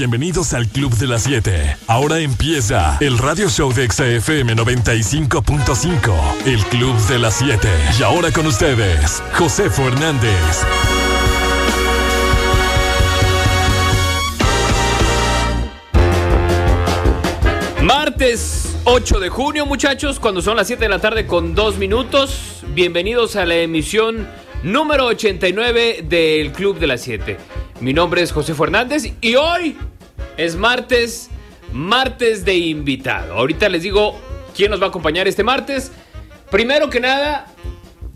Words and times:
bienvenidos 0.00 0.54
al 0.54 0.66
Club 0.66 0.96
de 0.96 1.06
las 1.06 1.24
7. 1.24 1.76
Ahora 1.86 2.20
empieza 2.20 2.96
el 3.02 3.18
radio 3.18 3.50
show 3.50 3.70
de 3.70 3.86
XFM 3.86 4.56
95.5, 4.56 6.46
el 6.46 6.64
Club 6.68 6.96
de 7.08 7.18
las 7.18 7.34
7. 7.34 7.68
Y 7.98 8.02
ahora 8.02 8.32
con 8.32 8.46
ustedes, 8.46 9.22
José 9.34 9.68
Fernández. 9.68 10.64
Martes 17.82 18.78
8 18.84 19.20
de 19.20 19.28
junio, 19.28 19.66
muchachos, 19.66 20.18
cuando 20.18 20.40
son 20.40 20.56
las 20.56 20.66
7 20.66 20.82
de 20.82 20.88
la 20.88 20.98
tarde 20.98 21.26
con 21.26 21.54
2 21.54 21.76
minutos. 21.76 22.62
Bienvenidos 22.68 23.36
a 23.36 23.44
la 23.44 23.56
emisión 23.56 24.26
número 24.62 25.08
89 25.08 26.06
del 26.08 26.52
Club 26.52 26.78
de 26.78 26.86
las 26.86 27.02
7. 27.02 27.59
Mi 27.80 27.94
nombre 27.94 28.20
es 28.20 28.30
José 28.30 28.54
Fernández 28.54 29.10
y 29.22 29.36
hoy 29.36 29.74
es 30.36 30.54
martes, 30.54 31.30
martes 31.72 32.44
de 32.44 32.54
invitado. 32.54 33.32
Ahorita 33.32 33.70
les 33.70 33.82
digo 33.82 34.20
quién 34.54 34.70
nos 34.70 34.82
va 34.82 34.86
a 34.86 34.88
acompañar 34.90 35.26
este 35.26 35.42
martes. 35.42 35.90
Primero 36.50 36.90
que 36.90 37.00
nada, 37.00 37.46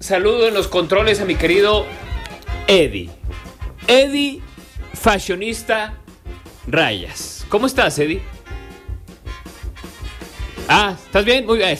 saludo 0.00 0.48
en 0.48 0.55
los 0.55 0.69
controles 0.69 1.22
a 1.22 1.24
mi 1.24 1.34
querido 1.34 1.86
Eddie. 2.66 3.08
Eddie, 3.86 4.42
fashionista 4.92 5.94
Rayas. 6.66 7.46
¿Cómo 7.48 7.66
estás, 7.66 7.98
Eddie? 7.98 8.20
Ah, 10.69 10.94
¿estás 11.02 11.24
bien? 11.24 11.46
Muy 11.46 11.56
bien. 11.58 11.78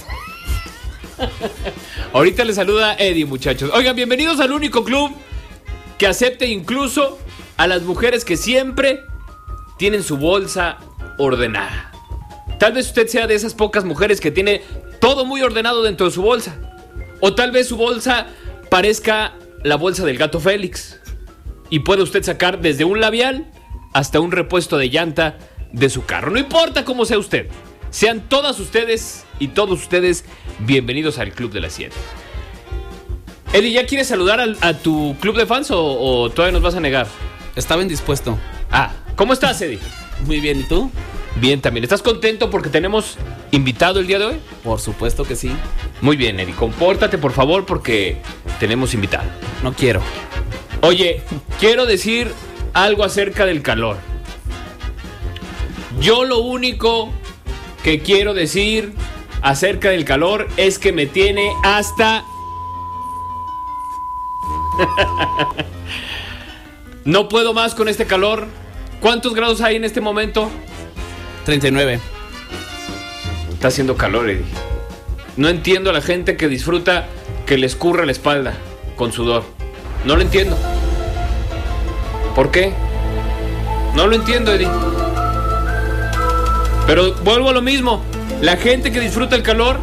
Ahorita 2.15 2.45
les 2.47 2.57
saluda 2.57 2.95
Eddie, 2.95 3.27
muchachos. 3.27 3.71
Oigan, 3.75 3.95
bienvenidos 3.95 4.41
al 4.41 4.53
único 4.53 4.85
club 4.85 5.13
que 5.99 6.07
acepte 6.07 6.47
incluso 6.47 7.19
a 7.57 7.67
las 7.67 7.83
mujeres 7.83 8.25
que 8.25 8.37
siempre 8.37 9.05
tienen 9.79 10.03
su 10.03 10.17
bolsa 10.17 10.79
ordenada. 11.19 11.91
Tal 12.59 12.73
vez 12.73 12.87
usted 12.87 13.07
sea 13.09 13.27
de 13.27 13.35
esas 13.35 13.55
pocas 13.55 13.85
mujeres 13.85 14.21
que 14.21 14.31
tiene 14.31 14.63
todo 15.01 15.25
muy 15.25 15.43
ordenado 15.43 15.83
dentro 15.83 16.07
de 16.07 16.13
su 16.13 16.23
bolsa. 16.23 16.57
O 17.21 17.35
tal 17.35 17.51
vez 17.51 17.69
su 17.69 17.77
bolsa 17.77 18.27
parezca 18.71 19.35
la 19.63 19.77
bolsa 19.77 20.05
del 20.05 20.19
gato 20.19 20.41
Félix. 20.41 21.01
Y 21.71 21.81
puede 21.81 22.03
usted 22.03 22.23
sacar 22.23 22.61
desde 22.61 22.85
un 22.85 23.01
labial 23.01 23.51
hasta 23.93 24.21
un 24.21 24.31
repuesto 24.33 24.77
de 24.79 24.91
llanta 24.91 25.39
de 25.73 25.91
su 25.91 26.05
carro. 26.05 26.31
No 26.31 26.39
importa 26.39 26.85
cómo 26.85 27.05
sea 27.05 27.19
usted. 27.19 27.49
Sean 27.91 28.21
todas 28.29 28.59
ustedes 28.61 29.25
y 29.39 29.49
todos 29.49 29.81
ustedes 29.83 30.25
bienvenidos 30.61 31.19
al 31.19 31.33
Club 31.33 31.53
de 31.53 31.61
las 31.61 31.73
7. 31.75 31.95
Eddie, 33.53 33.73
¿ya 33.73 33.87
quieres 33.87 34.09
saludar 34.09 34.41
al- 34.41 34.57
a, 34.61 34.75
tu 34.75 35.17
club 35.21 35.37
de 35.37 35.47
fans 35.47 35.69
o 35.71 36.29
todavía 36.35 36.53
nos 36.53 36.63
vas 36.63 36.75
a 36.75 36.81
negar? 36.81 37.07
Estaba 37.57 37.83
indispuesto. 37.83 38.39
Ah, 38.71 38.93
¿cómo 39.17 39.33
estás, 39.33 39.61
Eddie? 39.61 39.79
Muy 40.27 40.41
bien, 40.41 40.61
¿y 40.61 40.65
tú? 40.65 40.91
Bien, 41.37 41.61
también. 41.61 41.85
¿Estás 41.85 42.03
contento 42.03 42.51
porque 42.51 42.69
tenemos 42.69 43.17
invitado 43.51 44.01
el 44.01 44.07
día 44.07 44.19
de 44.19 44.27
hoy? 44.27 44.37
Por 44.63 44.81
supuesto 44.81 45.25
que 45.25 45.37
sí. 45.37 45.51
Muy 46.01 46.17
bien, 46.17 46.39
Eddie. 46.41 46.55
Compórtate, 46.55 47.19
por 47.19 47.33
favor, 47.33 47.67
porque 47.67 48.19
tenemos 48.59 48.95
invitado. 48.95 49.29
No 49.63 49.73
quiero. 49.73 50.01
Oye, 50.81 51.23
quiero 51.59 51.87
decir 51.87 52.33
algo 52.73 53.05
acerca 53.05 53.47
del 53.47 53.63
calor. 53.63 53.97
Yo 56.01 56.25
lo 56.25 56.39
único 56.39 57.11
que 57.83 58.01
quiero 58.01 58.35
decir 58.35 58.95
acerca 59.43 59.91
del 59.91 60.05
calor 60.05 60.49
es 60.57 60.79
que 60.79 60.93
me 60.93 61.07
tiene 61.07 61.53
hasta... 61.63 62.25
no 67.05 67.29
puedo 67.29 67.53
más 67.55 67.75
con 67.75 67.89
este 67.89 68.07
calor. 68.07 68.47
¿Cuántos 69.01 69.35
grados 69.35 69.61
hay 69.61 69.77
en 69.77 69.85
este 69.85 70.01
momento? 70.01 70.51
39. 71.45 72.01
Está 73.53 73.69
haciendo 73.69 73.97
calor, 73.97 74.31
Eddie. 74.31 74.45
No 75.37 75.49
entiendo 75.49 75.91
a 75.91 75.93
la 75.93 76.01
gente 76.01 76.37
que 76.37 76.49
disfruta 76.49 77.07
que 77.47 77.59
le 77.59 77.67
escurra 77.67 78.07
la 78.07 78.13
espalda 78.13 78.55
con 78.97 79.13
sudor. 79.13 79.45
No 80.05 80.17
lo 80.17 80.23
entiendo. 80.23 80.57
¿Por 82.35 82.51
qué? 82.51 82.73
No 83.95 84.07
lo 84.07 84.17
entiendo, 84.17 84.53
Eddie. 84.53 84.69
Pero 86.87 87.15
vuelvo 87.25 87.51
a 87.51 87.53
lo 87.53 87.63
mismo. 87.63 88.03
La 88.41 88.57
gente 88.57 88.93
que 88.93 89.01
disfruta 89.01 89.37
el 89.37 89.43
calor, 89.43 89.79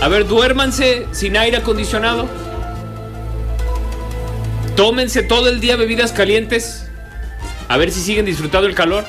a 0.00 0.08
ver, 0.08 0.26
duérmanse 0.26 1.06
sin 1.12 1.36
aire 1.36 1.58
acondicionado. 1.58 2.28
Tómense 4.80 5.22
todo 5.22 5.50
el 5.50 5.60
día 5.60 5.76
bebidas 5.76 6.10
calientes. 6.10 6.86
A 7.68 7.76
ver 7.76 7.90
si 7.90 8.00
siguen 8.00 8.24
disfrutando 8.24 8.66
el 8.66 8.74
calor. 8.74 9.04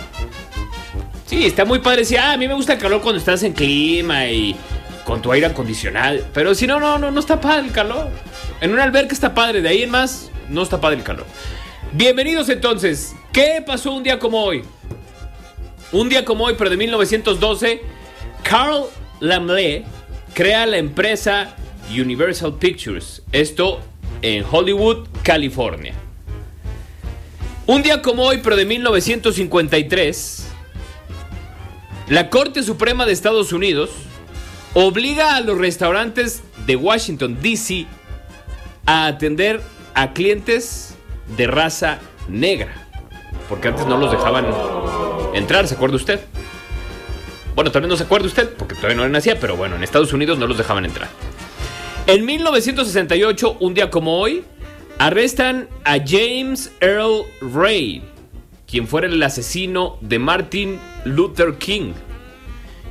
Sí, 1.25 1.45
está 1.45 1.63
muy 1.63 1.79
padre. 1.79 2.03
Sí, 2.03 2.17
ah, 2.17 2.33
a 2.33 2.37
mí 2.37 2.45
me 2.45 2.53
gusta 2.55 2.73
el 2.73 2.79
calor 2.79 2.99
cuando 2.99 3.19
estás 3.19 3.41
en 3.43 3.53
clima 3.53 4.27
y 4.27 4.53
con 5.05 5.21
tu 5.21 5.31
aire 5.31 5.45
acondicionado. 5.45 6.25
Pero 6.33 6.55
si 6.55 6.67
no, 6.67 6.77
no, 6.81 6.99
no, 6.99 7.09
no 7.09 7.19
está 7.21 7.39
padre 7.39 7.67
el 7.67 7.71
calor. 7.71 8.09
En 8.59 8.73
una 8.73 8.83
alberca 8.83 9.13
está 9.13 9.33
padre, 9.33 9.61
de 9.61 9.69
ahí 9.69 9.83
en 9.83 9.91
más, 9.91 10.29
no 10.49 10.61
está 10.61 10.81
padre 10.81 10.97
el 10.97 11.03
calor. 11.03 11.25
Bienvenidos 11.93 12.49
entonces. 12.49 13.15
¿Qué 13.31 13.63
pasó 13.65 13.93
un 13.93 14.03
día 14.03 14.19
como 14.19 14.43
hoy? 14.43 14.63
Un 15.93 16.09
día 16.09 16.25
como 16.25 16.43
hoy, 16.43 16.55
pero 16.57 16.69
de 16.69 16.75
1912, 16.75 17.81
Carl 18.43 18.87
Laemmle 19.21 19.85
crea 20.33 20.65
la 20.65 20.79
empresa 20.79 21.55
Universal 21.89 22.57
Pictures. 22.57 23.21
Esto 23.31 23.79
en 24.21 24.45
Hollywood, 24.49 25.07
California. 25.23 25.93
Un 27.67 27.83
día 27.83 28.01
como 28.01 28.23
hoy, 28.23 28.39
pero 28.43 28.55
de 28.55 28.65
1953, 28.65 30.47
la 32.09 32.29
Corte 32.29 32.63
Suprema 32.63 33.05
de 33.05 33.13
Estados 33.13 33.53
Unidos 33.53 33.91
obliga 34.73 35.35
a 35.35 35.41
los 35.41 35.57
restaurantes 35.57 36.43
de 36.65 36.75
Washington, 36.75 37.37
D.C. 37.41 37.85
a 38.85 39.07
atender 39.07 39.61
a 39.93 40.13
clientes 40.13 40.95
de 41.37 41.47
raza 41.47 41.99
negra. 42.27 42.87
Porque 43.47 43.69
antes 43.69 43.85
no 43.85 43.97
los 43.97 44.11
dejaban 44.11 44.45
entrar, 45.33 45.67
¿se 45.67 45.75
acuerda 45.75 45.95
usted? 45.95 46.19
Bueno, 47.55 47.71
también 47.71 47.89
no 47.89 47.97
se 47.97 48.03
acuerda 48.03 48.27
usted, 48.27 48.49
porque 48.53 48.75
todavía 48.75 48.95
no 48.95 49.03
le 49.03 49.09
nacía, 49.09 49.39
pero 49.39 49.57
bueno, 49.57 49.75
en 49.75 49.83
Estados 49.83 50.13
Unidos 50.13 50.37
no 50.37 50.47
los 50.47 50.57
dejaban 50.57 50.85
entrar. 50.85 51.09
En 52.07 52.25
1968, 52.25 53.57
un 53.59 53.73
día 53.75 53.91
como 53.91 54.19
hoy, 54.19 54.43
arrestan 54.97 55.69
a 55.85 55.97
James 56.05 56.71
Earl 56.81 57.23
Ray, 57.41 58.01
quien 58.65 58.87
fuera 58.87 59.07
el 59.07 59.21
asesino 59.21 59.97
de 60.01 60.17
Martin 60.17 60.79
Luther 61.05 61.55
King. 61.59 61.93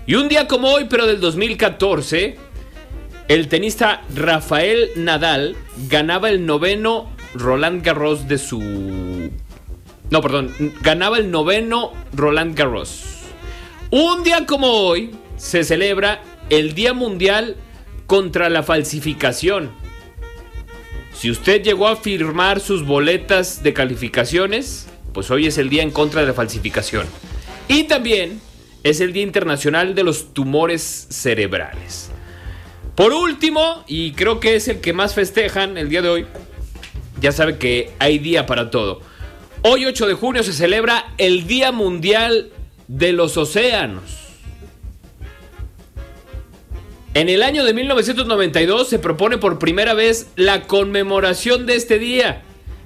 Y 0.07 0.15
un 0.15 0.29
día 0.29 0.47
como 0.47 0.69
hoy, 0.69 0.87
pero 0.89 1.07
del 1.07 1.21
2014, 1.21 2.37
el 3.27 3.49
tenista 3.49 4.03
Rafael 4.15 4.91
Nadal 4.97 5.57
ganaba 5.89 6.31
el 6.31 6.47
noveno 6.47 7.11
Roland 7.35 7.85
Garros 7.85 8.29
de 8.29 8.39
su... 8.39 8.61
No, 10.09 10.21
perdón, 10.23 10.55
ganaba 10.83 11.19
el 11.19 11.31
noveno 11.31 11.93
Roland 12.13 12.57
Garros. 12.57 13.05
Un 13.91 14.23
día 14.23 14.47
como 14.47 14.69
hoy 14.69 15.11
se 15.37 15.65
celebra 15.65 16.23
el 16.49 16.75
Día 16.75 16.95
Mundial 16.95 17.57
contra 18.11 18.51
la 18.51 18.65
Falsificación. 18.65 19.71
Si 21.15 21.31
usted 21.31 21.63
llegó 21.63 21.87
a 21.87 21.95
firmar 21.95 22.59
sus 22.59 22.85
boletas 22.85 23.63
de 23.63 23.73
calificaciones, 23.73 24.89
pues 25.13 25.31
hoy 25.31 25.47
es 25.47 25.59
el 25.59 25.69
día 25.69 25.85
en 25.85 25.93
contra 25.93 26.21
de 26.21 26.27
la 26.27 26.35
falsificación. 26.35 27.07
Y 27.69 27.85
también 27.85 28.41
es 28.83 29.01
el 29.01 29.13
Día 29.13 29.23
Internacional 29.23 29.95
de 29.95 30.03
los 30.03 30.35
Tumores 30.35 31.07
Cerebrales. 31.09 32.11
Por 32.97 33.13
último, 33.13 33.85
y 33.87 34.11
creo 34.11 34.41
que 34.41 34.57
es 34.57 34.67
el 34.67 34.81
que 34.81 34.93
más 34.93 35.15
festejan 35.15 35.79
el 35.79 35.89
día 35.89 36.03
de 36.03 36.09
hoy, 36.09 36.27
ya 37.21 37.31
sabe 37.31 37.59
que 37.59 37.93
hay 38.01 38.19
día 38.19 38.45
para 38.45 38.73
todo. 38.73 39.03
Hoy 39.63 39.87
8 39.87 40.09
de 40.09 40.15
junio 40.15 40.43
se 40.43 40.53
celebra 40.53 41.15
el 41.17 41.47
Día 41.47 41.71
Mundial 41.71 42.51
de 42.89 43.13
los 43.13 43.37
Océanos. 43.37 44.20
En 47.13 47.29
el 47.29 47.43
año 47.43 47.65
de 47.65 47.75
1992 47.75 48.89
se 48.89 49.01
propone 49.01 49.37
por 49.37 49.59
primera 49.59 49.95
vez 49.95 50.29
la 50.37 50.63
conmemoración 50.63 51.67
de 51.67 51.75
este 51.75 51.99
día, 51.99 52.43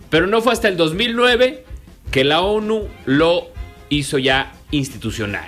pero 0.09 0.27
no 0.27 0.41
fue 0.41 0.55
hasta 0.55 0.69
el 0.69 0.79
2009 0.79 1.67
que 2.11 2.25
la 2.25 2.41
ONU 2.41 2.89
lo 3.05 3.49
hizo 3.91 4.17
ya 4.17 4.55
institucional. 4.71 5.45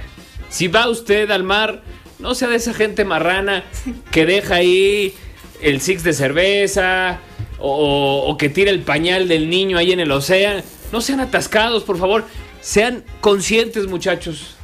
Si 0.51 0.69
va 0.69 0.91
usted 0.91 1.31
al 1.31 1.43
mar, 1.43 1.83
no 2.19 2.35
sea 2.35 2.49
de 2.49 2.57
esa 2.57 2.75
gente 2.75 3.07
marrana 3.07 3.65
que 4.11 4.27
deja 4.27 4.57
ahí 4.57 5.15
el 5.63 5.81
six 5.81 6.05
de 6.05 6.13
cerveza 6.13 7.21
o, 7.59 8.25
o 8.27 8.37
que 8.37 8.51
tira 8.51 8.71
el 8.71 8.81
pañal 8.81 9.27
del 9.27 9.49
niño 9.49 9.79
ahí 9.79 9.93
en 9.93 10.01
el 10.01 10.11
océano. 10.11 10.63
No 10.93 11.01
sean 11.01 11.21
atascados, 11.21 11.83
por 11.83 11.97
favor. 11.97 12.25
Sean 12.61 13.05
conscientes, 13.23 13.87
muchachos. 13.87 14.57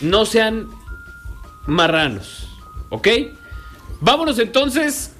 No 0.00 0.24
sean 0.24 0.68
marranos. 1.66 2.48
¿Ok? 2.88 3.08
Vámonos 4.02 4.40
entonces 4.40 5.12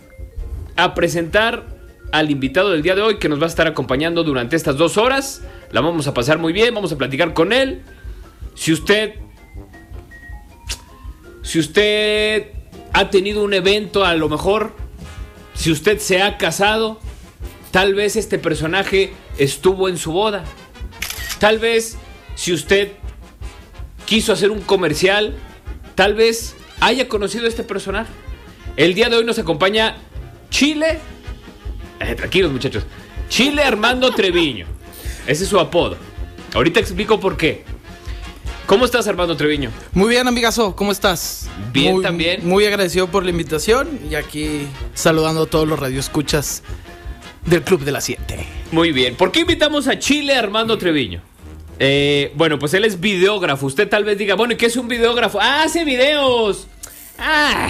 a 0.75 0.93
presentar 0.93 1.67
al 2.11 2.32
invitado 2.32 2.73
del 2.73 2.82
día 2.82 2.96
de 2.96 3.02
hoy 3.02 3.19
que 3.20 3.29
nos 3.29 3.40
va 3.40 3.44
a 3.44 3.49
estar 3.49 3.69
acompañando 3.69 4.25
durante 4.25 4.56
estas 4.56 4.76
dos 4.76 4.99
horas. 4.99 5.40
La 5.70 5.81
vamos 5.81 6.08
a 6.08 6.14
pasar 6.14 6.38
muy 6.38 6.52
bien, 6.52 6.75
vamos 6.75 6.90
a 6.90 6.99
platicar 6.99 7.32
con 7.32 7.52
él. 7.52 7.82
Si 8.56 8.73
usted. 8.73 9.14
Si 11.43 11.61
usted 11.61 12.49
ha 12.93 13.08
tenido 13.08 13.44
un 13.44 13.55
evento, 13.55 14.05
a 14.05 14.17
lo 14.17 14.29
mejor. 14.29 14.75
Si 15.55 15.70
usted 15.70 15.99
se 15.99 16.20
ha 16.20 16.37
casado. 16.37 16.99
Tal 17.70 17.94
vez 17.94 18.17
este 18.17 18.37
personaje 18.37 19.12
estuvo 19.38 19.88
en 19.88 19.96
su 19.96 20.11
boda. 20.11 20.43
Tal 21.38 21.61
vez 21.61 21.99
si 22.34 22.52
usted 22.52 22.90
quiso 24.06 24.32
hacer 24.32 24.50
un 24.50 24.61
comercial, 24.61 25.37
tal 25.94 26.14
vez 26.14 26.56
haya 26.81 27.06
conocido 27.06 27.46
a 27.46 27.49
este 27.49 27.62
personaje. 27.62 28.11
El 28.77 28.95
día 28.95 29.09
de 29.09 29.17
hoy 29.17 29.25
nos 29.25 29.39
acompaña 29.39 29.97
Chile. 30.51 30.99
Eh, 32.01 32.15
tranquilos 32.15 32.53
muchachos. 32.53 32.85
Chile 33.29 33.63
Armando 33.63 34.11
Treviño. 34.13 34.67
Ese 35.27 35.45
es 35.45 35.51
su 35.51 35.59
apodo. 35.59 35.97
Ahorita 36.55 36.81
explico 36.81 37.21
por 37.21 37.37
qué. 37.37 37.65
¿Cómo 38.67 38.85
estás 38.85 39.07
Armando 39.09 39.37
Treviño? 39.37 39.71
Muy 39.93 40.09
bien, 40.11 40.27
amigazo, 40.27 40.75
¿cómo 40.77 40.93
estás? 40.93 41.49
Bien, 41.73 41.95
Muy- 41.95 42.03
también. 42.03 42.47
Muy 42.49 42.65
agradecido 42.65 43.09
por 43.09 43.25
la 43.25 43.31
invitación 43.31 44.01
y 44.09 44.15
aquí 44.15 44.67
saludando 44.95 45.43
a 45.43 45.47
todos 45.47 45.69
los 45.69 45.79
radioescuchas 45.79 46.63
del 47.45 47.63
Club 47.63 47.85
de 47.85 47.93
las 47.93 48.05
7. 48.05 48.47
Muy 48.71 48.93
bien. 48.93 49.17
¿Por 49.17 49.33
qué 49.33 49.41
invitamos 49.41 49.89
a 49.89 49.99
Chile 49.99 50.35
Armando 50.35 50.79
Treviño? 50.79 51.21
Eh, 51.79 52.33
bueno, 52.37 52.59
pues 52.59 52.73
él 52.75 52.85
es 52.85 53.01
videógrafo. 53.01 53.67
Usted 53.67 53.89
tal 53.89 54.05
vez 54.05 54.17
diga, 54.17 54.37
bueno, 54.37 54.55
¿y 54.55 54.57
qué 54.57 54.67
es 54.67 54.77
un 54.77 54.89
videógrafo? 54.89 55.39
¡Ah, 55.41 55.65
hace 55.65 55.85
videos! 55.85 56.67
¡Ah! 57.19 57.69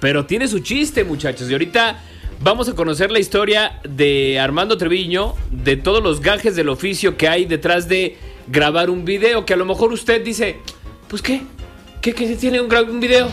Pero 0.00 0.26
tiene 0.26 0.48
su 0.48 0.60
chiste, 0.60 1.04
muchachos. 1.04 1.50
Y 1.50 1.52
ahorita 1.52 2.00
vamos 2.40 2.68
a 2.68 2.74
conocer 2.74 3.10
la 3.10 3.18
historia 3.18 3.80
de 3.88 4.38
Armando 4.38 4.76
Treviño, 4.76 5.34
de 5.50 5.76
todos 5.76 6.02
los 6.02 6.20
gajes 6.20 6.54
del 6.54 6.68
oficio 6.68 7.16
que 7.16 7.28
hay 7.28 7.44
detrás 7.44 7.88
de 7.88 8.16
grabar 8.46 8.90
un 8.90 9.04
video. 9.04 9.44
Que 9.44 9.54
a 9.54 9.56
lo 9.56 9.64
mejor 9.64 9.92
usted 9.92 10.24
dice, 10.24 10.58
pues 11.08 11.22
qué, 11.22 11.42
¿qué, 12.00 12.12
tiene 12.12 12.60
un, 12.60 12.72
un 12.72 13.00
video? 13.00 13.28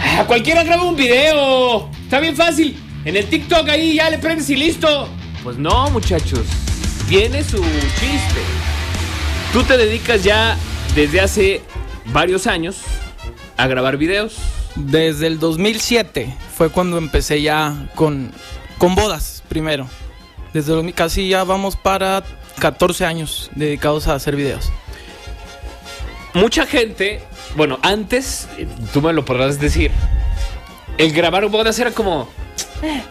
Ah, 0.00 0.24
cualquiera 0.26 0.62
graba 0.62 0.84
un 0.84 0.96
video. 0.96 1.90
Está 2.04 2.20
bien 2.20 2.36
fácil. 2.36 2.76
En 3.04 3.16
el 3.16 3.26
TikTok 3.26 3.68
ahí 3.68 3.94
ya 3.94 4.10
le 4.10 4.18
prendes 4.18 4.48
y 4.50 4.56
listo. 4.56 5.08
Pues 5.42 5.56
no, 5.56 5.90
muchachos. 5.90 6.46
Tiene 7.08 7.42
su 7.42 7.56
chiste. 7.56 8.40
Tú 9.52 9.62
te 9.62 9.76
dedicas 9.76 10.22
ya 10.22 10.56
desde 10.94 11.20
hace 11.20 11.62
varios 12.12 12.46
años 12.46 12.82
a 13.56 13.66
grabar 13.66 13.96
videos. 13.96 14.36
Desde 14.78 15.26
el 15.26 15.38
2007 15.38 16.34
fue 16.56 16.70
cuando 16.70 16.98
empecé 16.98 17.42
ya 17.42 17.88
con, 17.94 18.30
con 18.78 18.94
bodas 18.94 19.42
primero. 19.48 19.88
Desde 20.52 20.92
casi 20.92 21.28
ya 21.28 21.44
vamos 21.44 21.76
para 21.76 22.22
14 22.58 23.04
años 23.04 23.50
dedicados 23.54 24.08
a 24.08 24.14
hacer 24.14 24.36
videos. 24.36 24.70
Mucha 26.34 26.66
gente, 26.66 27.20
bueno, 27.56 27.78
antes, 27.82 28.48
tú 28.92 29.02
me 29.02 29.12
lo 29.12 29.24
podrás 29.24 29.58
decir, 29.58 29.90
el 30.96 31.12
grabar 31.12 31.46
bodas 31.48 31.78
era 31.78 31.90
como... 31.90 32.28
eh, 32.82 33.02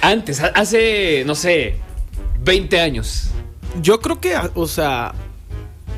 Antes, 0.00 0.40
ha- 0.40 0.52
hace, 0.54 1.24
no 1.26 1.34
sé, 1.34 1.76
20 2.40 2.80
años. 2.80 3.30
Yo 3.82 4.00
creo 4.00 4.20
que, 4.20 4.36
o 4.54 4.66
sea, 4.66 5.14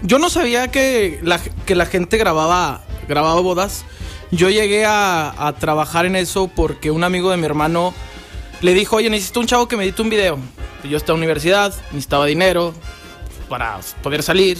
yo 0.02 0.18
no 0.18 0.30
sabía 0.30 0.68
que 0.68 1.20
la, 1.22 1.38
que 1.66 1.74
la 1.74 1.86
gente 1.86 2.16
grababa, 2.16 2.82
grababa 3.06 3.40
bodas. 3.40 3.84
Yo 4.30 4.50
llegué 4.50 4.84
a, 4.84 5.46
a 5.46 5.52
trabajar 5.54 6.06
en 6.06 6.16
eso 6.16 6.48
porque 6.48 6.90
un 6.90 7.04
amigo 7.04 7.30
de 7.30 7.36
mi 7.36 7.46
hermano 7.46 7.94
le 8.60 8.74
dijo, 8.74 8.96
oye, 8.96 9.10
necesito 9.10 9.40
un 9.40 9.46
chavo 9.46 9.68
que 9.68 9.76
me 9.76 9.84
edite 9.84 10.02
un 10.02 10.10
video. 10.10 10.38
Yo 10.84 10.96
estaba 10.96 11.16
en 11.16 11.20
la 11.20 11.26
universidad, 11.26 11.74
necesitaba 11.92 12.26
dinero 12.26 12.74
para 13.48 13.80
poder 14.02 14.22
salir. 14.22 14.58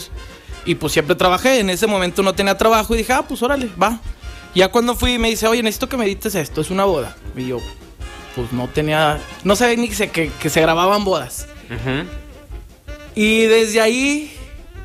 Y 0.65 0.75
pues 0.75 0.93
siempre 0.93 1.15
trabajé, 1.15 1.59
en 1.59 1.69
ese 1.69 1.87
momento 1.87 2.21
no 2.21 2.33
tenía 2.33 2.57
trabajo 2.57 2.93
y 2.93 2.97
dije, 2.97 3.13
ah, 3.13 3.23
pues 3.27 3.41
órale, 3.41 3.69
va. 3.81 3.99
Ya 4.55 4.69
cuando 4.69 4.95
fui 4.95 5.17
me 5.17 5.29
dice, 5.29 5.47
oye, 5.47 5.63
necesito 5.63 5.87
que 5.87 5.97
me 5.97 6.05
edites 6.05 6.35
esto, 6.35 6.61
es 6.61 6.69
una 6.69 6.85
boda. 6.85 7.15
Y 7.35 7.47
yo, 7.47 7.59
pues 8.35 8.51
no 8.51 8.67
tenía, 8.67 9.19
no 9.43 9.55
sabía 9.55 9.77
ni 9.77 9.87
que 9.87 9.95
se, 9.95 10.09
que, 10.09 10.31
que 10.39 10.49
se 10.49 10.61
grababan 10.61 11.05
bodas. 11.05 11.47
Y 13.15 13.43
desde 13.43 13.81
ahí 13.81 14.33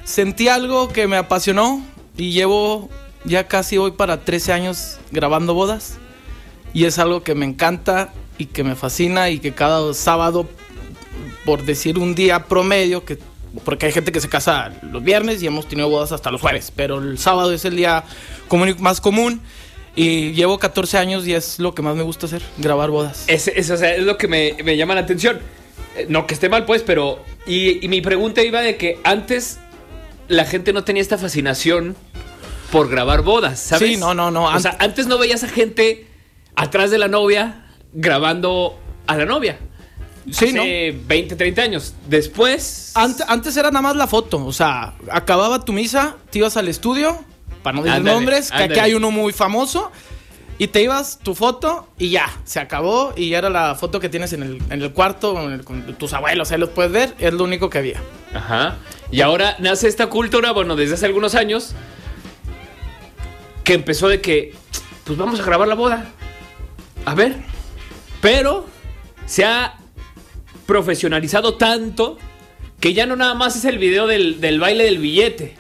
sentí 0.05 0.49
algo 0.49 0.89
que 0.89 1.07
me 1.07 1.17
apasionó 1.17 1.83
y 2.17 2.33
llevo 2.33 2.91
ya 3.25 3.49
casi 3.49 3.79
hoy 3.79 3.93
para 3.93 4.25
13 4.25 4.53
años 4.53 4.99
grabando 5.11 5.55
bodas. 5.55 5.99
Y 6.73 6.85
es 6.85 6.99
algo 6.99 7.23
que 7.23 7.35
me 7.35 7.47
encanta 7.47 8.13
y 8.37 8.47
que 8.47 8.65
me 8.65 8.75
fascina 8.75 9.31
y 9.31 9.39
que 9.39 9.53
cada 9.53 9.95
sábado, 9.95 10.49
por 11.45 11.65
decir 11.65 11.99
un 11.99 12.15
día 12.15 12.47
promedio, 12.47 13.05
que, 13.05 13.19
porque 13.65 13.87
hay 13.87 13.93
gente 13.93 14.11
que 14.13 14.21
se 14.21 14.29
casa 14.29 14.73
los 14.83 15.03
viernes 15.03 15.43
y 15.43 15.47
hemos 15.47 15.69
tenido 15.69 15.89
bodas 15.89 16.13
hasta 16.13 16.31
los 16.31 16.41
jueves, 16.41 16.73
pero 16.75 16.99
el 16.99 17.19
sábado 17.19 17.53
es 17.53 17.65
el 17.65 17.77
día 17.77 18.05
más 18.79 19.01
común. 19.01 19.41
Y 19.97 20.33
llevo 20.33 20.59
14 20.59 20.99
años 20.99 21.25
y 21.25 21.35
es 21.35 21.61
lo 21.61 21.73
que 21.73 21.81
más 21.81 21.95
me 21.95 22.03
gusta 22.03 22.27
hacer, 22.27 22.43
grabar 22.59 22.91
bodas. 22.91 23.25
Es, 23.29 23.47
es, 23.47 23.71
lo 24.01 24.19
que 24.19 24.27
me, 24.27 24.77
llama 24.77 24.97
la 24.97 25.03
atención. 25.03 25.39
Eh, 25.97 26.07
No 26.09 26.27
que 26.27 26.35
esté 26.35 26.49
mal, 26.49 26.65
pues, 26.65 26.83
pero. 26.83 27.23
Y 27.47 27.87
mi 27.87 28.01
pregunta 28.01 28.43
iba 28.43 28.61
de 28.61 28.77
que 28.77 28.99
antes 29.05 29.61
la 30.27 30.45
gente 30.47 30.73
no 30.73 30.83
tenía 30.83 31.01
esta 31.01 31.17
fascinación 31.17 31.95
por 32.75 32.89
grabar 32.89 33.23
bodas, 33.23 33.61
¿sabes? 33.61 33.89
Sí, 33.91 33.97
no, 33.97 34.15
no, 34.15 34.31
no, 34.31 34.45
O 34.47 34.59
sea, 34.61 34.77
antes 34.81 35.07
no 35.07 35.17
veías 35.19 35.45
a 35.45 35.49
gente 35.49 36.07
atrás 36.57 36.91
de 36.91 36.99
la 36.99 37.09
novia 37.09 37.67
grabando 37.93 38.79
a 39.07 39.17
la 39.17 39.25
novia. 39.25 39.59
Sí, 40.31 40.47
Hace 40.49 40.99
20, 41.07 41.37
30 41.37 41.63
años. 41.63 41.95
Después. 42.09 42.93
Ante- 42.95 43.25
antes 43.29 43.57
era 43.57 43.71
nada 43.71 43.83
más 43.83 43.97
la 43.97 44.07
foto, 44.07 44.45
o 44.45 44.53
sea, 44.53 44.95
acababa 45.13 45.65
tu 45.65 45.73
misa, 45.73 46.17
te 46.31 46.39
ibas 46.39 46.57
al 46.57 46.67
estudio, 46.69 47.23
para 47.63 47.77
no 47.77 47.83
decir 47.83 47.97
Ándale, 47.99 48.17
nombres, 48.17 48.51
que 48.51 48.63
aquí 48.63 48.79
hay 48.79 48.95
uno 48.95 49.11
muy 49.11 49.33
famoso, 49.33 49.93
y 50.57 50.69
te 50.69 50.83
ibas 50.83 51.19
tu 51.23 51.35
foto 51.35 51.89
y 51.99 52.11
ya, 52.11 52.27
se 52.45 52.59
acabó, 52.61 53.13
y 53.17 53.29
ya 53.31 53.39
era 53.39 53.51
la 53.51 53.75
foto 53.75 54.01
que 54.01 54.09
tienes 54.09 54.33
en 54.33 54.43
el, 54.43 54.63
en 54.71 54.83
el 54.83 54.93
cuarto, 54.93 55.39
el- 55.51 55.63
con 55.65 55.83
tus 55.95 56.13
abuelos, 56.15 56.51
ahí 56.53 56.59
los 56.59 56.71
puedes 56.71 56.91
ver, 56.91 57.15
es 57.19 57.35
lo 57.35 57.45
único 57.45 57.69
que 57.71 57.79
había. 57.79 58.01
Ajá. 58.35 58.77
Y 59.11 59.21
ahora 59.21 59.57
nace 59.59 59.89
esta 59.89 60.07
cultura, 60.09 60.53
bueno, 60.53 60.75
desde 60.75 60.95
hace 60.95 61.07
algunos 61.07 61.35
años, 61.35 61.75
que 63.65 63.75
empezó 63.75 64.09
de 64.09 64.21
que, 64.21 64.55
pues 65.05 65.19
vamos 65.19 65.41
a 65.41 65.45
grabar 65.45 65.67
la 65.67 65.75
boda. 65.75 66.13
A 67.05 67.15
ver. 67.15 67.37
Pero 68.21 68.67
se 69.27 69.45
ha 69.45 69.79
profesionalizado 70.67 71.55
tanto 71.55 72.19
que 72.81 72.95
ya 72.95 73.07
no 73.07 73.17
nada 73.17 73.35
más 73.35 73.57
es 73.57 73.65
el 73.65 73.79
video 73.79 74.07
del, 74.07 74.41
del 74.41 74.61
baile 74.61 74.85
del 74.85 74.99
billete. 74.99 75.57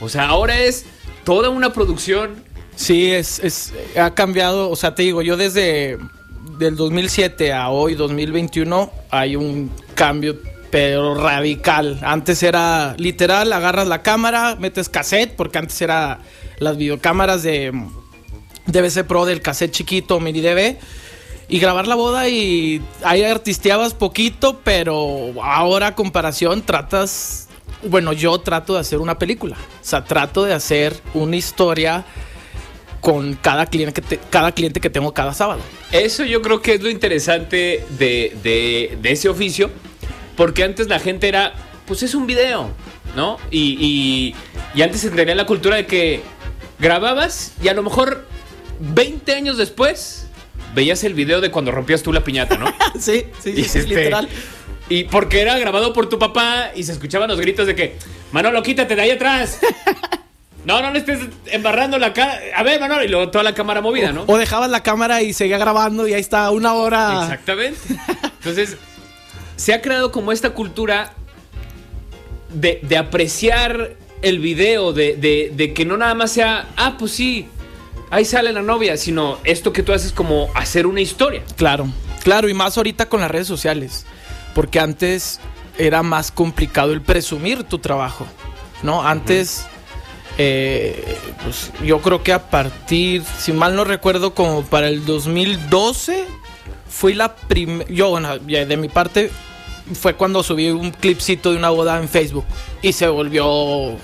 O 0.00 0.08
sea, 0.08 0.26
ahora 0.26 0.60
es 0.60 0.84
toda 1.24 1.48
una 1.50 1.72
producción. 1.72 2.44
Sí, 2.74 3.10
es, 3.10 3.38
es, 3.38 3.72
ha 3.96 4.14
cambiado, 4.14 4.70
o 4.70 4.76
sea, 4.76 4.94
te 4.94 5.02
digo, 5.02 5.22
yo 5.22 5.36
desde 5.36 5.98
del 6.58 6.76
2007 6.76 7.52
a 7.52 7.70
hoy, 7.70 7.94
2021, 7.94 8.90
hay 9.10 9.36
un 9.36 9.70
cambio, 9.94 10.38
pero 10.70 11.14
radical. 11.14 12.00
Antes 12.02 12.42
era 12.42 12.96
literal, 12.98 13.52
agarras 13.52 13.86
la 13.86 14.02
cámara, 14.02 14.56
metes 14.58 14.88
cassette, 14.88 15.36
porque 15.36 15.58
antes 15.58 15.80
era 15.82 16.20
las 16.62 16.76
videocámaras 16.76 17.42
de 17.42 17.72
DVC 18.66 19.04
Pro 19.04 19.26
del 19.26 19.40
cassette 19.42 19.72
chiquito, 19.72 20.20
mini 20.20 20.40
DV. 20.40 20.76
Y 21.48 21.58
grabar 21.58 21.86
la 21.86 21.96
boda 21.96 22.28
y 22.30 22.80
ahí 23.04 23.22
artisteabas 23.24 23.92
poquito, 23.92 24.60
pero 24.64 25.34
ahora 25.42 25.88
a 25.88 25.94
comparación 25.94 26.62
tratas, 26.62 27.48
bueno, 27.82 28.14
yo 28.14 28.38
trato 28.38 28.72
de 28.74 28.80
hacer 28.80 29.00
una 29.00 29.18
película. 29.18 29.56
O 29.56 29.84
sea, 29.84 30.04
trato 30.04 30.44
de 30.44 30.54
hacer 30.54 30.94
una 31.12 31.36
historia 31.36 32.06
con 33.02 33.34
cada 33.34 33.66
cliente 33.66 34.00
que, 34.00 34.18
cada 34.30 34.52
cliente 34.52 34.80
que 34.80 34.88
tengo 34.88 35.12
cada 35.12 35.34
sábado. 35.34 35.60
Eso 35.90 36.24
yo 36.24 36.40
creo 36.40 36.62
que 36.62 36.74
es 36.74 36.82
lo 36.82 36.88
interesante 36.88 37.84
de, 37.98 38.34
de- 38.42 38.96
de 39.02 39.10
ese 39.12 39.28
oficio. 39.28 39.70
Porque 40.36 40.64
antes 40.64 40.88
la 40.88 40.98
gente 41.00 41.28
era, 41.28 41.52
pues 41.86 42.02
es 42.02 42.14
un 42.14 42.26
video, 42.26 42.70
¿no? 43.14 43.36
Y, 43.50 43.76
y, 43.78 44.34
y 44.74 44.80
antes 44.82 45.02
se 45.02 45.10
tenía 45.10 45.34
la 45.34 45.44
cultura 45.44 45.76
de 45.76 45.84
que 45.84 46.22
grababas 46.82 47.52
y 47.62 47.68
a 47.68 47.74
lo 47.74 47.82
mejor 47.82 48.26
20 48.80 49.32
años 49.32 49.56
después 49.56 50.26
veías 50.74 51.04
el 51.04 51.14
video 51.14 51.40
de 51.40 51.50
cuando 51.50 51.70
rompías 51.70 52.02
tú 52.02 52.12
la 52.12 52.24
piñata, 52.24 52.58
¿no? 52.58 52.66
sí, 52.98 53.24
sí, 53.40 53.54
sí, 53.54 53.64
sí, 53.64 53.78
este, 53.78 53.86
literal. 53.86 54.28
Y 54.88 55.04
porque 55.04 55.40
era 55.40 55.58
grabado 55.58 55.92
por 55.92 56.08
tu 56.08 56.18
papá 56.18 56.72
y 56.74 56.82
se 56.82 56.92
escuchaban 56.92 57.28
los 57.28 57.40
gritos 57.40 57.66
de 57.66 57.74
que, 57.74 57.96
Manolo, 58.32 58.62
quítate 58.62 58.96
de 58.96 59.00
ahí 59.00 59.10
atrás. 59.10 59.60
No, 60.64 60.80
no 60.80 60.92
le 60.92 61.00
estés 61.00 61.18
embarrando 61.46 61.98
la 61.98 62.12
cara. 62.12 62.38
A 62.54 62.62
ver, 62.62 62.78
Manolo. 62.78 63.02
Y 63.02 63.08
luego 63.08 63.32
toda 63.32 63.42
la 63.42 63.52
cámara 63.52 63.80
movida, 63.80 64.12
¿no? 64.12 64.22
O 64.28 64.38
dejabas 64.38 64.70
la 64.70 64.84
cámara 64.84 65.20
y 65.20 65.32
seguía 65.32 65.58
grabando 65.58 66.06
y 66.06 66.14
ahí 66.14 66.20
está 66.20 66.48
una 66.52 66.74
hora. 66.74 67.24
Exactamente. 67.24 67.80
Entonces, 68.38 68.76
se 69.56 69.74
ha 69.74 69.82
creado 69.82 70.12
como 70.12 70.30
esta 70.30 70.50
cultura 70.50 71.14
de, 72.50 72.78
de 72.80 72.96
apreciar 72.96 73.96
el 74.22 74.38
video, 74.38 74.92
de, 74.92 75.16
de- 75.16 75.52
de 75.54 75.72
que 75.74 75.84
no 75.84 75.96
nada 75.96 76.14
más 76.14 76.32
sea, 76.32 76.68
ah, 76.76 76.96
pues 76.98 77.12
sí, 77.12 77.48
ahí 78.10 78.24
sale 78.24 78.52
la 78.52 78.62
novia, 78.62 78.96
sino 78.96 79.38
esto 79.44 79.72
que 79.72 79.82
tú 79.82 79.92
haces 79.92 80.12
como 80.12 80.48
hacer 80.54 80.86
una 80.86 81.00
historia. 81.00 81.42
Claro, 81.56 81.88
claro, 82.22 82.48
y 82.48 82.54
más 82.54 82.76
ahorita 82.76 83.08
con 83.08 83.20
las 83.20 83.30
redes 83.30 83.46
sociales. 83.48 84.06
Porque 84.54 84.78
antes 84.80 85.40
era 85.78 86.02
más 86.02 86.30
complicado 86.30 86.92
el 86.92 87.00
presumir 87.02 87.64
tu 87.64 87.78
trabajo. 87.78 88.26
¿no? 88.82 89.02
Antes, 89.06 89.64
eh, 90.38 91.16
pues 91.42 91.70
yo 91.84 92.00
creo 92.00 92.22
que 92.22 92.32
a 92.32 92.50
partir, 92.50 93.22
si 93.38 93.52
mal 93.52 93.76
no 93.76 93.84
recuerdo, 93.84 94.34
como 94.34 94.62
para 94.64 94.88
el 94.88 95.04
2012, 95.06 96.24
fui 96.88 97.14
la 97.14 97.34
primera, 97.36 97.88
yo, 97.90 98.10
bueno, 98.10 98.38
de 98.38 98.76
mi 98.76 98.88
parte, 98.88 99.30
fue 99.94 100.14
cuando 100.14 100.42
subí 100.42 100.70
un 100.70 100.90
clipcito 100.90 101.50
de 101.50 101.56
una 101.56 101.70
boda 101.70 101.98
en 102.00 102.08
Facebook 102.08 102.44
y 102.80 102.92
se 102.92 103.08
volvió 103.08 103.96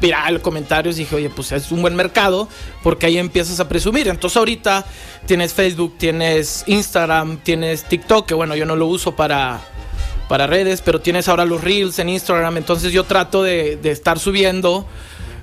viral 0.00 0.40
comentarios. 0.40 0.96
Dije, 0.96 1.16
oye, 1.16 1.30
pues 1.30 1.52
es 1.52 1.70
un 1.72 1.82
buen 1.82 1.96
mercado 1.96 2.48
porque 2.82 3.06
ahí 3.06 3.18
empiezas 3.18 3.60
a 3.60 3.68
presumir. 3.68 4.08
Entonces 4.08 4.36
ahorita 4.36 4.86
tienes 5.26 5.52
Facebook, 5.52 5.96
tienes 5.98 6.64
Instagram, 6.66 7.38
tienes 7.38 7.84
TikTok, 7.84 8.26
que 8.26 8.34
bueno, 8.34 8.54
yo 8.56 8.66
no 8.66 8.76
lo 8.76 8.86
uso 8.86 9.16
para, 9.16 9.60
para 10.28 10.46
redes, 10.46 10.80
pero 10.80 11.00
tienes 11.00 11.28
ahora 11.28 11.44
los 11.44 11.62
reels 11.62 11.98
en 11.98 12.08
Instagram. 12.08 12.56
Entonces 12.56 12.92
yo 12.92 13.04
trato 13.04 13.42
de, 13.42 13.76
de 13.76 13.90
estar 13.90 14.18
subiendo. 14.18 14.86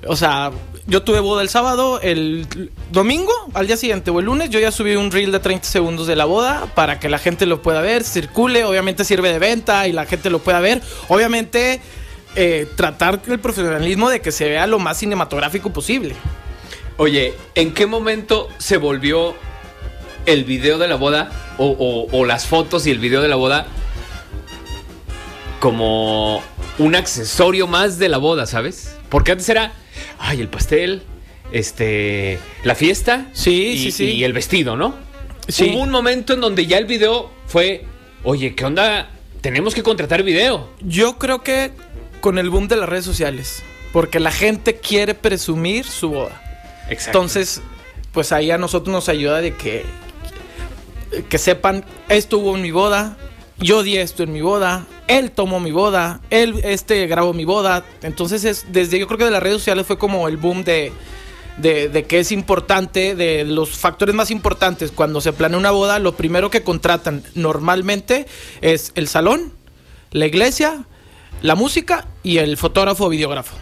O 0.06 0.16
sea, 0.16 0.50
yo 0.86 1.02
tuve 1.02 1.20
boda 1.20 1.40
el 1.42 1.48
sábado, 1.48 1.98
el 2.02 2.70
domingo, 2.92 3.32
al 3.54 3.66
día 3.66 3.76
siguiente 3.76 4.10
o 4.10 4.18
el 4.20 4.26
lunes, 4.26 4.50
yo 4.50 4.60
ya 4.60 4.70
subí 4.70 4.94
un 4.96 5.10
reel 5.10 5.32
de 5.32 5.40
30 5.40 5.66
segundos 5.66 6.06
de 6.06 6.14
la 6.16 6.26
boda 6.26 6.66
para 6.74 7.00
que 7.00 7.08
la 7.08 7.18
gente 7.18 7.46
lo 7.46 7.62
pueda 7.62 7.80
ver, 7.80 8.04
circule, 8.04 8.64
obviamente 8.64 9.04
sirve 9.04 9.32
de 9.32 9.38
venta 9.38 9.88
y 9.88 9.92
la 9.92 10.04
gente 10.06 10.28
lo 10.30 10.40
pueda 10.40 10.60
ver. 10.60 10.82
Obviamente 11.08 11.80
eh, 12.36 12.66
tratar 12.76 13.22
el 13.28 13.38
profesionalismo 13.38 14.10
de 14.10 14.20
que 14.20 14.30
se 14.32 14.46
vea 14.48 14.66
lo 14.66 14.78
más 14.78 14.98
cinematográfico 14.98 15.72
posible. 15.72 16.16
Oye, 16.98 17.34
¿en 17.54 17.72
qué 17.72 17.86
momento 17.86 18.48
se 18.58 18.76
volvió 18.76 19.34
el 20.26 20.44
video 20.44 20.78
de 20.78 20.88
la 20.88 20.96
boda 20.96 21.30
o, 21.58 21.66
o- 21.66 22.18
o 22.18 22.24
las 22.24 22.46
fotos 22.46 22.86
y 22.86 22.90
el 22.90 22.98
video 22.98 23.20
de 23.22 23.28
la 23.28 23.36
boda 23.36 23.66
como 25.60 26.42
un 26.78 26.94
accesorio 26.94 27.66
más 27.66 27.98
de 27.98 28.08
la 28.08 28.18
boda, 28.18 28.46
¿sabes? 28.46 28.94
Porque 29.08 29.32
antes 29.32 29.48
era, 29.48 29.72
ay, 30.18 30.40
el 30.40 30.48
pastel, 30.48 31.02
este, 31.52 32.38
la 32.64 32.74
fiesta 32.74 33.26
Sí, 33.32 33.72
y, 33.72 33.78
sí, 33.78 33.92
sí. 33.92 34.04
y 34.12 34.24
el 34.24 34.32
vestido, 34.32 34.76
¿no? 34.76 34.94
Sí. 35.48 35.70
Hubo 35.72 35.82
un 35.82 35.90
momento 35.90 36.32
en 36.32 36.40
donde 36.40 36.66
ya 36.66 36.78
el 36.78 36.86
video 36.86 37.30
fue, 37.46 37.84
oye, 38.22 38.54
¿qué 38.54 38.64
onda? 38.64 39.10
Tenemos 39.40 39.74
que 39.74 39.82
contratar 39.82 40.22
video. 40.22 40.70
Yo 40.80 41.18
creo 41.18 41.42
que 41.42 41.70
con 42.20 42.38
el 42.38 42.48
boom 42.48 42.68
de 42.68 42.76
las 42.76 42.88
redes 42.88 43.04
sociales, 43.04 43.62
porque 43.92 44.18
la 44.20 44.30
gente 44.30 44.76
quiere 44.76 45.14
presumir 45.14 45.84
su 45.84 46.08
boda. 46.10 46.40
Exacto. 46.88 47.18
Entonces, 47.18 47.60
pues 48.12 48.32
ahí 48.32 48.50
a 48.50 48.58
nosotros 48.58 48.92
nos 48.92 49.08
ayuda 49.10 49.40
de 49.42 49.54
que, 49.54 49.84
que 51.28 51.38
sepan, 51.38 51.84
esto 52.08 52.38
hubo 52.38 52.56
en 52.56 52.62
mi 52.62 52.70
boda, 52.70 53.18
yo 53.58 53.82
di 53.82 53.98
esto 53.98 54.22
en 54.22 54.32
mi 54.32 54.40
boda, 54.40 54.86
él 55.08 55.30
tomó 55.30 55.60
mi 55.60 55.70
boda, 55.70 56.20
él 56.30 56.60
este 56.64 57.06
grabó 57.06 57.32
mi 57.32 57.44
boda. 57.44 57.84
Entonces, 58.02 58.44
es, 58.44 58.66
desde 58.72 58.98
yo 58.98 59.06
creo 59.06 59.18
que 59.18 59.24
de 59.24 59.30
las 59.30 59.42
redes 59.42 59.58
sociales 59.58 59.86
fue 59.86 59.98
como 59.98 60.28
el 60.28 60.36
boom 60.36 60.64
de, 60.64 60.92
de, 61.58 61.88
de 61.88 62.04
que 62.04 62.20
es 62.20 62.32
importante, 62.32 63.14
de 63.14 63.44
los 63.44 63.70
factores 63.70 64.14
más 64.14 64.30
importantes 64.30 64.90
cuando 64.90 65.20
se 65.20 65.32
planea 65.32 65.58
una 65.58 65.70
boda, 65.70 65.98
lo 65.98 66.16
primero 66.16 66.50
que 66.50 66.62
contratan 66.62 67.22
normalmente 67.34 68.26
es 68.60 68.92
el 68.94 69.08
salón, 69.08 69.52
la 70.10 70.26
iglesia, 70.26 70.84
la 71.42 71.54
música 71.54 72.06
y 72.22 72.38
el 72.38 72.56
fotógrafo 72.56 73.06
o 73.06 73.08
videógrafo. 73.08 73.56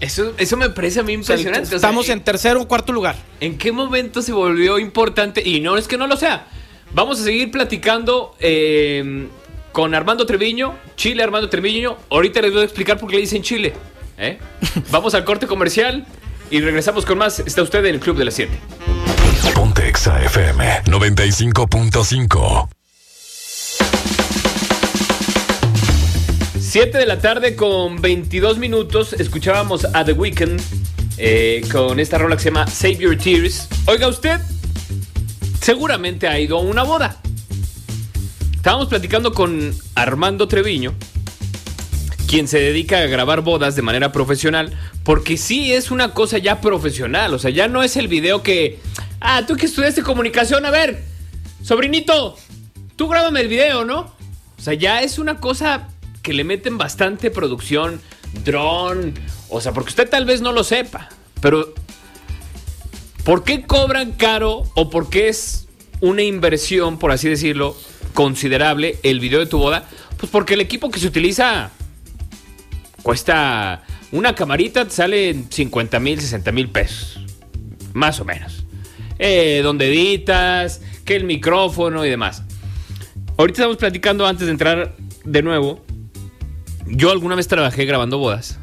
Eso, 0.00 0.32
eso 0.38 0.56
me 0.56 0.70
parece 0.70 1.00
a 1.00 1.02
mí 1.02 1.14
O 1.14 1.22
sea, 1.22 1.36
impresionante. 1.36 1.66
o 1.66 1.68
sea, 1.68 1.76
estamos 1.76 2.08
en 2.08 2.22
tercero 2.22 2.62
o 2.62 2.66
cuarto 2.66 2.92
lugar. 2.92 3.16
¿En 3.40 3.58
qué 3.58 3.70
momento 3.70 4.22
se 4.22 4.32
volvió 4.32 4.78
importante? 4.78 5.42
Y 5.46 5.60
no 5.60 5.76
es 5.76 5.86
que 5.86 5.98
no 5.98 6.06
lo 6.06 6.16
sea. 6.16 6.46
Vamos 6.92 7.20
a 7.20 7.24
seguir 7.24 7.50
platicando 7.50 8.34
eh, 8.40 9.28
con 9.72 9.94
Armando 9.94 10.26
Treviño, 10.26 10.74
Chile 10.96 11.22
Armando 11.22 11.48
Treviño. 11.48 11.96
Ahorita 12.10 12.40
les 12.42 12.52
voy 12.52 12.62
a 12.62 12.64
explicar 12.64 12.98
por 12.98 13.08
qué 13.10 13.16
le 13.16 13.22
dicen 13.22 13.42
Chile. 13.42 13.72
¿eh? 14.18 14.38
Vamos 14.90 15.14
al 15.14 15.24
corte 15.24 15.46
comercial 15.46 16.06
y 16.50 16.60
regresamos 16.60 17.04
con 17.04 17.18
más. 17.18 17.40
Está 17.40 17.62
usted 17.62 17.84
en 17.84 17.94
el 17.94 18.00
Club 18.00 18.16
de 18.16 18.24
las 18.24 18.34
7. 18.34 18.52
Ponte 19.54 19.88
Exa 19.88 20.22
FM 20.24 20.82
95.5. 20.84 22.68
7 26.70 26.98
de 26.98 27.06
la 27.06 27.18
tarde 27.18 27.56
con 27.56 28.00
22 28.00 28.58
minutos. 28.58 29.12
Escuchábamos 29.14 29.86
a 29.92 30.04
The 30.04 30.12
Weeknd 30.12 30.60
eh, 31.18 31.62
con 31.72 31.98
esta 31.98 32.16
rola 32.16 32.36
que 32.36 32.42
se 32.42 32.50
llama 32.50 32.66
Save 32.68 32.96
Your 32.96 33.16
Tears. 33.16 33.68
Oiga 33.86 34.06
usted, 34.06 34.38
seguramente 35.60 36.28
ha 36.28 36.38
ido 36.38 36.58
a 36.58 36.60
una 36.60 36.84
boda. 36.84 37.16
Estábamos 38.60 38.88
platicando 38.88 39.32
con 39.32 39.74
Armando 39.94 40.46
Treviño, 40.46 40.92
quien 42.28 42.46
se 42.46 42.58
dedica 42.58 42.98
a 42.98 43.06
grabar 43.06 43.40
bodas 43.40 43.74
de 43.74 43.80
manera 43.80 44.12
profesional, 44.12 44.78
porque 45.02 45.38
sí 45.38 45.72
es 45.72 45.90
una 45.90 46.12
cosa 46.12 46.36
ya 46.36 46.60
profesional, 46.60 47.32
o 47.32 47.38
sea, 47.38 47.50
ya 47.50 47.68
no 47.68 47.82
es 47.82 47.96
el 47.96 48.06
video 48.06 48.42
que, 48.42 48.78
ah, 49.18 49.46
tú 49.46 49.56
que 49.56 49.64
estudiaste 49.64 50.02
comunicación, 50.02 50.66
a 50.66 50.70
ver, 50.70 51.02
sobrinito, 51.62 52.36
tú 52.96 53.08
grábame 53.08 53.40
el 53.40 53.48
video, 53.48 53.86
¿no? 53.86 54.14
O 54.58 54.62
sea, 54.62 54.74
ya 54.74 55.00
es 55.00 55.18
una 55.18 55.40
cosa 55.40 55.88
que 56.20 56.34
le 56.34 56.44
meten 56.44 56.76
bastante 56.76 57.30
producción, 57.30 58.02
dron, 58.44 59.14
o 59.48 59.62
sea, 59.62 59.72
porque 59.72 59.88
usted 59.88 60.10
tal 60.10 60.26
vez 60.26 60.42
no 60.42 60.52
lo 60.52 60.64
sepa, 60.64 61.08
pero 61.40 61.72
¿por 63.24 63.42
qué 63.42 63.64
cobran 63.64 64.12
caro 64.12 64.64
o 64.74 64.90
por 64.90 65.08
qué 65.08 65.30
es 65.30 65.66
una 66.02 66.20
inversión, 66.20 66.98
por 66.98 67.10
así 67.10 67.26
decirlo, 67.26 67.74
considerable 68.14 68.98
el 69.02 69.20
video 69.20 69.40
de 69.40 69.46
tu 69.46 69.58
boda? 69.58 69.84
Pues 70.16 70.30
porque 70.30 70.54
el 70.54 70.60
equipo 70.60 70.90
que 70.90 71.00
se 71.00 71.06
utiliza 71.06 71.70
cuesta 73.02 73.82
una 74.12 74.34
camarita, 74.34 74.84
te 74.84 74.90
sale 74.90 75.30
en 75.30 75.50
50 75.50 76.00
mil, 76.00 76.20
60 76.20 76.52
mil 76.52 76.68
pesos. 76.68 77.20
Más 77.92 78.20
o 78.20 78.24
menos. 78.24 78.64
Eh, 79.18 79.60
donde 79.62 79.88
editas, 79.88 80.80
que 81.04 81.16
el 81.16 81.24
micrófono 81.24 82.04
y 82.04 82.10
demás. 82.10 82.42
Ahorita 83.36 83.62
estamos 83.62 83.76
platicando 83.76 84.26
antes 84.26 84.46
de 84.46 84.52
entrar 84.52 84.94
de 85.24 85.42
nuevo. 85.42 85.84
Yo 86.86 87.10
alguna 87.10 87.36
vez 87.36 87.46
trabajé 87.48 87.84
grabando 87.84 88.18
bodas. 88.18 88.58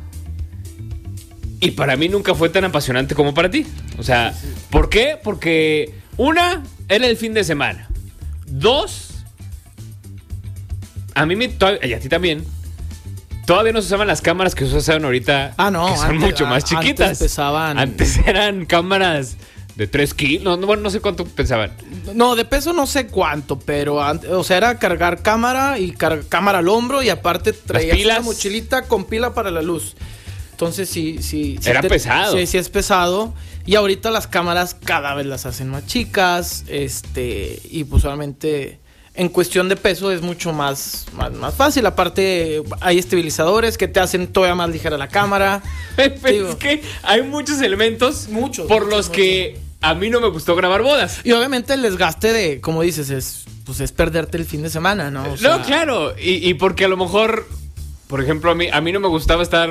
Y 1.60 1.72
para 1.72 1.96
mí 1.96 2.10
nunca 2.10 2.36
fue 2.36 2.50
tan 2.50 2.66
apasionante 2.66 3.16
como 3.16 3.34
para 3.34 3.50
ti. 3.50 3.66
O 3.98 4.04
sea, 4.04 4.34
¿por 4.70 4.90
qué? 4.90 5.18
Porque 5.24 5.94
una, 6.18 6.64
era 6.88 7.08
el 7.08 7.18
fin 7.18 7.34
de 7.34 7.44
semana. 7.44 7.90
Dos, 8.46 9.07
a 11.22 11.26
mí 11.26 11.36
me... 11.36 11.46
Y 11.84 11.94
a 11.94 12.00
ti 12.00 12.10
también. 12.10 12.46
Todavía 13.46 13.72
no 13.72 13.82
se 13.82 13.88
usaban 13.88 14.08
las 14.08 14.22
cámaras 14.22 14.56
que 14.56 14.66
se 14.66 14.76
usan 14.76 15.06
ahorita. 15.06 15.54
Ah, 15.58 15.72
no, 15.72 15.88
Que 15.88 15.96
son 15.98 16.06
antes- 16.12 16.20
mucho 16.22 16.46
más 16.48 16.66
chiquitas. 16.66 17.08
antes 17.12 17.20
pesaban- 17.20 17.80
Antes 17.80 18.18
eran 18.26 18.66
cámaras 18.66 19.38
de 19.76 19.88
3 19.88 20.14
kilos. 20.14 20.44
No, 20.44 20.58
no, 20.58 20.68
bueno, 20.68 20.84
no 20.84 20.90
sé 20.90 21.00
cuánto 21.00 21.24
pensaban. 21.26 21.72
No, 22.14 22.36
de 22.36 22.44
peso 22.44 22.74
no 22.74 22.86
sé 22.88 23.08
cuánto, 23.08 23.58
pero 23.60 24.04
an- 24.04 24.20
o 24.32 24.44
sea, 24.44 24.58
era 24.58 24.80
cargar 24.80 25.22
cámara 25.22 25.80
y 25.80 25.92
car- 25.92 26.24
cámara 26.28 26.60
al 26.60 26.68
hombro 26.68 27.02
y 27.04 27.10
aparte 27.10 27.54
traías 27.54 27.96
pilas. 27.96 28.18
una 28.20 28.26
mochilita 28.26 28.82
con 28.84 29.06
pila 29.06 29.34
para 29.34 29.50
la 29.50 29.62
luz. 29.62 29.96
Entonces 30.52 30.90
sí, 30.90 31.20
sí. 31.22 31.58
sí 31.62 31.70
Era 31.70 31.82
pesado. 31.84 32.36
Sí, 32.36 32.48
sí 32.48 32.58
es 32.58 32.68
pesado. 32.70 33.34
Y 33.66 33.76
ahorita 33.76 34.10
las 34.12 34.28
cámaras 34.28 34.76
cada 34.84 35.14
vez 35.14 35.26
las 35.28 35.46
hacen 35.46 35.70
más 35.70 35.86
chicas. 35.86 36.64
Este. 36.68 37.62
Y 37.70 37.84
pues 37.86 38.02
solamente. 38.02 38.80
En 39.18 39.30
cuestión 39.30 39.68
de 39.68 39.76
peso 39.76 40.12
es 40.12 40.22
mucho 40.22 40.54
más, 40.54 41.06
más, 41.14 41.34
más 41.34 41.54
fácil. 41.54 41.86
Aparte, 41.86 42.64
hay 42.80 43.00
estabilizadores 43.00 43.78
que 43.78 43.88
te 43.88 44.00
hacen 44.00 44.28
todavía 44.28 44.56
más 44.56 44.70
ligera 44.70 44.98
la 44.98 45.10
cámara. 45.10 45.62
Es 45.98 46.56
que 46.56 46.84
hay 47.02 47.24
muchos 47.24 47.60
elementos 47.62 48.30
Muchos, 48.30 48.68
por 48.68 48.84
muchos, 48.86 48.98
los 48.98 49.10
que 49.10 49.60
a 49.82 49.96
mí 49.96 50.10
no 50.10 50.22
me 50.22 50.30
gustó 50.30 50.56
grabar 50.56 50.84
bodas. 50.84 51.22
Y 51.24 51.32
obviamente 51.32 51.74
el 51.74 51.82
desgaste 51.82 52.32
de, 52.32 52.62
como 52.62 52.84
dices, 52.84 53.10
es 53.10 53.46
pues 53.68 53.82
es 53.82 53.92
perderte 53.92 54.38
el 54.38 54.46
fin 54.46 54.62
de 54.62 54.70
semana, 54.70 55.12
¿no? 55.12 55.34
O 55.34 55.38
sea, 55.38 55.58
no, 55.58 55.64
claro. 55.64 56.16
Y, 56.18 56.48
y 56.48 56.54
porque 56.54 56.86
a 56.86 56.88
lo 56.88 56.96
mejor, 56.96 57.46
por 58.08 58.22
ejemplo, 58.22 58.50
a 58.50 58.56
mí, 58.56 58.70
a 58.72 58.80
mí 58.80 58.94
no 58.94 59.02
me 59.02 59.10
gustaba 59.10 59.44
estar 59.44 59.70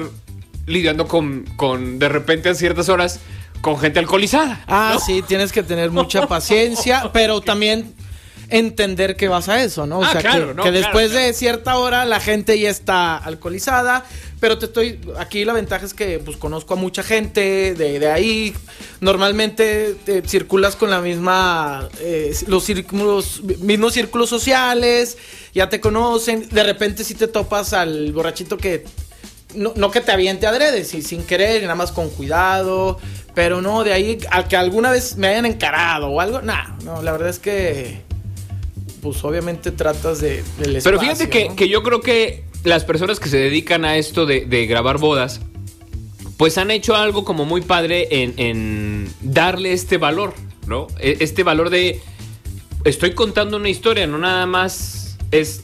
lidiando 0.67 1.09
con, 1.09 1.45
con, 1.57 1.99
de 1.99 2.09
repente 2.11 2.51
a 2.51 2.55
ciertas 2.55 2.91
horas, 2.91 3.21
con 3.63 3.79
gente 3.79 3.99
alcoholizada. 3.99 4.63
Ah, 4.67 4.93
¿no? 4.95 5.01
sí, 5.01 5.23
tienes 5.27 5.51
que 5.51 5.63
tener 5.63 5.91
mucha 5.91 6.27
paciencia, 6.27 7.11
pero 7.15 7.41
también 7.41 7.95
entender 8.49 9.17
que 9.17 9.29
vas 9.29 9.49
a 9.49 9.63
eso, 9.63 9.87
¿no? 9.87 9.99
O 9.99 10.05
Ah, 10.05 10.13
sea, 10.13 10.21
claro, 10.21 10.49
que, 10.49 10.55
no, 10.55 10.63
que 10.63 10.71
después 10.71 11.11
claro. 11.11 11.27
de 11.27 11.33
cierta 11.33 11.77
hora 11.79 12.05
la 12.05 12.21
gente 12.21 12.59
ya 12.59 12.71
está 12.71 13.17
alcoholizada, 13.17 14.05
pero 14.41 14.59
te 14.59 14.67
estoy, 14.67 15.01
aquí 15.19 15.45
la 15.45 15.53
ventaja 15.53 15.85
es 15.85 15.95
que 15.95 16.19
pues 16.19 16.37
conozco 16.37 16.75
a 16.75 16.77
mucha 16.77 17.03
gente 17.03 17.75
de, 17.75 17.99
de 17.99 18.11
ahí, 18.11 18.55
normalmente 19.01 19.97
te 20.05 20.27
circulas 20.29 20.77
con 20.77 20.91
la 20.91 21.01
misma, 21.01 21.89
eh, 22.01 22.35
los 22.47 22.65
círculos, 22.65 23.43
mismos 23.61 23.95
círculos 23.95 24.29
sociales, 24.29 25.17
ya 25.55 25.69
te 25.69 25.81
conocen, 25.81 26.49
de 26.49 26.63
repente 26.63 27.03
si 27.05 27.15
te 27.15 27.29
topas 27.29 27.73
al 27.73 28.13
borrachito 28.13 28.57
que 28.59 28.85
no, 29.55 29.73
no 29.77 29.91
que 29.91 30.01
te 30.03 30.13
aviente 30.13 30.47
adrede, 30.47 30.85
sí, 30.85 31.03
sin 31.03 31.25
querer, 31.25 31.63
nada 31.63 31.75
más 31.75 31.93
con 31.93 32.11
cuidado. 32.11 32.99
Pero 33.35 33.61
no, 33.61 33.85
de 33.85 33.93
ahí 33.93 34.19
al 34.31 34.49
que 34.49 34.57
alguna 34.57 34.91
vez 34.91 35.17
me 35.17 35.29
hayan 35.29 35.45
encarado 35.45 36.09
o 36.09 36.21
algo, 36.23 36.41
nah, 36.41 36.69
no, 36.85 37.03
la 37.03 37.13
verdad 37.13 37.29
es 37.29 37.39
que. 37.39 38.06
Pues 39.13 39.23
obviamente 39.25 39.71
tratas 39.71 40.21
de. 40.21 40.43
del 40.59 40.81
Pero 40.83 40.99
fíjate 41.01 41.29
que, 41.29 41.49
¿no? 41.51 41.57
que 41.57 41.69
yo 41.69 41.83
creo 41.85 42.01
que 42.01 42.43
las 42.65 42.83
personas 42.85 43.21
que 43.21 43.29
se 43.29 43.37
dedican 43.37 43.85
a 43.85 43.97
esto 43.97 44.27
de, 44.27 44.45
de 44.47 44.67
grabar 44.67 44.99
bodas, 44.99 45.41
pues 46.37 46.59
han 46.59 46.73
hecho 46.73 46.97
algo 46.97 47.25
como 47.25 47.45
muy 47.45 47.61
padre 47.61 48.09
en, 48.11 48.35
en 48.37 49.09
darle 49.21 49.73
este 49.73 49.99
valor, 49.99 50.35
¿no? 50.67 50.89
E- 50.99 51.19
Este 51.21 51.45
valor 51.45 51.71
de 51.71 52.01
estoy 52.85 53.13
contando 53.15 53.57
una 53.59 53.69
historia, 53.69 54.09
no 54.09 54.19
nada 54.19 54.47
más 54.47 55.17
es 55.31 55.63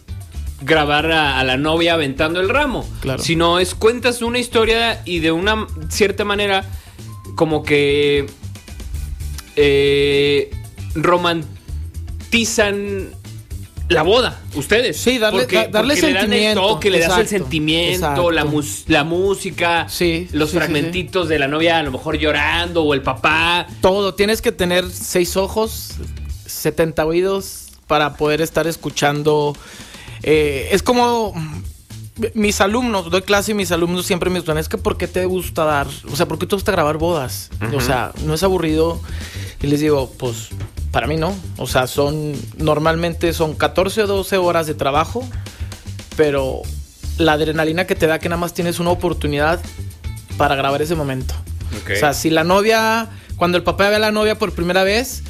grabar 0.61 1.11
a, 1.11 1.41
a 1.41 1.45
la 1.45 1.57
novia 1.57 1.95
aventando 1.95 2.41
el 2.41 2.49
ramo, 2.49 2.89
Claro. 3.01 3.21
sino 3.21 3.59
es 3.59 3.75
cuentas 3.75 4.23
una 4.23 4.39
historia 4.39 5.03
y 5.05 5.19
de 5.19 5.33
una 5.33 5.67
cierta 5.89 6.25
manera 6.25 6.65
como 7.35 7.65
que 7.65 8.27
eh, 9.57 10.51
romantizan 10.95 13.11
la 13.93 14.03
boda, 14.03 14.41
ustedes. 14.55 14.97
Sí, 14.97 15.19
darle- 15.19 15.41
porque, 15.43 15.57
da- 15.57 15.69
darle 15.69 15.95
porque 15.95 16.07
le 16.09 16.13
dan 16.13 16.25
el 16.25 16.31
sentimiento, 16.31 16.61
toque, 16.69 16.91
le 16.91 16.99
das 17.01 17.19
el 17.19 17.29
sentimiento, 17.29 18.31
la, 18.31 18.47
la 18.89 19.05
música, 19.05 19.87
Sí, 19.89 20.29
los 20.33 20.51
sí, 20.51 20.53
sí, 20.55 20.59
fragmentitos 20.59 21.29
de 21.29 21.39
la 21.39 21.49
novia 21.49 21.79
a 21.79 21.83
lo 21.83 21.91
mejor 21.93 22.17
llorando 22.19 22.83
o 22.83 22.95
el 22.95 23.03
papá. 23.03 23.67
Todo, 23.81 24.15
tienes 24.15 24.43
que 24.43 24.53
tener 24.53 24.89
seis 24.91 25.37
ojos, 25.37 25.93
70 26.47 27.05
oídos 27.07 27.69
para 27.87 28.15
poder 28.17 28.41
estar 28.41 28.67
escuchando. 28.67 29.57
Eh, 30.23 30.69
es 30.73 30.83
como 30.83 31.33
mis 32.35 32.61
alumnos, 32.61 33.11
doy 33.11 33.23
clase 33.23 33.53
y 33.53 33.55
mis 33.55 33.73
alumnos 33.73 34.05
siempre 34.07 34.29
me 34.31 34.39
dicen, 34.41 34.59
es 34.59 34.69
que 34.69 34.77
¿por 34.79 34.97
qué 34.99 35.09
te 35.09 35.25
gusta 35.25 35.65
dar? 35.65 35.87
O 36.13 36.15
sea, 36.17 36.27
¿por 36.27 36.39
qué 36.39 36.47
te 36.47 36.55
gusta 36.55 36.71
grabar 36.71 36.99
bodas? 36.99 37.51
O 37.75 37.81
sea, 37.81 38.13
no 38.25 38.35
es 38.35 38.43
aburrido. 38.43 39.01
Y 39.63 39.69
les 39.69 39.81
digo, 39.81 40.11
pues 40.19 40.49
para 40.91 41.07
mí 41.07 41.17
no. 41.17 41.35
O 41.57 41.67
sea, 41.67 41.87
son, 41.87 42.33
normalmente 42.59 43.33
son 43.33 43.55
14 43.55 44.03
o 44.03 44.07
12 44.07 44.37
horas 44.37 44.67
de 44.67 44.75
trabajo, 44.75 45.27
pero 46.17 46.63
la 47.19 47.33
adrenalina 47.33 47.87
que 47.87 47.95
te 47.95 48.07
da 48.07 48.19
que 48.19 48.29
nada 48.29 48.41
más 48.41 48.55
tienes 48.55 48.81
una 48.81 48.91
oportunidad 48.91 49.61
para 50.37 50.55
grabar 50.57 50.83
ese 50.83 50.95
momento. 50.95 51.35
O 51.91 51.97
sea, 51.97 52.13
si 52.13 52.31
la 52.31 52.45
novia, 52.45 53.09
cuando 53.37 53.57
el 53.57 53.65
papá 53.65 53.89
ve 53.89 53.97
a 53.97 53.99
la 53.99 54.13
novia 54.13 54.39
por 54.39 54.53
primera 54.53 54.85
vez 54.85 55.23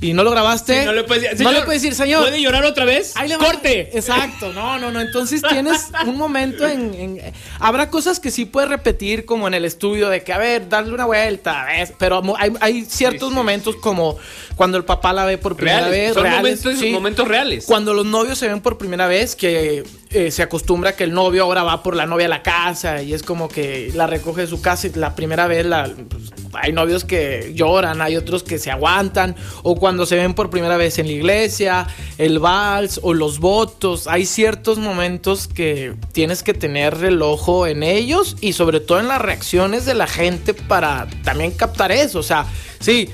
y 0.00 0.12
no 0.12 0.22
lo 0.22 0.30
grabaste, 0.30 0.80
Sí, 0.80 0.84
no 0.86 0.92
le 0.92 1.04
puedes 1.04 1.22
decir, 1.22 1.38
no 1.44 1.50
le 1.50 1.54
"Señor, 1.56 1.64
puedes 1.66 1.82
decir, 1.82 1.94
señor. 1.96 2.22
¿Puede 2.22 2.42
llorar 2.42 2.64
otra 2.64 2.84
vez? 2.84 3.16
ahí 3.16 3.28
le 3.28 3.36
va". 3.36 3.44
¡Corte! 3.46 3.90
Exacto, 3.96 4.52
no, 4.52 4.78
no, 4.78 4.90
no. 4.90 5.00
Entonces 5.00 5.40
tienes 5.48 5.88
un 6.06 6.16
momento 6.18 6.66
en, 6.68 6.92
en- 6.94 7.20
Habrá 7.58 7.88
cosas 7.90 8.20
que 8.20 8.30
sí 8.30 8.44
puedes 8.44 8.68
repetir, 8.68 9.24
como 9.24 9.48
en 9.48 9.54
el 9.54 9.64
estudio, 9.64 10.08
de 10.10 10.22
que, 10.22 10.32
a 10.32 10.38
ver, 10.38 10.68
darle 10.68 10.92
una 10.92 11.06
vuelta, 11.06 11.64
¿ves? 11.66 11.92
Pero 11.98 12.22
hay, 12.38 12.52
hay 12.60 12.84
ciertos 12.84 13.28
Sí, 13.28 13.32
sí, 13.32 13.34
momentos 13.34 13.76
como 13.76 14.16
cuando 14.56 14.76
el 14.76 14.84
papá 14.84 15.12
la 15.12 15.24
ve 15.24 15.38
por 15.38 15.56
primera 15.56 15.80
Reales, 15.88 15.98
vez. 15.98 16.14
son 16.14 16.22
reales, 16.24 16.64
momentos, 16.64 16.90
momentos 16.90 17.28
reales. 17.28 17.64
Cuando 17.66 17.94
los 17.94 18.04
novios 18.04 18.36
se 18.38 18.48
ven 18.48 18.60
por 18.60 18.76
primera 18.76 19.06
vez, 19.06 19.34
que 19.34 19.84
eh, 20.14 20.30
se 20.30 20.42
acostumbra 20.42 20.94
que 20.96 21.04
el 21.04 21.12
novio 21.12 21.42
ahora 21.42 21.62
va 21.62 21.82
por 21.82 21.96
la 21.96 22.06
novia 22.06 22.26
a 22.26 22.28
la 22.28 22.42
casa 22.42 23.02
y 23.02 23.12
es 23.12 23.22
como 23.22 23.48
que 23.48 23.90
la 23.94 24.06
recoge 24.06 24.42
de 24.42 24.46
su 24.46 24.62
casa 24.62 24.86
y 24.86 24.92
la 24.94 25.14
primera 25.14 25.46
vez 25.46 25.66
la, 25.66 25.90
pues, 26.08 26.32
hay 26.54 26.72
novios 26.72 27.04
que 27.04 27.52
lloran, 27.54 28.00
hay 28.00 28.16
otros 28.16 28.42
que 28.42 28.58
se 28.58 28.70
aguantan, 28.70 29.34
o 29.62 29.74
cuando 29.74 30.06
se 30.06 30.16
ven 30.16 30.34
por 30.34 30.50
primera 30.50 30.76
vez 30.76 30.98
en 30.98 31.06
la 31.06 31.12
iglesia, 31.12 31.86
el 32.16 32.38
vals 32.38 33.00
o 33.02 33.12
los 33.12 33.40
votos, 33.40 34.06
hay 34.06 34.24
ciertos 34.24 34.78
momentos 34.78 35.48
que 35.48 35.94
tienes 36.12 36.42
que 36.42 36.54
tener 36.54 36.94
el 37.02 37.20
ojo 37.20 37.66
en 37.66 37.82
ellos 37.82 38.36
y 38.40 38.52
sobre 38.52 38.80
todo 38.80 39.00
en 39.00 39.08
las 39.08 39.20
reacciones 39.20 39.84
de 39.84 39.94
la 39.94 40.06
gente 40.06 40.54
para 40.54 41.08
también 41.24 41.50
captar 41.50 41.90
eso, 41.92 42.20
o 42.20 42.22
sea, 42.22 42.46
sí 42.78 43.08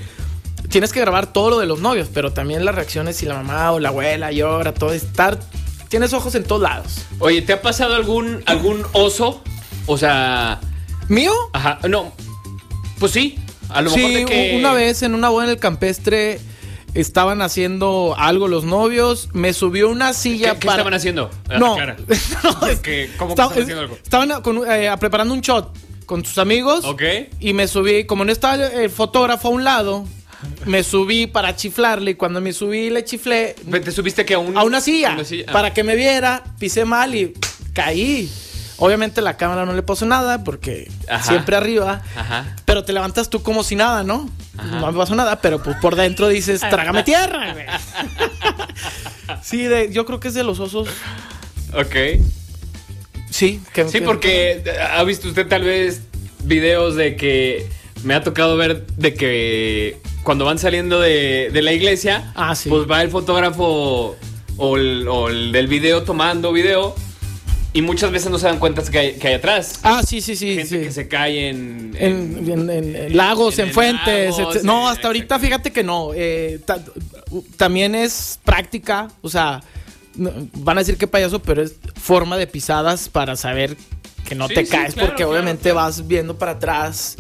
tienes 0.69 0.93
que 0.93 1.01
grabar 1.01 1.33
todo 1.33 1.51
lo 1.51 1.59
de 1.59 1.67
los 1.67 1.81
novios, 1.81 2.09
pero 2.13 2.33
también 2.33 2.65
las 2.65 2.75
reacciones 2.75 3.17
si 3.17 3.27
la 3.27 3.35
mamá 3.35 3.73
o 3.73 3.81
la 3.81 3.89
abuela 3.89 4.31
llora, 4.33 4.73
todo 4.73 4.93
estar. 4.93 5.39
Tienes 5.91 6.13
ojos 6.15 6.35
en 6.37 6.45
todos 6.45 6.63
lados. 6.63 7.03
Oye, 7.19 7.43
¿te 7.43 7.53
ha 7.53 7.61
pasado 7.61 7.95
algún, 7.97 8.43
algún 8.47 8.83
oso? 8.93 9.43
O 9.87 9.99
sea, 9.99 10.61
¿Mío? 11.09 11.33
ajá, 11.53 11.81
no. 11.89 12.13
Pues 12.99 13.13
sí, 13.13 13.39
a 13.69 13.83
lo 13.83 13.91
mejor 13.91 14.13
de 14.13 14.25
que. 14.25 14.57
una 14.59 14.73
vez 14.73 15.03
en 15.03 15.15
una 15.15 15.29
boda 15.31 15.45
en 15.45 15.51
el 15.51 15.59
campestre 15.59 16.41
estaban 16.95 17.43
haciendo 17.43 18.15
algo 18.17 18.47
los 18.47 18.63
novios. 18.65 19.31
Me 19.33 19.53
subió 19.53 19.89
una 19.89 20.09
¿Qué, 20.09 20.15
silla 20.15 20.55
qué 20.55 20.67
para. 20.67 20.75
estaban 20.79 20.95
haciendo? 20.95 21.31
Ah, 21.49 21.59
No, 21.59 21.77
no, 22.61 22.67
es- 22.69 22.81
que- 22.81 23.11
¿cómo 23.19 23.35
que 23.35 23.43
estaban 23.43 23.53
haciendo 23.61 23.81
algo? 23.81 23.99
Estaban 24.01 24.43
con- 24.43 24.63
eh, 24.71 24.91
preparando 25.01 25.35
un 25.35 25.41
shot 25.41 25.77
con 26.07 26.25
sus 26.25 26.39
amigos. 26.39 26.85
Ok. 26.85 27.03
Y 27.41 27.53
me 27.53 27.67
subí, 27.67 28.05
como 28.05 28.25
no 28.25 28.31
estaba 28.33 28.65
el 28.67 28.91
fotógrafo 28.91 29.49
a 29.49 29.51
un 29.51 29.65
lado, 29.65 30.05
me 30.67 30.83
subí 30.83 31.27
para 31.27 31.55
chiflarle. 31.57 32.13
Y 32.13 32.15
cuando 32.15 32.41
me 32.41 32.53
subí 32.53 32.91
le 32.91 33.05
chiflé, 33.05 33.55
¿Te 33.85 33.91
subiste 33.93 34.25
que 34.25 34.35
a 34.35 34.39
un- 34.39 34.57
a 34.57 34.63
una 34.65 34.81
silla, 34.81 35.11
a 35.13 35.15
una 35.15 35.25
silla? 35.25 35.45
Ah. 35.49 35.53
para 35.53 35.73
que 35.75 35.83
me 35.85 35.97
viera, 35.97 36.43
pisé 36.59 36.85
mal 36.85 37.15
y 37.15 37.33
caí. 37.73 38.31
Obviamente 38.83 39.21
la 39.21 39.37
cámara 39.37 39.67
no 39.67 39.75
le 39.75 39.83
pasó 39.83 40.07
nada 40.07 40.43
porque 40.43 40.91
Ajá. 41.07 41.23
siempre 41.23 41.55
arriba. 41.55 42.03
Ajá. 42.17 42.57
Pero 42.65 42.83
te 42.83 42.95
levantas 42.95 43.29
tú 43.29 43.43
como 43.43 43.63
si 43.63 43.77
nada, 43.77 44.03
¿no? 44.05 44.31
No 44.55 44.91
me 44.93 44.99
pasó 44.99 45.15
nada, 45.15 45.41
pero 45.43 45.63
pues 45.63 45.77
por 45.77 45.97
dentro 45.97 46.29
dices, 46.29 46.61
trágame 46.61 47.03
tierra. 47.03 47.53
güey". 47.53 47.67
sí, 49.43 49.63
de- 49.65 49.91
yo 49.93 50.05
creo 50.07 50.19
que 50.21 50.29
es 50.29 50.35
de 50.35 50.45
los 50.45 50.61
osos. 50.61 50.89
Ok. 51.75 51.95
Sí, 53.31 53.61
que, 53.73 53.85
Sí, 53.89 53.99
que- 54.01 54.03
porque 54.05 54.63
ha 54.93 55.03
visto 55.05 55.29
usted 55.29 55.47
tal 55.47 55.63
vez 55.63 56.01
videos 56.43 56.97
de 56.97 57.17
que 57.17 57.69
me 58.03 58.15
ha 58.15 58.23
tocado 58.23 58.57
ver 58.57 58.87
de 58.97 59.15
que 59.15 59.99
cuando 60.23 60.45
van 60.45 60.59
saliendo 60.59 61.01
de, 61.01 61.51
de 61.53 61.63
la 61.63 61.73
iglesia, 61.73 62.33
Ah, 62.35 62.55
sí. 62.55 62.69
pues 62.69 62.89
va 62.91 63.03
el 63.03 63.11
fotógrafo 63.11 64.17
o 64.57 64.77
el, 64.77 65.07
o 65.09 65.29
el 65.29 65.53
del 65.53 65.67
video 65.67 66.03
tomando 66.03 66.53
video 66.53 66.95
y 67.73 67.83
muchas 67.83 68.11
veces 68.11 68.31
no 68.31 68.39
se 68.39 68.47
dan 68.47 68.59
cuenta 68.59 68.83
que 68.83 68.99
hay, 68.99 69.13
que 69.15 69.29
hay 69.29 69.35
atrás. 69.35 69.79
Ah, 69.85 70.03
sí, 70.07 70.21
sí, 70.21 70.35
sí. 70.37 70.57
Gente 70.57 70.69
sí. 70.79 70.85
que 70.85 70.93
se 70.93 71.07
cae 71.09 71.49
en... 71.51 71.95
En, 71.99 72.49
en- 72.49 72.69
en- 72.71 72.97
en 72.97 73.17
lagos, 73.17 73.59
en 73.61 73.71
fuentes. 73.73 74.37
lagos, 74.37 74.65
no, 74.65 74.89
hasta 74.89 75.07
ahorita 75.07 75.39
fíjate 75.39 75.71
que 75.73 75.83
no. 75.85 76.11
eh, 76.15 76.59
ta- 76.67 76.83
también 77.57 77.95
es 77.95 78.41
práctica. 78.45 79.09
O 79.23 79.29
sea, 79.31 79.63
van 80.17 80.79
a 80.79 80.81
decir 80.81 80.97
que 80.97 81.07
payaso, 81.07 81.41
pero 81.41 81.63
es 81.63 81.75
forma 81.95 82.37
de 82.37 82.47
pisadas 82.49 83.09
para 83.09 83.37
saber 83.37 83.77
que 84.29 84.35
no 84.35 84.49
Sí, 84.49 84.55
te 84.55 84.65
sí, 84.67 84.71
caes, 84.73 84.95
claro, 84.95 85.07
porque 85.09 85.23
claro, 85.23 85.31
obviamente 85.33 85.63
claro. 85.71 85.77
vas 85.77 86.07
viendo 86.09 86.37
para 86.37 86.53
atrás. 86.53 87.17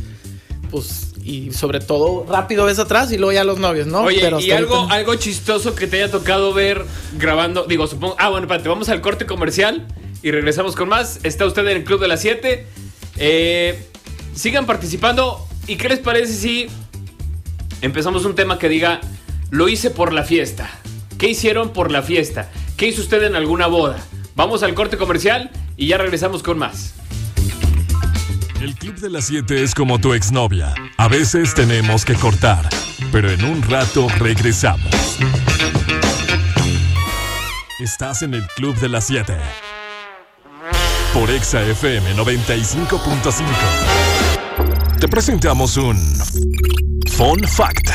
Pues, 0.70 1.09
y 1.22 1.52
sobre 1.52 1.80
todo 1.80 2.26
rápido 2.28 2.64
ves 2.64 2.78
atrás 2.78 3.12
y 3.12 3.18
luego 3.18 3.32
ya 3.32 3.44
los 3.44 3.58
novios, 3.58 3.86
¿no? 3.86 4.02
Oye, 4.02 4.20
Pero 4.20 4.40
y 4.40 4.50
algo, 4.50 4.76
ahorita 4.76 4.94
algo 4.94 5.14
chistoso 5.16 5.74
que 5.74 5.86
te 5.86 6.02
haya 6.02 6.10
tocado 6.10 6.52
ver 6.52 6.84
grabando. 7.18 7.66
Digo, 7.66 7.86
supongo. 7.86 8.16
Ah, 8.18 8.28
bueno, 8.28 8.46
espérate, 8.46 8.68
vamos 8.68 8.88
al 8.88 9.00
corte 9.00 9.26
comercial 9.26 9.86
y 10.22 10.30
regresamos 10.30 10.76
con 10.76 10.88
más. 10.88 11.20
Está 11.22 11.46
usted 11.46 11.62
en 11.62 11.76
el 11.78 11.84
Club 11.84 12.00
de 12.00 12.08
las 12.08 12.20
7. 12.20 12.66
Eh, 13.16 13.86
sigan 14.34 14.66
participando. 14.66 15.46
¿Y 15.66 15.76
qué 15.76 15.88
les 15.88 15.98
parece 15.98 16.32
si 16.32 16.66
empezamos 17.82 18.24
un 18.24 18.34
tema 18.34 18.58
que 18.58 18.68
diga: 18.68 19.00
Lo 19.50 19.68
hice 19.68 19.90
por 19.90 20.12
la 20.12 20.24
fiesta? 20.24 20.70
¿Qué 21.18 21.28
hicieron 21.28 21.72
por 21.72 21.90
la 21.90 22.02
fiesta? 22.02 22.50
¿Qué 22.76 22.86
hizo 22.86 23.02
usted 23.02 23.22
en 23.24 23.36
alguna 23.36 23.66
boda? 23.66 23.98
Vamos 24.36 24.62
al 24.62 24.74
corte 24.74 24.96
comercial 24.96 25.50
y 25.76 25.86
ya 25.88 25.98
regresamos 25.98 26.42
con 26.42 26.56
más. 26.58 26.94
El 28.60 28.74
Club 28.74 28.96
de 28.96 29.08
las 29.08 29.24
7 29.24 29.62
es 29.62 29.74
como 29.74 29.98
tu 29.98 30.12
exnovia. 30.12 30.74
A 30.98 31.08
veces 31.08 31.54
tenemos 31.54 32.04
que 32.04 32.14
cortar, 32.14 32.68
pero 33.10 33.30
en 33.30 33.42
un 33.42 33.62
rato 33.62 34.06
regresamos. 34.18 35.18
Estás 37.78 38.20
en 38.20 38.34
el 38.34 38.46
Club 38.56 38.76
de 38.76 38.90
las 38.90 39.06
7. 39.06 39.34
Por 41.14 41.30
Exa 41.30 41.62
FM 41.62 42.14
95.5. 42.16 43.46
Te 45.00 45.08
presentamos 45.08 45.78
un 45.78 45.96
Fun 47.16 47.40
Fact. 47.48 47.88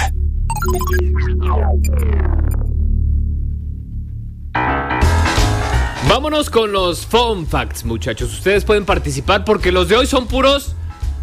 Vámonos 6.08 6.52
con 6.52 6.72
los 6.72 7.06
fun 7.06 7.48
facts, 7.48 7.84
muchachos. 7.84 8.32
Ustedes 8.32 8.64
pueden 8.64 8.86
participar 8.86 9.44
porque 9.44 9.72
los 9.72 9.90
de 9.90 9.96
hoy 9.96 10.06
son 10.06 10.28
puros 10.28 10.76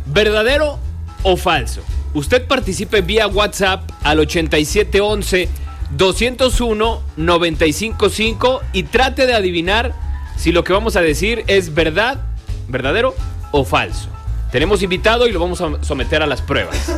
verdadero 0.07 0.79
o 1.23 1.37
falso. 1.37 1.83
Usted 2.15 2.47
participe 2.49 3.01
vía 3.01 3.29
WhatsApp 3.29 3.89
al 4.03 4.19
8711 4.19 5.49
201 5.97 7.03
955 7.17 8.61
y 8.73 8.83
trate 8.83 9.27
de 9.27 9.35
adivinar 9.35 9.95
si 10.37 10.51
lo 10.51 10.65
que 10.65 10.73
vamos 10.73 10.97
a 10.97 11.01
decir 11.01 11.45
es 11.47 11.73
verdad, 11.75 12.21
verdadero 12.69 13.15
o 13.53 13.65
falso. 13.65 14.09
Tenemos 14.51 14.83
invitado 14.83 15.29
y 15.29 15.33
lo 15.33 15.39
vamos 15.39 15.61
a 15.61 15.83
someter 15.85 16.23
a 16.23 16.27
las 16.27 16.43
pruebas. 16.43 16.93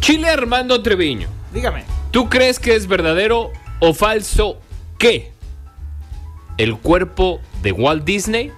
Chile 0.00 0.28
Armando 0.28 0.80
Treviño, 0.80 1.28
Dígame. 1.52 1.84
¿tú 2.12 2.28
crees 2.28 2.60
que 2.60 2.76
es 2.76 2.86
verdadero 2.86 3.50
o 3.80 3.92
falso 3.92 4.60
que 4.96 5.35
el 6.58 6.76
cuerpo 6.78 7.40
de 7.62 7.72
Walt 7.72 8.04
Disney 8.04 8.52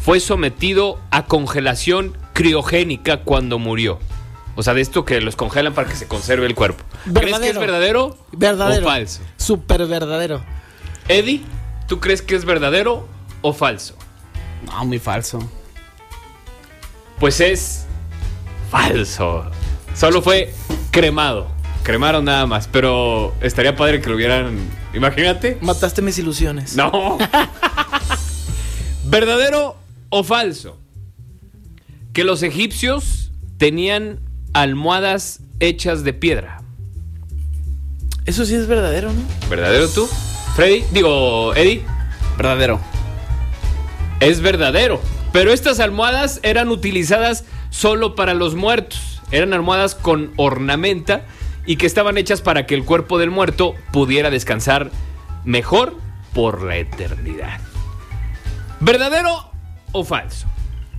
fue 0.00 0.20
sometido 0.20 0.98
a 1.10 1.26
congelación 1.26 2.16
criogénica 2.32 3.18
cuando 3.24 3.58
murió. 3.58 3.98
O 4.56 4.62
sea, 4.62 4.74
de 4.74 4.80
esto 4.80 5.04
que 5.04 5.20
los 5.20 5.36
congelan 5.36 5.72
para 5.74 5.88
que 5.88 5.94
se 5.96 6.08
conserve 6.08 6.46
el 6.46 6.54
cuerpo. 6.54 6.82
¿Crees 7.12 7.38
que 7.38 7.50
es 7.50 7.58
verdadero, 7.58 8.16
Verdadero. 8.32 8.86
o 8.86 8.88
falso? 8.88 9.20
Súper 9.36 9.86
verdadero. 9.86 10.42
Eddie, 11.08 11.42
¿tú 11.86 12.00
crees 12.00 12.22
que 12.22 12.34
es 12.34 12.44
verdadero 12.44 13.06
o 13.40 13.52
falso? 13.52 13.96
No, 14.66 14.84
muy 14.84 14.98
falso. 14.98 15.38
Pues 17.20 17.40
es 17.40 17.86
Falso. 18.70 19.50
Solo 19.94 20.20
fue 20.22 20.52
cremado. 20.90 21.48
Cremaron 21.82 22.24
nada 22.26 22.46
más. 22.46 22.68
Pero 22.68 23.34
estaría 23.40 23.74
padre 23.76 24.00
que 24.00 24.10
lo 24.10 24.16
hubieran. 24.16 24.58
Imagínate. 24.94 25.58
Mataste 25.60 26.02
mis 26.02 26.18
ilusiones. 26.18 26.76
No. 26.76 27.18
¿Verdadero 29.04 29.76
o 30.10 30.24
falso? 30.24 30.78
Que 32.12 32.24
los 32.24 32.42
egipcios 32.42 33.30
tenían 33.58 34.20
almohadas 34.52 35.40
hechas 35.60 36.04
de 36.04 36.12
piedra. 36.12 36.62
Eso 38.24 38.44
sí 38.44 38.54
es 38.54 38.66
verdadero, 38.66 39.12
¿no? 39.12 39.22
¿Verdadero 39.48 39.88
tú? 39.88 40.08
Freddy, 40.56 40.84
digo, 40.92 41.54
Eddie. 41.54 41.82
Verdadero. 42.36 42.80
Es 44.20 44.40
verdadero. 44.40 45.00
Pero 45.32 45.52
estas 45.52 45.80
almohadas 45.80 46.40
eran 46.42 46.68
utilizadas 46.68 47.44
solo 47.70 48.14
para 48.14 48.34
los 48.34 48.54
muertos. 48.54 49.20
Eran 49.30 49.52
almohadas 49.52 49.94
con 49.94 50.32
ornamenta 50.36 51.26
y 51.68 51.76
que 51.76 51.86
estaban 51.86 52.16
hechas 52.16 52.40
para 52.40 52.64
que 52.64 52.74
el 52.74 52.86
cuerpo 52.86 53.18
del 53.18 53.30
muerto 53.30 53.74
pudiera 53.92 54.30
descansar 54.30 54.90
mejor 55.44 55.94
por 56.32 56.62
la 56.62 56.76
eternidad. 56.76 57.60
¿Verdadero 58.80 59.52
o 59.92 60.02
falso? 60.02 60.46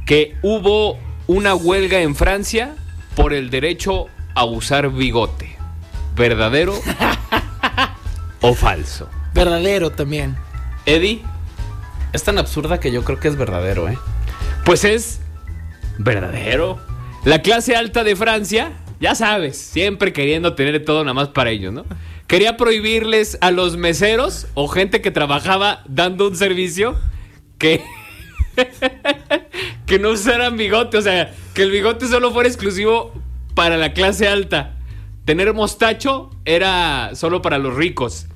Que 0.06 0.38
hubo 0.44 1.00
una 1.26 1.56
huelga 1.56 2.02
en 2.02 2.16
Francia 2.16 2.76
por 3.16 3.34
el 3.34 3.50
derecho 3.50 4.06
a 4.36 4.46
usar 4.46 4.92
bigote. 4.92 5.58
¿Verdadero 6.16 6.76
o 8.42 8.54
falso? 8.54 9.10
Verdadero 9.34 9.90
también. 9.90 10.38
Eddie, 10.86 11.24
Es 12.14 12.24
tan 12.24 12.38
absurda 12.38 12.80
que 12.80 12.92
yo 12.92 13.04
creo 13.04 13.20
que 13.20 13.28
es 13.28 13.38
verdadero, 13.38 13.90
¿eh? 13.90 13.98
pues 14.66 14.84
es 14.84 15.20
verdadero. 15.98 16.80
La 17.26 17.42
clase 17.42 17.76
alta 17.76 18.04
de 18.04 18.16
Francia, 18.16 18.72
ya 19.00 19.16
sabes, 19.16 19.58
siempre 19.58 20.14
queriendo 20.14 20.56
tener 20.56 20.84
todo 20.84 21.04
nada 21.04 21.14
más 21.14 21.30
para 21.30 21.52
ellos, 21.52 21.74
¿no? 21.74 21.86
Quería 22.28 22.58
prohibirles 22.58 23.38
a 23.42 23.52
los 23.52 23.78
meseros 23.78 24.48
o 24.54 24.68
gente 24.68 25.02
que 25.02 25.10
trabajaba 25.12 25.84
dando 25.88 26.28
un 26.28 26.36
servicio 26.36 26.96
que 27.58 27.84
que 29.86 30.00
no 30.00 30.12
usaran 30.12 30.58
bigote, 30.58 30.98
o 30.98 31.02
sea, 31.02 31.34
que 31.54 31.64
el 31.64 31.72
bigote 31.72 32.08
solo 32.08 32.32
fuera 32.32 32.48
exclusivo 32.48 33.14
para 33.56 33.78
la 33.78 33.94
clase 33.94 34.28
alta. 34.28 34.76
Tener 35.26 35.54
mostacho 35.54 36.30
era 36.46 37.12
solo 37.16 37.42
para 37.42 37.58
los 37.58 37.76
ricos. 37.76 38.28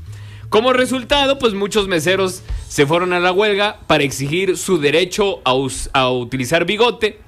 Como 0.49 0.73
resultado, 0.73 1.39
pues 1.39 1.53
muchos 1.53 1.87
meseros 1.87 2.43
se 2.67 2.85
fueron 2.85 3.13
a 3.13 3.19
la 3.19 3.31
huelga 3.31 3.79
para 3.87 4.03
exigir 4.03 4.57
su 4.57 4.77
derecho 4.77 5.41
a, 5.45 5.55
a 5.93 6.11
utilizar 6.11 6.65
bigote. 6.65 7.19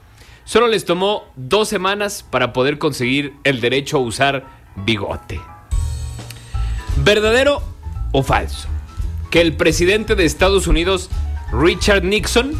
Solo 0.45 0.67
les 0.67 0.85
tomó 0.85 1.25
dos 1.35 1.67
semanas 1.67 2.23
para 2.29 2.53
poder 2.53 2.77
conseguir 2.77 3.33
el 3.43 3.61
derecho 3.61 3.97
a 3.97 4.01
usar 4.01 4.45
bigote. 4.75 5.41
¿Verdadero 6.97 7.63
o 8.11 8.23
falso? 8.23 8.67
Que 9.31 9.41
el 9.41 9.53
presidente 9.53 10.15
de 10.15 10.25
Estados 10.25 10.67
Unidos, 10.67 11.09
Richard 11.51 12.03
Nixon, 12.03 12.53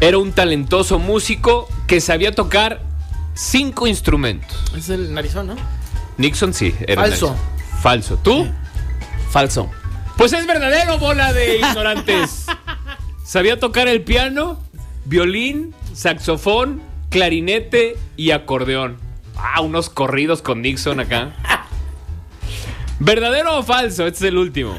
era 0.00 0.18
un 0.18 0.32
talentoso 0.32 0.98
músico 0.98 1.68
que 1.86 2.00
sabía 2.00 2.32
tocar 2.32 2.82
cinco 3.34 3.86
instrumentos. 3.86 4.58
Es 4.76 4.88
el 4.88 5.14
narizón, 5.14 5.46
¿no? 5.46 5.56
Nixon 6.18 6.52
sí, 6.52 6.74
era 6.86 7.02
Falso. 7.02 7.30
Nixon. 7.30 7.80
Falso. 7.80 8.16
¿Tú? 8.18 8.46
Falso. 9.30 9.70
Pues 10.16 10.32
es 10.32 10.46
verdadero, 10.46 10.98
bola 10.98 11.32
de 11.32 11.58
ignorantes. 11.58 12.46
Sabía 13.24 13.58
tocar 13.60 13.88
el 13.88 14.02
piano, 14.02 14.60
violín, 15.06 15.74
saxofón, 15.92 16.82
clarinete 17.08 17.96
y 18.16 18.30
acordeón. 18.30 18.98
Ah, 19.36 19.60
unos 19.60 19.90
corridos 19.90 20.42
con 20.42 20.62
Nixon 20.62 21.00
acá. 21.00 21.32
¿Verdadero 22.98 23.58
o 23.58 23.62
falso? 23.62 24.06
Este 24.06 24.26
es 24.26 24.28
el 24.30 24.38
último. 24.38 24.76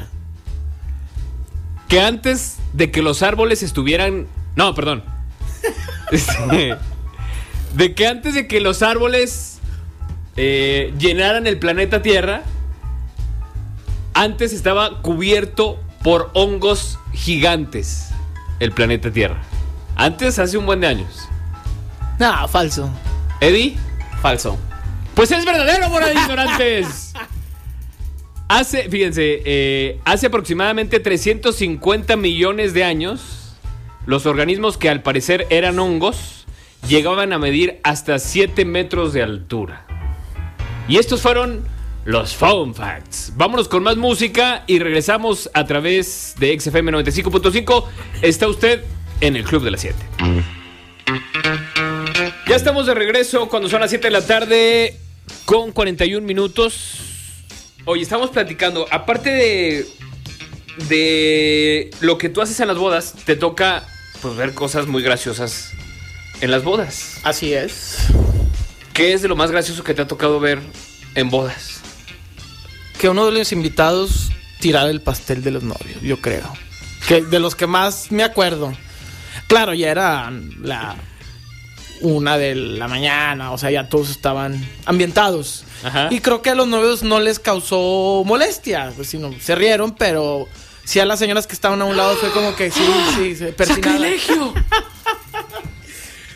Que 1.88 2.00
antes 2.00 2.58
de 2.72 2.90
que 2.90 3.02
los 3.02 3.22
árboles 3.22 3.62
estuvieran... 3.62 4.26
No, 4.56 4.74
perdón. 4.74 5.04
Este, 6.12 6.76
de 7.74 7.94
que 7.94 8.06
antes 8.06 8.34
de 8.34 8.46
que 8.46 8.60
los 8.60 8.82
árboles 8.82 9.60
eh, 10.36 10.92
llenaran 10.98 11.46
el 11.46 11.58
planeta 11.58 12.02
Tierra, 12.02 12.42
antes 14.12 14.52
estaba 14.52 15.00
cubierto 15.00 15.80
por 16.02 16.30
hongos 16.34 16.98
gigantes 17.14 18.10
el 18.60 18.72
planeta 18.72 19.10
Tierra. 19.10 19.42
Antes, 19.96 20.38
hace 20.38 20.56
un 20.58 20.66
buen 20.66 20.80
de 20.80 20.86
años. 20.86 21.28
No, 22.18 22.46
falso. 22.48 22.90
Eddie, 23.40 23.76
Falso. 24.20 24.56
pues 25.14 25.30
es 25.32 25.44
verdadero, 25.44 25.88
de 25.90 26.12
ignorantes. 26.20 27.12
Hace, 28.48 28.88
fíjense, 28.88 29.42
eh, 29.44 30.00
hace 30.04 30.26
aproximadamente 30.26 31.00
350 31.00 32.16
millones 32.16 32.74
de 32.74 32.84
años, 32.84 33.56
los 34.06 34.26
organismos 34.26 34.76
que 34.76 34.88
al 34.88 35.02
parecer 35.02 35.46
eran 35.50 35.78
hongos 35.78 36.46
llegaban 36.88 37.32
a 37.32 37.38
medir 37.38 37.80
hasta 37.82 38.18
7 38.18 38.64
metros 38.64 39.12
de 39.12 39.22
altura. 39.22 39.86
Y 40.88 40.98
estos 40.98 41.22
fueron 41.22 41.64
los 42.04 42.34
Fun 42.34 42.74
Facts. 42.74 43.32
Vámonos 43.36 43.68
con 43.68 43.82
más 43.82 43.96
música 43.96 44.64
y 44.66 44.78
regresamos 44.78 45.48
a 45.54 45.64
través 45.64 46.34
de 46.38 46.58
XFM 46.58 46.92
95.5. 46.92 47.84
Está 48.22 48.48
usted 48.48 48.84
en 49.22 49.36
el 49.36 49.44
Club 49.44 49.64
de 49.64 49.70
las 49.70 49.80
7. 49.80 49.96
Ya 52.46 52.56
estamos 52.56 52.84
de 52.86 52.94
regreso 52.94 53.48
cuando 53.48 53.70
son 53.70 53.80
las 53.80 53.88
7 53.90 54.08
de 54.08 54.10
la 54.10 54.26
tarde 54.26 54.98
con 55.46 55.72
41 55.72 56.26
minutos. 56.26 56.98
Oye, 57.86 58.02
estamos 58.02 58.30
platicando, 58.30 58.86
aparte 58.90 59.30
de 59.30 59.86
de 60.88 61.90
lo 62.00 62.18
que 62.18 62.28
tú 62.28 62.40
haces 62.40 62.58
en 62.60 62.68
las 62.68 62.78
bodas, 62.78 63.14
te 63.24 63.36
toca 63.36 63.86
pues 64.20 64.36
ver 64.36 64.54
cosas 64.54 64.86
muy 64.86 65.02
graciosas 65.02 65.72
en 66.40 66.50
las 66.50 66.64
bodas. 66.64 67.18
Así 67.24 67.52
es. 67.52 67.96
¿Qué 68.92 69.12
es 69.12 69.22
de 69.22 69.28
lo 69.28 69.36
más 69.36 69.50
gracioso 69.50 69.84
que 69.84 69.94
te 69.94 70.02
ha 70.02 70.06
tocado 70.06 70.40
ver 70.40 70.60
en 71.14 71.30
bodas? 71.30 71.80
Que 72.98 73.08
uno 73.08 73.26
de 73.26 73.32
los 73.32 73.52
invitados 73.52 74.30
tirara 74.60 74.90
el 74.90 75.00
pastel 75.00 75.42
de 75.42 75.50
los 75.50 75.62
novios, 75.62 76.00
yo 76.02 76.20
creo. 76.20 76.52
Que 77.08 77.22
de 77.22 77.40
los 77.40 77.54
que 77.54 77.66
más 77.66 78.12
me 78.12 78.22
acuerdo. 78.22 78.72
Claro, 79.52 79.74
ya 79.74 79.90
era 79.90 80.32
la 80.62 80.96
una 82.00 82.38
de 82.38 82.54
la 82.54 82.88
mañana, 82.88 83.52
o 83.52 83.58
sea, 83.58 83.70
ya 83.70 83.86
todos 83.86 84.08
estaban 84.08 84.66
ambientados. 84.86 85.66
Ajá. 85.84 86.08
Y 86.10 86.20
creo 86.20 86.40
que 86.40 86.48
a 86.48 86.54
los 86.54 86.66
novios 86.66 87.02
no 87.02 87.20
les 87.20 87.38
causó 87.38 88.22
molestia, 88.24 88.94
pues, 88.96 89.08
sino 89.08 89.30
se 89.38 89.54
rieron, 89.54 89.92
pero 89.92 90.48
sí 90.84 91.00
a 91.00 91.04
las 91.04 91.18
señoras 91.18 91.46
que 91.46 91.52
estaban 91.52 91.82
a 91.82 91.84
un 91.84 91.98
lado 91.98 92.16
fue 92.16 92.30
como 92.30 92.56
que 92.56 92.70
sí, 92.70 92.80
sí, 93.14 93.36
se 93.36 93.52
persinaron. 93.52 94.04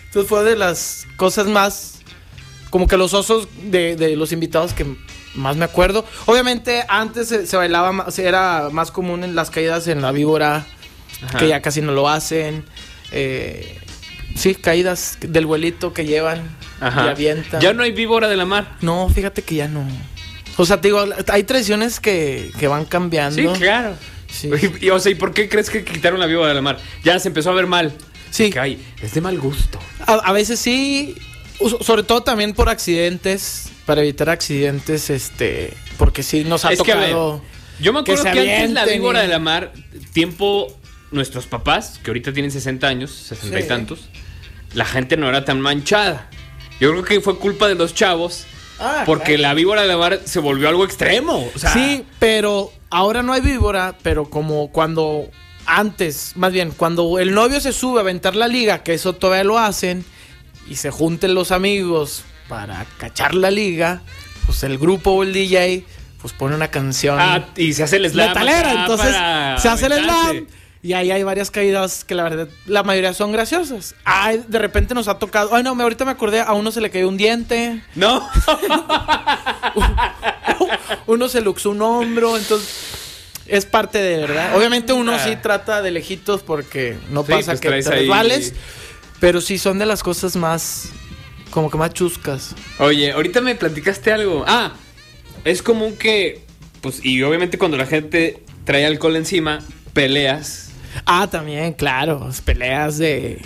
Entonces 0.05 0.29
fue 0.29 0.45
de 0.45 0.57
las 0.57 1.07
cosas 1.17 1.47
más, 1.47 2.01
como 2.69 2.87
que 2.87 2.99
los 2.99 3.15
osos 3.15 3.49
de, 3.63 3.97
de 3.97 4.15
los 4.15 4.31
invitados 4.33 4.75
que 4.75 4.95
más 5.35 5.57
me 5.57 5.65
acuerdo. 5.65 6.05
Obviamente 6.27 6.85
antes 6.87 7.29
se, 7.29 7.47
se 7.47 7.57
bailaba, 7.57 7.93
más, 7.93 8.19
era 8.19 8.69
más 8.71 8.91
común 8.91 9.25
en 9.25 9.35
las 9.35 9.49
caídas 9.49 9.89
en 9.89 10.03
la 10.03 10.13
víbora, 10.13 10.67
Ajá. 11.25 11.39
que 11.39 11.49
ya 11.49 11.63
casi 11.63 11.81
no 11.81 11.93
lo 11.93 12.11
hacen. 12.11 12.67
Eh, 13.13 13.79
sí, 14.35 14.55
caídas 14.55 15.19
del 15.21 15.47
vuelito 15.47 15.93
que 15.93 16.05
llevan 16.05 16.39
y 16.81 16.85
Ajá. 16.85 17.11
avientan. 17.11 17.61
Ya 17.61 17.73
no 17.73 17.83
hay 17.83 17.93
víbora 17.93 18.29
de 18.29 18.37
la 18.37 18.45
mar. 18.47 18.77
No, 18.81 19.09
fíjate 19.09 19.43
que 19.43 19.55
ya 19.57 19.69
no. 19.69 19.87
O 20.57 20.65
sea, 20.67 20.81
te 20.81 20.89
digo, 20.89 21.05
hay 21.29 21.45
tradiciones 21.45 22.01
que, 22.01 22.51
que 22.59 22.67
van 22.69 22.85
cambiando. 22.87 23.55
Sí, 23.55 23.61
claro. 23.61 23.95
Sí. 24.31 24.51
Y, 24.81 24.91
o 24.91 24.99
sea, 24.99 25.13
¿y 25.13 25.15
por 25.15 25.33
qué 25.33 25.49
crees 25.49 25.71
que 25.71 25.85
quitaron 25.85 26.19
la 26.21 26.27
víbora 26.27 26.49
de 26.49 26.55
la 26.55 26.63
mar? 26.63 26.79
Ya 27.05 27.19
se 27.19 27.29
empezó 27.29 27.51
a 27.51 27.55
ver 27.55 27.67
mal. 27.67 27.93
Sí. 28.31 28.53
Hay, 28.59 28.83
es 29.03 29.15
de 29.15 29.21
mal 29.21 29.39
gusto. 29.39 29.79
A, 30.07 30.15
a 30.15 30.33
veces 30.33 30.59
sí, 30.59 31.15
so- 31.59 31.83
sobre 31.83 32.03
todo 32.03 32.23
también 32.23 32.53
por 32.55 32.69
accidentes, 32.69 33.71
para 33.87 34.01
evitar 34.03 34.29
accidentes, 34.29 35.11
este, 35.11 35.73
porque 35.97 36.23
sí 36.23 36.45
nos 36.45 36.65
ha 36.65 36.73
es 36.73 36.83
que 36.83 36.93
a 36.93 36.97
ver, 36.97 37.11
tocado. 37.11 37.43
yo 37.81 37.93
me 37.93 38.01
acuerdo 38.01 38.25
que 38.25 38.55
antes 38.57 38.71
la 38.73 38.85
víbora 38.85 39.21
y- 39.21 39.23
de 39.23 39.29
la 39.29 39.39
mar, 39.39 39.73
tiempo, 40.13 40.77
nuestros 41.11 41.47
papás, 41.47 42.01
que 42.03 42.11
ahorita 42.11 42.33
tienen 42.33 42.51
60 42.51 42.87
años, 42.87 43.11
60 43.11 43.61
y 43.61 43.69
tantos, 43.69 44.09
la 44.75 44.85
gente 44.85 45.17
no 45.17 45.29
era 45.29 45.45
tan 45.45 45.61
manchada. 45.61 46.29
Yo 46.81 46.91
creo 46.91 47.05
que 47.05 47.21
fue 47.21 47.39
culpa 47.39 47.69
de 47.69 47.75
los 47.75 47.95
chavos, 47.95 48.47
Ah, 48.79 49.05
porque 49.07 49.39
la 49.39 49.55
víbora 49.55 49.83
de 49.83 49.89
la 49.89 49.97
mar 49.97 50.21
se 50.25 50.39
volvió 50.39 50.69
algo 50.69 50.85
extremo. 50.85 51.51
O 51.55 51.59
sea, 51.59 51.73
sí, 51.73 52.05
pero 52.19 52.73
ahora 52.91 53.23
no 53.23 53.33
hay 53.33 53.41
víbora, 53.41 53.97
pero 54.03 54.29
como 54.29 54.69
cuando 54.71 55.31
antes, 55.65 56.33
más 56.37 56.53
bien, 56.53 56.73
cuando 56.77 57.19
el 57.19 57.33
novio 57.33 57.61
se 57.61 57.73
sube 57.73 57.99
a 57.99 58.03
aventar 58.03 58.37
la 58.37 58.49
liga, 58.49 58.83
que 58.83 58.95
eso 58.95 59.15
todavía 59.15 59.45
lo 59.45 59.59
hacen, 59.59 60.05
y 60.69 60.77
se 60.77 60.91
junten 60.91 61.35
los 61.35 61.53
amigos 61.53 62.25
para 62.49 62.85
cachar 62.99 63.35
la 63.35 63.51
liga, 63.51 64.03
pues 64.45 64.63
el 64.63 64.79
grupo 64.79 65.13
o 65.13 65.23
el 65.23 65.33
DJ, 65.33 65.85
pues 66.21 66.33
pone 66.33 66.55
una 66.55 66.69
canción. 66.69 67.17
Ah, 67.19 67.47
y 67.57 67.73
se 67.73 67.83
hace 67.83 67.97
el 67.97 68.11
slam. 68.11 68.29
metalera, 68.29 68.73
entonces 68.73 69.15
se 69.63 69.69
hace 69.69 69.87
el 69.87 69.95
slam 70.05 70.47
Y 70.87 70.93
ahí 70.93 71.11
hay 71.11 71.25
varias 71.25 71.51
caídas 71.51 72.05
que 72.05 72.15
la 72.15 72.23
verdad, 72.23 72.49
la 72.65 72.85
mayoría 72.85 73.13
son 73.13 73.33
graciosas. 73.33 73.97
Ay, 74.05 74.45
de 74.47 74.61
repente 74.61 74.95
nos 74.95 75.09
ha 75.09 75.19
tocado. 75.19 75.53
Ay, 75.53 75.65
no, 75.65 75.75
me, 75.75 75.83
ahorita 75.83 76.05
me 76.05 76.13
acordé, 76.13 76.39
a 76.39 76.53
uno 76.53 76.71
se 76.71 76.81
le 76.81 76.91
cayó 76.91 77.09
un 77.09 77.17
diente, 77.17 77.83
No. 77.97 78.25
uno 81.09 81.29
se 81.29 81.41
luxó 81.41 81.71
un 81.71 81.83
hombro, 81.83 82.37
entonces. 82.37 82.69
Es 83.49 83.67
parte 83.67 83.99
de 83.99 84.19
verdad. 84.19 84.57
Obviamente 84.57 84.93
uno 84.93 85.19
sí 85.19 85.35
trata 85.43 85.83
de 85.83 85.91
lejitos 85.91 86.43
porque 86.43 86.97
no 87.11 87.25
Sí, 87.25 87.33
pasa 87.33 87.53
pues 87.53 87.61
que 87.61 87.69
te 87.69 87.91
resbales. 87.91 88.55
Pero 89.19 89.41
sí 89.41 89.59
son 89.59 89.81
de 89.81 89.87
las 89.87 90.05
cosas 90.05 90.37
más. 90.37 90.91
Como 91.51 91.69
que 91.69 91.79
más 91.79 91.95
chuscas. 91.95 92.55
Oye, 92.79 93.11
ahorita 93.11 93.41
me 93.41 93.57
platicaste 93.57 94.13
algo. 94.13 94.45
Ah, 94.47 94.73
es 95.45 95.63
común 95.63 95.97
que, 95.97 96.45
pues, 96.81 97.05
y 97.05 97.25
obviamente 97.25 97.59
cuando 97.59 97.77
la 97.77 97.87
gente 97.87 98.45
trae 98.65 98.87
alcohol 98.87 99.17
encima, 99.17 99.59
peleas. 99.93 100.66
Ah, 101.05 101.29
también, 101.31 101.73
claro. 101.75 102.29
Peleas 102.45 102.99
de. 102.99 103.43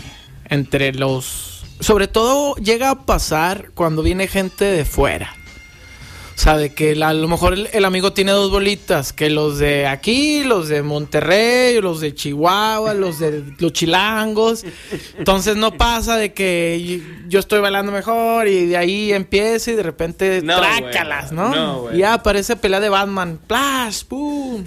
Entre 0.48 0.92
los. 0.92 1.64
Sobre 1.80 2.08
todo 2.08 2.54
llega 2.56 2.90
a 2.90 3.06
pasar 3.06 3.70
cuando 3.74 4.02
viene 4.02 4.26
gente 4.28 4.64
de 4.64 4.84
fuera. 4.84 5.34
O 6.36 6.42
sea, 6.42 6.56
de 6.56 6.72
que 6.72 6.94
la- 6.96 7.10
a 7.10 7.12
lo 7.14 7.28
mejor 7.28 7.52
el, 7.52 7.68
el 7.72 7.84
amigo 7.84 8.14
tiene 8.14 8.32
dos 8.32 8.50
bolitas, 8.50 9.12
que 9.12 9.28
los 9.28 9.58
de 9.58 9.86
aquí, 9.86 10.42
los 10.42 10.68
de 10.68 10.82
Monterrey, 10.82 11.78
los 11.82 12.00
de 12.00 12.14
Chihuahua, 12.14 12.94
los 12.94 13.18
de 13.18 13.44
los 13.58 13.72
chilangos. 13.74 14.64
Entonces 15.18 15.56
no 15.56 15.72
pasa 15.72 16.16
de 16.16 16.32
que 16.32 17.02
yo 17.28 17.40
estoy 17.40 17.60
bailando 17.60 17.92
mejor 17.92 18.48
y 18.48 18.66
de 18.66 18.76
ahí 18.78 19.12
empieza 19.12 19.70
y 19.70 19.74
de 19.74 19.82
repente 19.82 20.40
No, 20.42 20.56
trácalas. 20.58 21.30
¿no? 21.30 21.54
No, 21.54 21.94
y 21.94 21.98
ya 21.98 22.14
aparece 22.14 22.56
pelea 22.56 22.80
de 22.80 22.88
Batman. 22.88 23.38
¡Plash! 23.46 24.04
¡Pum! 24.04 24.64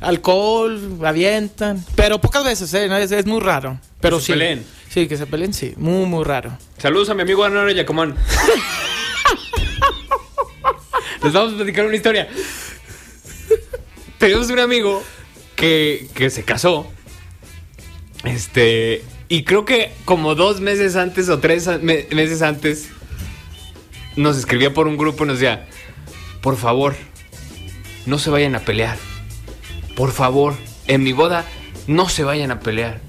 Alcohol, 0.00 0.98
avientan. 1.04 1.84
Pero 1.96 2.20
pocas 2.20 2.44
veces, 2.44 2.72
¿eh? 2.74 2.88
Es, 3.02 3.10
es 3.12 3.26
muy 3.26 3.40
raro. 3.40 3.80
Pero 4.00 4.20
se 4.20 4.26
sí. 4.26 4.32
peleen. 4.32 4.64
Sí, 4.88 5.06
que 5.08 5.16
se 5.16 5.26
peleen, 5.26 5.52
sí. 5.52 5.74
Muy, 5.76 6.06
muy 6.06 6.24
raro. 6.24 6.56
Saludos 6.78 7.10
a 7.10 7.14
mi 7.14 7.22
amigo 7.22 7.44
Anora 7.44 7.72
Yacomán. 7.72 8.14
Les 11.22 11.32
vamos 11.32 11.54
a 11.54 11.56
platicar 11.56 11.84
una 11.86 11.96
historia. 11.96 12.28
Tenemos 14.18 14.48
un 14.50 14.58
amigo 14.60 15.02
que, 15.56 16.08
que 16.14 16.30
se 16.30 16.44
casó. 16.44 16.86
Este. 18.24 19.04
Y 19.28 19.42
creo 19.44 19.64
que 19.64 19.92
como 20.04 20.34
dos 20.34 20.60
meses 20.60 20.96
antes 20.96 21.28
o 21.28 21.38
tres 21.38 21.66
me- 21.82 22.06
meses 22.12 22.40
antes 22.42 22.88
nos 24.16 24.38
escribía 24.38 24.72
por 24.72 24.86
un 24.88 24.96
grupo 24.96 25.24
y 25.24 25.28
nos 25.28 25.38
decía: 25.40 25.66
Por 26.40 26.56
favor, 26.56 26.94
no 28.06 28.18
se 28.18 28.30
vayan 28.30 28.54
a 28.54 28.60
pelear. 28.60 28.96
Por 29.98 30.12
favor, 30.12 30.54
en 30.86 31.02
mi 31.02 31.12
boda, 31.12 31.44
no 31.88 32.08
se 32.08 32.22
vayan 32.22 32.52
a 32.52 32.60
pelear. 32.60 33.00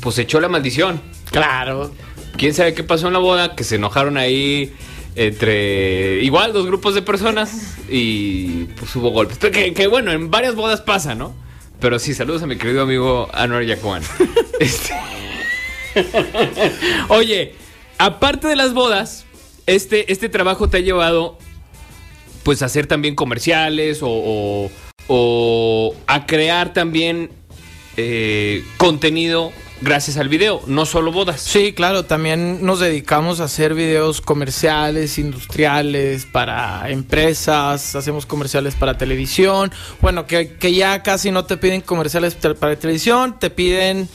Pues 0.00 0.18
echó 0.18 0.40
la 0.40 0.48
maldición 0.48 1.00
Claro. 1.30 1.92
quién 2.36 2.54
sabe 2.54 2.74
qué 2.74 2.82
pasó 2.82 3.06
en 3.06 3.12
la 3.12 3.20
boda, 3.20 3.54
que 3.54 3.62
se 3.62 3.76
enojaron 3.76 4.16
ahí 4.16 4.74
entre 5.14 6.20
igual 6.24 6.52
dos 6.52 6.66
grupos 6.66 6.96
de 6.96 7.02
personas 7.02 7.76
y 7.88 8.64
pues 8.64 8.96
hubo 8.96 9.10
golpes. 9.10 9.38
Pero 9.40 9.52
Que, 9.52 9.72
que, 9.72 9.86
bueno, 9.86 10.10
en 10.10 10.28
varias 10.28 10.56
bodas 10.56 10.80
pasa, 10.80 11.14
¿no? 11.14 11.34
Pero 11.78 12.00
sí, 12.00 12.14
saludos 12.14 12.42
a 12.42 12.46
mi 12.48 12.56
querido 12.58 12.82
amigo 12.82 13.28
Anwar 13.32 13.62
Yacuan. 13.64 14.02
Este- 14.58 14.94
Oye, 17.10 17.54
aparte 17.98 18.48
de 18.48 18.56
las 18.56 18.74
bodas, 18.74 19.24
este, 19.66 20.10
este 20.12 20.28
trabajo 20.28 20.68
te 20.68 20.78
ha 20.78 20.80
llevado 20.80 21.38
pues 22.42 22.62
a 22.62 22.66
hacer 22.66 22.88
también 22.88 23.14
comerciales 23.14 24.02
o, 24.02 24.08
o- 24.10 24.70
o 25.08 25.94
a 26.06 26.26
crear 26.26 26.72
también 26.72 27.30
eh, 27.96 28.62
contenido 28.76 29.52
gracias 29.80 30.16
al 30.16 30.28
video, 30.28 30.60
no 30.66 30.86
solo 30.86 31.12
bodas. 31.12 31.40
Sí, 31.40 31.72
claro, 31.72 32.04
también 32.04 32.64
nos 32.64 32.80
dedicamos 32.80 33.40
a 33.40 33.44
hacer 33.44 33.74
videos 33.74 34.20
comerciales, 34.20 35.18
industriales, 35.18 36.26
para 36.26 36.90
empresas, 36.90 37.94
hacemos 37.94 38.26
comerciales 38.26 38.74
para 38.74 38.98
televisión. 38.98 39.72
Bueno, 40.00 40.26
que, 40.26 40.54
que 40.54 40.74
ya 40.74 41.02
casi 41.02 41.30
no 41.30 41.44
te 41.44 41.56
piden 41.56 41.80
comerciales 41.80 42.34
para 42.34 42.76
televisión, 42.76 43.38
te 43.38 43.50
piden... 43.50 44.08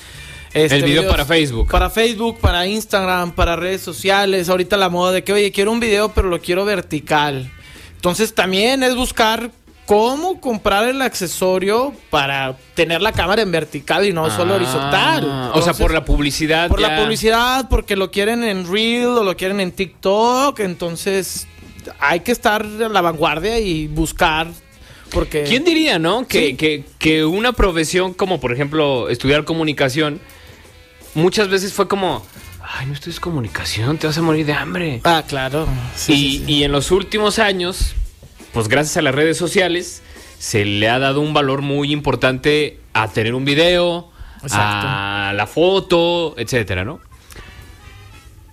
este, 0.53 0.75
El 0.75 0.83
video 0.83 1.01
videos 1.01 1.11
para 1.11 1.25
Facebook. 1.25 1.69
Para 1.69 1.89
Facebook, 1.89 2.39
para 2.39 2.67
Instagram, 2.67 3.31
para 3.31 3.55
redes 3.55 3.81
sociales. 3.81 4.49
Ahorita 4.49 4.77
la 4.77 4.89
moda 4.89 5.13
de 5.13 5.23
que, 5.23 5.33
oye, 5.33 5.51
quiero 5.51 5.71
un 5.71 5.79
video, 5.79 6.09
pero 6.09 6.27
lo 6.29 6.41
quiero 6.41 6.65
vertical. 6.65 7.49
Entonces 7.95 8.35
también 8.35 8.83
es 8.83 8.95
buscar 8.95 9.49
cómo 9.85 10.39
comprar 10.39 10.87
el 10.87 11.01
accesorio 11.01 11.93
para 12.09 12.57
tener 12.73 13.01
la 13.01 13.11
cámara 13.11 13.41
en 13.41 13.51
vertical 13.51 14.05
y 14.05 14.13
no 14.13 14.29
solo 14.29 14.53
Ah, 14.53 14.55
horizontal. 14.55 15.51
o 15.53 15.61
sea, 15.61 15.73
por 15.73 15.93
la 15.93 16.05
publicidad. 16.05 16.69
por 16.69 16.79
ya. 16.79 16.89
la 16.89 17.01
publicidad, 17.03 17.67
porque 17.69 17.95
lo 17.95 18.09
quieren 18.11 18.43
en 18.43 18.71
Reel 18.71 19.07
o 19.07 19.23
lo 19.23 19.35
quieren 19.35 19.59
en 19.59 19.71
TikTok. 19.71 20.59
Entonces, 20.61 21.47
hay 21.99 22.21
que 22.21 22.31
estar 22.31 22.63
a 22.63 22.89
la 22.89 23.01
vanguardia 23.01 23.59
y 23.59 23.87
buscar. 23.87 24.47
Porque. 25.11 25.43
¿Quién 25.43 25.63
diría, 25.65 25.99
no? 25.99 26.27
Que, 26.27 26.47
Sí. 26.49 26.55
que, 26.55 26.83
que 26.97 27.25
una 27.25 27.51
profesión 27.51 28.13
como, 28.13 28.39
por 28.39 28.51
ejemplo, 28.53 29.09
estudiar 29.09 29.43
comunicación, 29.43 30.19
muchas 31.13 31.49
veces 31.49 31.73
fue 31.73 31.87
como, 31.87 32.25
ay, 32.63 32.87
no 32.87 32.93
estudias 32.93 33.19
comunicación, 33.19 33.97
te 33.97 34.07
vas 34.07 34.17
a 34.17 34.21
morir 34.21 34.45
de 34.45 34.53
hambre. 34.53 35.01
Ah, 35.03 35.23
claro. 35.27 35.67
Sí, 35.95 36.13
y, 36.13 36.15
sí, 36.39 36.43
sí. 36.45 36.51
y 36.53 36.63
en 36.63 36.71
los 36.71 36.89
últimos 36.89 37.37
años, 37.37 37.93
pues 38.53 38.67
gracias 38.67 38.97
a 38.97 39.01
las 39.01 39.13
redes 39.15 39.37
sociales, 39.37 40.01
se 40.39 40.63
le 40.65 40.89
ha 40.89 40.99
dado 40.99 41.19
un 41.21 41.33
valor 41.33 41.61
muy 41.61 41.91
importante 41.91 42.79
a 42.93 43.07
tener 43.09 43.33
un 43.33 43.45
video, 43.45 44.11
Exacto. 44.43 44.57
a 44.87 45.33
la 45.35 45.47
foto, 45.47 46.35
etcétera, 46.37 46.85
¿no? 46.85 46.99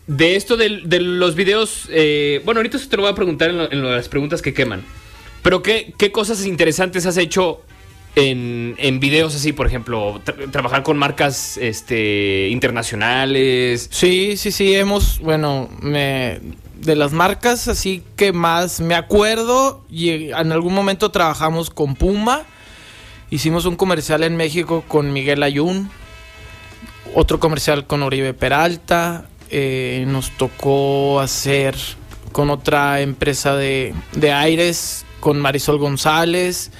De 0.06 0.34
esto 0.34 0.56
de, 0.56 0.68
los 1.00 1.34
videos, 1.36 1.86
eh, 1.90 2.40
bueno, 2.44 2.58
ahorita 2.58 2.78
te 2.88 2.96
lo 2.96 3.02
voy 3.04 3.12
a 3.12 3.14
preguntar 3.14 3.50
en, 3.50 3.58
lo- 3.58 3.70
en 3.72 3.80
lo 3.82 3.90
de 3.90 3.96
las 3.96 4.08
preguntas 4.08 4.42
que 4.42 4.52
queman. 4.52 4.82
Pero 5.42 5.62
¿qué, 5.62 5.94
qué 5.98 6.10
cosas 6.10 6.44
interesantes 6.44 7.06
has 7.06 7.16
hecho 7.16 7.62
en, 8.16 8.74
en 8.78 8.98
videos 8.98 9.36
así, 9.36 9.52
por 9.52 9.68
ejemplo, 9.68 10.20
tra- 10.24 10.50
trabajar 10.50 10.82
con 10.82 10.98
marcas 10.98 11.56
este, 11.58 12.48
internacionales? 12.50 13.88
Sí, 13.92 14.36
sí, 14.36 14.50
sí, 14.50 14.74
hemos, 14.74 15.20
bueno, 15.20 15.70
me, 15.80 16.40
de 16.80 16.96
las 16.96 17.12
marcas 17.12 17.68
así 17.68 18.02
que 18.16 18.32
más 18.32 18.80
me 18.80 18.94
acuerdo, 18.94 19.84
y 19.90 20.30
en 20.30 20.52
algún 20.52 20.74
momento 20.74 21.10
trabajamos 21.10 21.70
con 21.70 21.94
Puma, 21.94 22.42
hicimos 23.28 23.66
un 23.66 23.76
comercial 23.76 24.22
en 24.24 24.36
México 24.36 24.84
con 24.88 25.12
Miguel 25.12 25.42
Ayun, 25.42 25.90
otro 27.14 27.38
comercial 27.38 27.86
con 27.86 28.02
Oribe 28.02 28.34
Peralta, 28.34 29.28
eh, 29.50 30.04
nos 30.06 30.30
tocó 30.30 31.20
hacer 31.20 31.74
con 32.32 32.50
otra 32.50 33.00
empresa 33.00 33.56
de, 33.56 33.94
de 34.12 34.32
aires, 34.32 35.04
con 35.18 35.38
Marisol 35.40 35.78
González, 35.78 36.70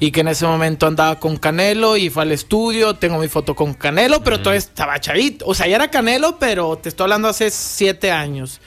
y 0.00 0.10
que 0.12 0.20
en 0.20 0.28
ese 0.28 0.46
momento 0.46 0.86
andaba 0.86 1.18
con 1.18 1.36
Canelo 1.36 1.96
y 1.96 2.08
fue 2.10 2.22
al 2.22 2.32
estudio, 2.32 2.94
tengo 2.94 3.18
mi 3.18 3.28
foto 3.28 3.54
con 3.56 3.74
Canelo, 3.74 4.22
pero 4.22 4.38
todavía 4.38 4.58
estaba 4.58 5.00
chavito, 5.00 5.44
o 5.46 5.54
sea, 5.54 5.66
ya 5.66 5.76
era 5.76 5.90
Canelo, 5.90 6.38
pero 6.38 6.76
te 6.78 6.88
estoy 6.88 7.04
hablando 7.04 7.28
hace 7.28 7.50
siete 7.50 8.10
años. 8.12 8.60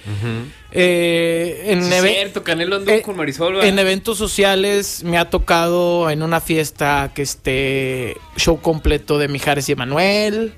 Eh, 0.74 1.64
en 1.68 1.84
Sí, 1.84 1.92
cierto, 2.02 2.44
Canelo 2.44 2.78
andó 2.78 2.92
eh, 2.92 3.02
con 3.02 3.16
Marisol. 3.18 3.54
¿verdad? 3.54 3.68
en 3.70 3.80
eventos 3.80 4.18
sociales 4.18 5.04
me 5.04 5.18
ha 5.18 5.30
tocado 5.30 6.10
en 6.10 6.22
una 6.24 6.40
fiesta 6.42 7.12
que 7.14 7.22
esté 7.22 8.18
show 8.38 8.60
completo 8.62 9.18
de 9.18 9.28
Mijares 9.28 9.68
y 9.70 9.74
Emanuel. 9.74 10.54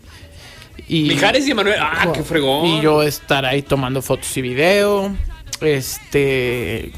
Y, 0.88 1.04
Mijares 1.04 1.48
y 1.48 1.52
Emanuel. 1.52 1.78
Ah, 1.80 2.12
qué 2.14 2.24
fregón. 2.24 2.66
Y 2.68 2.82
yo 2.82 3.04
estar 3.04 3.46
ahí 3.46 3.62
tomando 3.62 4.02
fotos 4.02 4.36
y 4.38 4.42
video. 4.42 5.16
Este. 5.62 6.92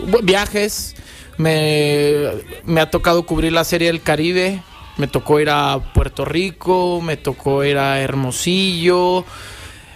bu- 0.00 0.22
viajes. 0.22 0.94
Me, 1.42 2.28
me 2.64 2.80
ha 2.80 2.88
tocado 2.88 3.24
cubrir 3.24 3.52
la 3.52 3.64
serie 3.64 3.88
del 3.88 4.00
Caribe. 4.00 4.62
Me 4.96 5.08
tocó 5.08 5.40
ir 5.40 5.50
a 5.50 5.80
Puerto 5.92 6.24
Rico. 6.24 7.00
Me 7.02 7.16
tocó 7.16 7.64
ir 7.64 7.78
a 7.78 8.00
Hermosillo. 8.00 9.24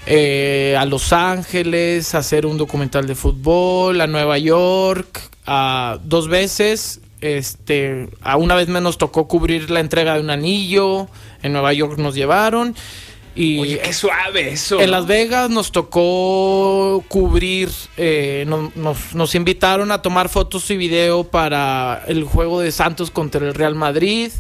eh, 0.07 0.77
a 0.77 0.85
Los 0.87 1.13
Ángeles. 1.13 2.17
hacer 2.17 2.47
un 2.47 2.59
documental 2.59 3.07
de 3.07 3.15
fútbol. 3.15 4.01
A 4.01 4.09
Nueva 4.09 4.39
York. 4.39 5.21
A 5.47 5.99
dos 6.03 6.27
veces. 6.27 7.01
Este, 7.21 8.09
a 8.23 8.37
una 8.37 8.57
vez 8.57 8.67
me 8.69 8.81
nos 8.81 8.99
tocó 8.99 9.29
cubrir 9.29 9.71
la 9.71 9.79
entrega 9.79 10.15
de 10.15 10.21
un 10.23 10.31
anillo. 10.31 11.07
En 11.45 11.53
Nueva 11.53 11.73
York 11.73 11.97
nos 11.99 12.17
llevaron. 12.17 12.75
Y 13.37 13.59
Oye, 13.59 13.79
qué 13.79 13.93
suave 13.93 14.51
eso. 14.51 14.81
en 14.81 14.87
¿no? 14.87 14.93
Las 14.93 15.07
Vegas 15.07 15.51
nos 15.51 15.71
tocó 15.71 17.05
cubrir, 17.09 17.69
eh, 17.99 18.45
no- 18.49 18.73
nos, 18.75 19.15
nos 19.15 19.35
invitaron 19.35 19.93
a 19.93 20.01
tomar 20.01 20.31
fotos 20.31 20.71
y 20.71 20.77
video 20.79 21.25
para 21.25 22.03
el 22.09 22.25
juego 22.25 22.61
de 22.61 22.73
Santos 22.73 23.11
contra 23.11 23.47
el 23.47 23.53
Real 23.55 23.75
Madrid. 23.75 24.33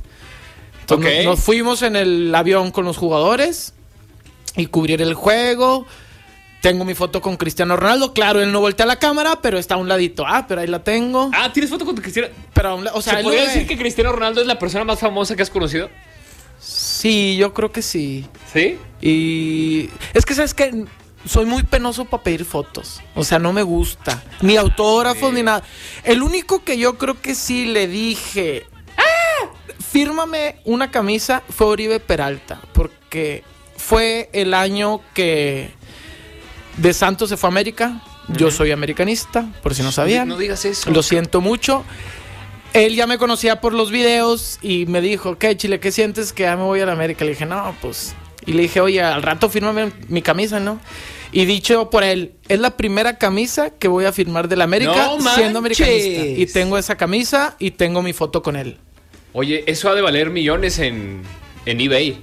Entonces, 0.80 1.24
nos, 1.26 1.36
nos 1.36 1.44
fuimos 1.44 1.82
en 1.82 1.94
el 1.96 2.34
avión 2.34 2.70
con 2.70 2.84
los 2.86 2.96
jugadores 2.96 3.74
y 4.56 4.66
cubrir 4.66 5.02
el 5.02 5.12
juego. 5.14 5.86
tengo 6.62 6.84
mi 6.86 6.94
foto 6.94 7.20
con 7.20 7.36
Cristiano 7.36 7.76
Ronaldo. 7.76 8.14
Claro, 8.14 8.40
él 8.40 8.50
no 8.50 8.60
voltea 8.60 8.86
la 8.86 8.96
cámara, 8.98 9.40
pero 9.42 9.58
está 9.58 9.74
a 9.74 9.78
un 9.78 9.88
ladito. 9.88 10.24
Ah, 10.26 10.46
pero 10.48 10.62
ahí 10.62 10.66
la 10.68 10.82
tengo. 10.82 11.30
Ah, 11.34 11.52
¿tienes 11.52 11.70
foto 11.70 11.84
con 11.84 11.96
Cristiano? 11.96 12.28
Pero 12.54 12.76
o 12.94 13.02
sea, 13.02 13.18
¿Se 13.18 13.22
podría 13.22 13.42
decir 13.42 13.66
que 13.66 13.76
Cristiano 13.76 14.12
Ronaldo 14.12 14.40
es 14.40 14.46
la 14.46 14.58
persona 14.58 14.84
más 14.84 14.98
famosa 15.00 15.36
que 15.36 15.42
has 15.42 15.50
conocido? 15.50 15.90
Sí, 16.96 17.36
yo 17.36 17.52
creo 17.52 17.70
que 17.72 17.82
sí. 17.82 18.26
¿Sí? 18.52 18.78
Y 19.00 19.90
es 20.14 20.24
que 20.24 20.34
sabes 20.34 20.54
que 20.54 20.84
soy 21.26 21.44
muy 21.44 21.62
penoso 21.62 22.04
para 22.06 22.22
pedir 22.22 22.44
fotos. 22.44 23.00
O 23.14 23.24
sea, 23.24 23.38
no 23.38 23.52
me 23.52 23.62
gusta. 23.62 24.22
Ni 24.40 24.56
autógrafos 24.56 25.32
ni 25.32 25.42
nada. 25.42 25.62
El 26.04 26.22
único 26.22 26.64
que 26.64 26.78
yo 26.78 26.96
creo 26.96 27.20
que 27.20 27.34
sí 27.34 27.66
le 27.66 27.86
dije, 27.88 28.64
"Ah, 28.96 29.48
fírmame 29.90 30.56
una 30.64 30.90
camisa 30.90 31.42
fue 31.50 31.66
Oribe 31.66 32.00
Peralta, 32.00 32.60
porque 32.72 33.42
fue 33.76 34.30
el 34.32 34.54
año 34.54 35.00
que 35.14 35.70
de 36.76 36.94
Santos 36.94 37.28
se 37.28 37.36
fue 37.36 37.48
a 37.48 37.52
América. 37.52 38.02
Yo 38.28 38.50
soy 38.50 38.72
americanista, 38.72 39.46
por 39.62 39.74
si 39.74 39.82
no 39.82 39.92
sabían. 39.92 40.26
No 40.26 40.36
digas 40.36 40.64
eso. 40.64 40.90
Lo 40.90 41.02
siento 41.02 41.40
mucho. 41.40 41.84
Él 42.76 42.94
ya 42.94 43.06
me 43.06 43.16
conocía 43.16 43.62
por 43.62 43.72
los 43.72 43.90
videos 43.90 44.58
y 44.60 44.84
me 44.84 45.00
dijo, 45.00 45.38
¿qué, 45.38 45.56
Chile? 45.56 45.80
¿Qué 45.80 45.90
sientes 45.90 46.34
que 46.34 46.42
ya 46.42 46.56
me 46.56 46.64
voy 46.64 46.80
a 46.80 46.86
la 46.86 46.92
América? 46.92 47.24
Le 47.24 47.30
dije, 47.30 47.46
no, 47.46 47.74
pues... 47.80 48.14
Y 48.44 48.52
le 48.52 48.62
dije, 48.62 48.82
oye, 48.82 49.02
al 49.02 49.22
rato 49.22 49.48
fírmame 49.48 49.92
mi 50.08 50.20
camisa, 50.20 50.60
¿no? 50.60 50.78
Y 51.32 51.46
dicho 51.46 51.88
por 51.88 52.04
él, 52.04 52.34
es 52.48 52.60
la 52.60 52.76
primera 52.76 53.16
camisa 53.16 53.70
que 53.70 53.88
voy 53.88 54.04
a 54.04 54.12
firmar 54.12 54.48
de 54.48 54.56
la 54.56 54.64
América 54.64 55.16
¡No 55.18 55.34
siendo 55.34 55.58
americanista. 55.58 56.22
Y 56.26 56.44
tengo 56.46 56.76
esa 56.76 56.96
camisa 56.96 57.56
y 57.58 57.70
tengo 57.70 58.02
mi 58.02 58.12
foto 58.12 58.42
con 58.42 58.56
él. 58.56 58.76
Oye, 59.32 59.64
eso 59.66 59.88
ha 59.88 59.94
de 59.94 60.02
valer 60.02 60.28
millones 60.28 60.78
en, 60.78 61.22
en 61.64 61.80
eBay. 61.80 62.18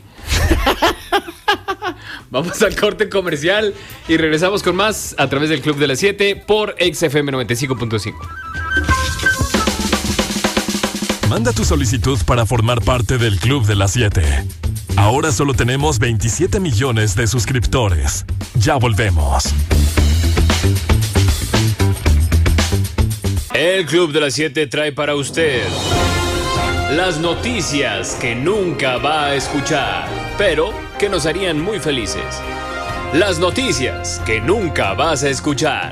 Vamos 2.30 2.62
al 2.62 2.76
corte 2.76 3.10
comercial 3.10 3.74
y 4.08 4.18
regresamos 4.18 4.62
con 4.62 4.76
más 4.76 5.16
a 5.18 5.28
través 5.30 5.50
del 5.50 5.62
Club 5.62 5.78
de 5.78 5.88
las 5.88 5.98
7 6.00 6.44
por 6.46 6.76
XFM 6.80 7.32
95.5. 7.32 8.93
Manda 11.34 11.52
tu 11.52 11.66
solicitud 11.66 12.20
para 12.28 12.46
formar 12.46 12.84
parte 12.84 13.18
del 13.18 13.40
Club 13.40 13.66
de 13.66 13.76
las 13.76 13.94
7. 13.94 14.22
Ahora 14.98 15.32
solo 15.32 15.56
tenemos 15.56 15.98
27 15.98 16.60
millones 16.60 17.16
de 17.16 17.26
suscriptores. 17.26 18.24
Ya 18.54 18.76
volvemos. 18.76 19.46
El 23.52 23.88
Club 23.88 24.12
de 24.12 24.20
las 24.22 24.36
7 24.36 24.68
trae 24.68 24.92
para 24.92 25.16
usted 25.16 25.64
las 26.92 27.18
noticias 27.18 28.16
que 28.22 28.36
nunca 28.36 28.98
va 28.98 29.26
a 29.30 29.34
escuchar, 29.34 30.08
pero 30.38 30.70
que 31.00 31.10
nos 31.10 31.26
harían 31.26 31.60
muy 31.60 31.80
felices. 31.80 32.44
Las 33.12 33.40
noticias 33.40 34.22
que 34.24 34.40
nunca 34.40 34.94
vas 34.94 35.24
a 35.24 35.30
escuchar. 35.30 35.90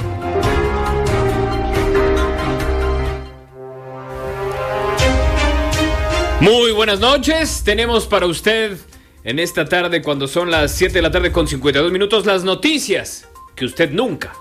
Muy 6.42 6.72
buenas 6.72 7.00
noches, 7.00 7.62
tenemos 7.64 8.08
para 8.08 8.26
usted 8.26 8.76
en 9.24 9.38
esta 9.38 9.66
tarde 9.66 10.02
cuando 10.02 10.28
son 10.28 10.50
las 10.50 10.72
7 10.72 10.92
de 10.92 11.02
la 11.04 11.12
tarde 11.12 11.32
con 11.32 11.48
52 11.48 11.92
minutos 11.92 12.26
las 12.26 12.44
noticias 12.44 13.28
que 13.54 13.64
usted 13.64 13.92
nunca 13.92 14.34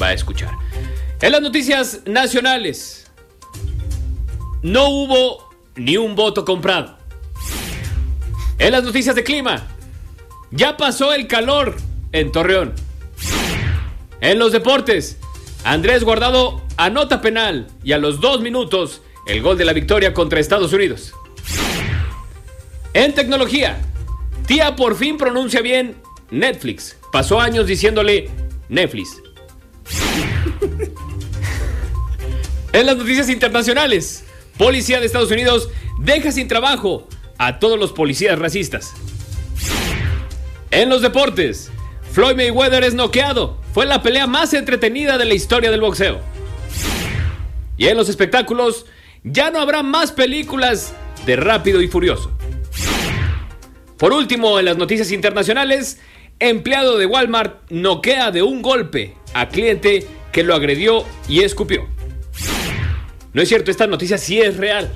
va 0.00 0.08
a 0.08 0.12
escuchar. 0.12 0.50
En 1.18 1.32
las 1.32 1.40
noticias 1.40 2.02
nacionales, 2.04 3.10
no 4.60 4.90
hubo 4.90 5.48
ni 5.76 5.96
un 5.96 6.14
voto 6.14 6.44
comprado. 6.44 6.98
En 8.58 8.72
las 8.72 8.84
noticias 8.84 9.16
de 9.16 9.24
clima, 9.24 9.66
ya 10.50 10.76
pasó 10.76 11.14
el 11.14 11.26
calor 11.26 11.74
en 12.12 12.32
Torreón. 12.32 12.74
En 14.20 14.38
los 14.38 14.52
deportes, 14.52 15.16
Andrés 15.64 16.04
Guardado 16.04 16.60
anota 16.76 17.22
penal 17.22 17.66
y 17.82 17.92
a 17.92 17.98
los 17.98 18.20
dos 18.20 18.42
minutos 18.42 19.00
el 19.26 19.40
gol 19.40 19.56
de 19.56 19.64
la 19.64 19.72
victoria 19.72 20.12
contra 20.12 20.38
Estados 20.38 20.74
Unidos. 20.74 21.14
En 22.96 23.12
tecnología, 23.12 23.78
tía 24.46 24.74
por 24.74 24.96
fin 24.96 25.18
pronuncia 25.18 25.60
bien 25.60 25.96
Netflix. 26.30 26.96
Pasó 27.12 27.38
años 27.38 27.66
diciéndole 27.66 28.30
Netflix. 28.70 29.20
En 32.72 32.86
las 32.86 32.96
noticias 32.96 33.28
internacionales, 33.28 34.24
policía 34.56 34.98
de 34.98 35.04
Estados 35.04 35.30
Unidos 35.30 35.68
deja 36.00 36.32
sin 36.32 36.48
trabajo 36.48 37.06
a 37.36 37.58
todos 37.58 37.78
los 37.78 37.92
policías 37.92 38.38
racistas. 38.38 38.94
En 40.70 40.88
los 40.88 41.02
deportes, 41.02 41.70
Floyd 42.12 42.36
Mayweather 42.36 42.82
es 42.82 42.94
noqueado. 42.94 43.60
Fue 43.74 43.84
la 43.84 44.02
pelea 44.02 44.26
más 44.26 44.54
entretenida 44.54 45.18
de 45.18 45.26
la 45.26 45.34
historia 45.34 45.70
del 45.70 45.82
boxeo. 45.82 46.22
Y 47.76 47.88
en 47.88 47.96
los 47.98 48.08
espectáculos, 48.08 48.86
ya 49.22 49.50
no 49.50 49.60
habrá 49.60 49.82
más 49.82 50.12
películas 50.12 50.94
de 51.26 51.36
Rápido 51.36 51.82
y 51.82 51.88
Furioso. 51.88 52.35
Por 53.98 54.12
último, 54.12 54.58
en 54.58 54.66
las 54.66 54.76
noticias 54.76 55.10
internacionales, 55.10 56.00
empleado 56.38 56.98
de 56.98 57.06
Walmart 57.06 57.70
noquea 57.70 58.30
de 58.30 58.42
un 58.42 58.60
golpe 58.60 59.14
a 59.32 59.48
cliente 59.48 60.06
que 60.32 60.42
lo 60.42 60.54
agredió 60.54 61.04
y 61.28 61.40
escupió. 61.40 61.86
No 63.32 63.40
es 63.40 63.48
cierto, 63.48 63.70
esta 63.70 63.86
noticia 63.86 64.18
sí 64.18 64.38
es 64.38 64.58
real. 64.58 64.92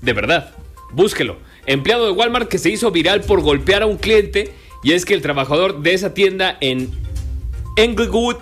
De 0.00 0.14
verdad, 0.14 0.54
búsquelo. 0.92 1.36
Empleado 1.66 2.06
de 2.06 2.12
Walmart 2.12 2.48
que 2.48 2.56
se 2.56 2.70
hizo 2.70 2.90
viral 2.90 3.20
por 3.22 3.42
golpear 3.42 3.82
a 3.82 3.86
un 3.86 3.98
cliente 3.98 4.54
y 4.82 4.92
es 4.92 5.04
que 5.04 5.12
el 5.12 5.20
trabajador 5.20 5.82
de 5.82 5.92
esa 5.92 6.14
tienda 6.14 6.56
en 6.62 6.90
Englewood, 7.76 8.36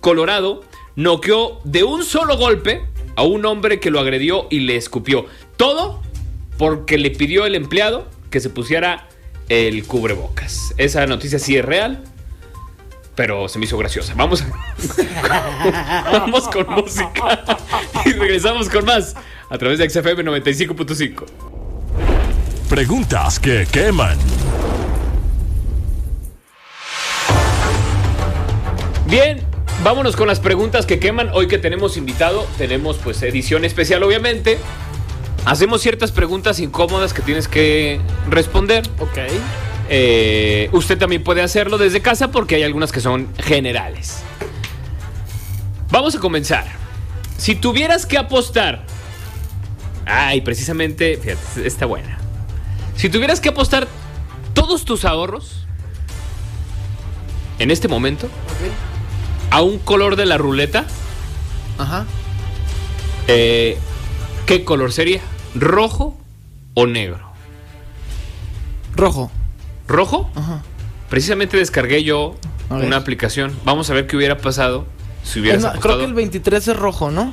Colorado, 0.00 0.64
noqueó 0.96 1.60
de 1.64 1.84
un 1.84 2.04
solo 2.04 2.38
golpe 2.38 2.82
a 3.16 3.24
un 3.24 3.44
hombre 3.44 3.80
que 3.80 3.90
lo 3.90 4.00
agredió 4.00 4.46
y 4.48 4.60
le 4.60 4.76
escupió. 4.76 5.26
Todo 5.58 6.02
porque 6.56 6.96
le 6.96 7.10
pidió 7.10 7.44
el 7.44 7.54
empleado 7.54 8.08
que 8.30 8.40
se 8.40 8.48
pusiera 8.48 9.09
el 9.50 9.84
cubrebocas. 9.84 10.72
Esa 10.78 11.04
noticia 11.06 11.38
sí 11.38 11.56
es 11.56 11.64
real, 11.64 12.02
pero 13.16 13.48
se 13.48 13.58
me 13.58 13.66
hizo 13.66 13.76
graciosa. 13.76 14.14
Vamos, 14.16 14.44
vamos 16.12 16.48
con 16.48 16.66
música 16.70 17.44
y 18.06 18.12
regresamos 18.12 18.70
con 18.70 18.84
más 18.84 19.16
a 19.50 19.58
través 19.58 19.78
de 19.80 19.90
XFM 19.90 20.24
95.5. 20.24 21.24
Preguntas 22.68 23.40
que 23.40 23.66
queman. 23.70 24.16
Bien, 29.08 29.42
vámonos 29.82 30.14
con 30.14 30.28
las 30.28 30.38
preguntas 30.38 30.86
que 30.86 31.00
queman. 31.00 31.30
Hoy 31.34 31.48
que 31.48 31.58
tenemos 31.58 31.96
invitado, 31.96 32.46
tenemos 32.56 32.98
pues 32.98 33.20
edición 33.24 33.64
especial 33.64 34.04
obviamente. 34.04 34.58
Hacemos 35.44 35.80
ciertas 35.80 36.12
preguntas 36.12 36.60
incómodas 36.60 37.12
que 37.14 37.22
tienes 37.22 37.48
que 37.48 38.00
responder. 38.28 38.88
Ok. 38.98 39.18
Eh, 39.88 40.68
usted 40.72 40.98
también 40.98 41.24
puede 41.24 41.42
hacerlo 41.42 41.76
desde 41.78 42.00
casa 42.00 42.30
porque 42.30 42.54
hay 42.54 42.62
algunas 42.62 42.92
que 42.92 43.00
son 43.00 43.28
generales. 43.38 44.22
Vamos 45.90 46.14
a 46.14 46.20
comenzar. 46.20 46.66
Si 47.36 47.54
tuvieras 47.56 48.06
que 48.06 48.18
apostar... 48.18 48.84
Ay, 50.06 50.40
precisamente, 50.40 51.16
fíjate, 51.16 51.66
está 51.66 51.86
buena. 51.86 52.18
Si 52.96 53.08
tuvieras 53.08 53.40
que 53.40 53.48
apostar 53.48 53.88
todos 54.54 54.84
tus 54.84 55.04
ahorros 55.04 55.64
en 57.58 57.70
este 57.70 57.88
momento 57.88 58.28
a 59.50 59.62
un 59.62 59.78
color 59.78 60.16
de 60.16 60.26
la 60.26 60.36
ruleta, 60.38 60.84
Ajá. 61.78 62.06
eh, 63.26 63.78
¿qué 64.50 64.64
color 64.64 64.92
sería? 64.92 65.20
¿Rojo 65.54 66.18
o 66.74 66.86
negro? 66.88 67.20
Rojo. 68.96 69.30
¿Rojo? 69.86 70.28
Ajá. 70.34 70.62
Precisamente 71.08 71.56
descargué 71.56 72.02
yo 72.02 72.34
una 72.68 72.96
aplicación. 72.96 73.56
Vamos 73.64 73.88
a 73.90 73.94
ver 73.94 74.08
qué 74.08 74.16
hubiera 74.16 74.38
pasado 74.38 74.86
si 75.22 75.38
hubieras 75.38 75.62
apostado. 75.64 75.82
creo 75.82 75.98
que 75.98 76.04
el 76.06 76.14
23 76.14 76.66
es 76.66 76.76
rojo, 76.76 77.12
¿no? 77.12 77.32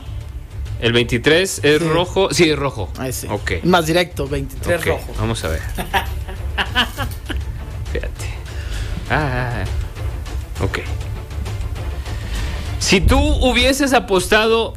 El 0.80 0.94
23 0.94 1.62
es 1.64 1.80
Sí. 1.82 1.88
rojo. 1.88 2.28
Sí, 2.32 2.52
es 2.52 2.60
rojo. 2.60 2.88
Ahí 3.00 3.12
sí. 3.12 3.26
Ok. 3.32 3.64
Más 3.64 3.88
directo, 3.88 4.28
23 4.28 4.80
Ok, 4.80 4.86
rojo. 4.86 5.14
Vamos 5.20 5.44
a 5.44 5.48
ver. 5.48 5.62
Fíjate. 7.92 8.26
Ah, 9.10 9.64
ok. 10.64 10.80
Si 12.78 13.02
tú 13.02 13.18
hubieses 13.20 13.94
apostado 13.94 14.76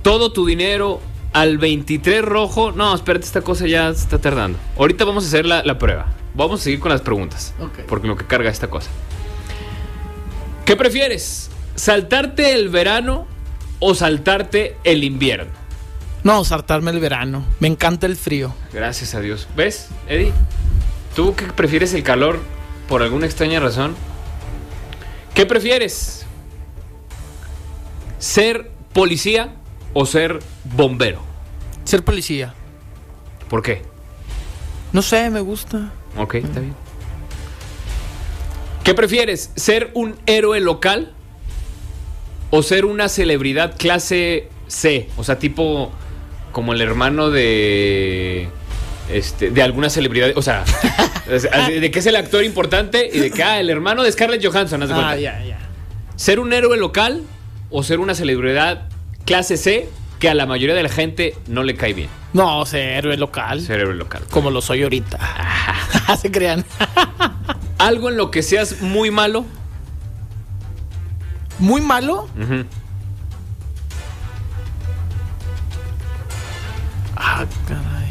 todo 0.00 0.32
tu 0.32 0.46
dinero 0.46 1.02
al 1.32 1.58
23 1.58 2.22
rojo. 2.22 2.72
No, 2.72 2.94
espérate, 2.94 3.24
esta 3.24 3.42
cosa 3.42 3.66
ya 3.66 3.88
está 3.88 4.18
tardando. 4.18 4.58
Ahorita 4.78 5.04
vamos 5.04 5.24
a 5.24 5.28
hacer 5.28 5.46
la, 5.46 5.62
la 5.62 5.78
prueba. 5.78 6.06
Vamos 6.34 6.60
a 6.60 6.64
seguir 6.64 6.80
con 6.80 6.90
las 6.90 7.00
preguntas. 7.00 7.54
Porque 7.88 8.08
lo 8.08 8.16
que 8.16 8.24
carga 8.24 8.50
esta 8.50 8.68
cosa. 8.68 8.90
¿Qué 10.64 10.76
prefieres? 10.76 11.50
¿Saltarte 11.74 12.54
el 12.54 12.68
verano 12.68 13.26
o 13.80 13.94
saltarte 13.94 14.76
el 14.84 15.04
invierno? 15.04 15.50
No, 16.24 16.44
saltarme 16.44 16.92
el 16.92 17.00
verano. 17.00 17.44
Me 17.58 17.68
encanta 17.68 18.06
el 18.06 18.16
frío. 18.16 18.54
Gracias 18.72 19.14
a 19.14 19.20
Dios. 19.20 19.48
¿Ves, 19.56 19.88
Eddie? 20.08 20.32
¿Tú 21.16 21.34
que 21.34 21.46
prefieres 21.46 21.92
el 21.94 22.02
calor 22.02 22.38
por 22.88 23.02
alguna 23.02 23.26
extraña 23.26 23.58
razón? 23.58 23.94
¿Qué 25.34 25.46
prefieres? 25.46 26.24
¿Ser 28.18 28.70
policía 28.92 29.54
o 29.94 30.06
ser 30.06 30.38
bombero? 30.64 31.22
Ser 31.84 32.04
policía. 32.04 32.54
¿Por 33.48 33.62
qué? 33.62 33.82
No 34.92 35.02
sé, 35.02 35.30
me 35.30 35.40
gusta. 35.40 35.92
Ok, 36.16 36.36
está 36.36 36.60
bien. 36.60 36.74
¿Qué 38.84 38.94
prefieres? 38.94 39.50
¿Ser 39.56 39.90
un 39.94 40.16
héroe 40.26 40.60
local 40.60 41.12
o 42.50 42.62
ser 42.62 42.84
una 42.84 43.08
celebridad 43.08 43.76
clase 43.76 44.48
C? 44.66 45.08
O 45.16 45.24
sea, 45.24 45.38
tipo 45.38 45.92
como 46.50 46.72
el 46.72 46.80
hermano 46.80 47.30
de 47.30 48.48
este 49.10 49.50
de 49.50 49.62
alguna 49.62 49.88
celebridad, 49.88 50.36
o 50.36 50.42
sea, 50.42 50.64
de 51.68 51.90
que 51.90 51.98
es 51.98 52.06
el 52.06 52.16
actor 52.16 52.44
importante 52.44 53.08
y 53.12 53.18
de 53.18 53.30
que 53.30 53.42
ah, 53.42 53.60
el 53.60 53.70
hermano 53.70 54.02
de 54.02 54.12
Scarlett 54.12 54.44
Johansson, 54.44 54.82
haz 54.82 54.88
de 54.88 54.94
cuenta. 54.94 55.12
Ah, 55.12 55.16
ya, 55.16 55.42
ya. 55.44 55.58
¿Ser 56.16 56.40
un 56.40 56.52
héroe 56.52 56.76
local 56.76 57.22
o 57.70 57.82
ser 57.82 58.00
una 58.00 58.14
celebridad 58.14 58.88
clase 59.24 59.56
C 59.56 59.88
que 60.22 60.28
a 60.28 60.34
la 60.34 60.46
mayoría 60.46 60.76
de 60.76 60.84
la 60.84 60.88
gente 60.88 61.34
no 61.48 61.64
le 61.64 61.74
cae 61.74 61.94
bien? 61.94 62.08
No, 62.32 62.64
ser 62.64 62.98
héroe 62.98 63.16
local. 63.16 63.60
Ser 63.60 63.80
héroe 63.80 63.96
local. 63.96 64.22
Como 64.30 64.52
lo 64.52 64.60
soy 64.62 64.84
ahorita. 64.84 65.18
Se 66.22 66.30
crean. 66.30 66.64
Algo 67.78 68.08
en 68.08 68.16
lo 68.16 68.30
que 68.30 68.44
seas 68.44 68.82
muy 68.82 69.10
malo. 69.10 69.44
Muy 71.58 71.80
malo. 71.80 72.28
Ah, 77.16 77.44
caray. 77.66 78.10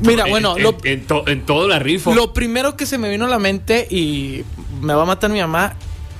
Mira, 0.00 0.24
bueno, 0.24 0.56
en, 0.56 0.62
lo, 0.62 0.70
en- 0.70 1.00
en 1.00 1.06
to- 1.06 1.28
en 1.28 1.42
todo 1.44 1.68
la 1.68 1.80
rifo. 1.80 2.14
lo 2.14 2.32
primero 2.32 2.78
que 2.78 2.86
se 2.86 2.96
me 2.96 3.10
vino 3.10 3.26
a 3.26 3.28
la 3.28 3.38
mente 3.38 3.86
y 3.90 4.42
me 4.80 4.94
va 4.94 5.02
a 5.02 5.06
matar 5.06 5.28
mi 5.28 5.40
mamá 5.40 5.74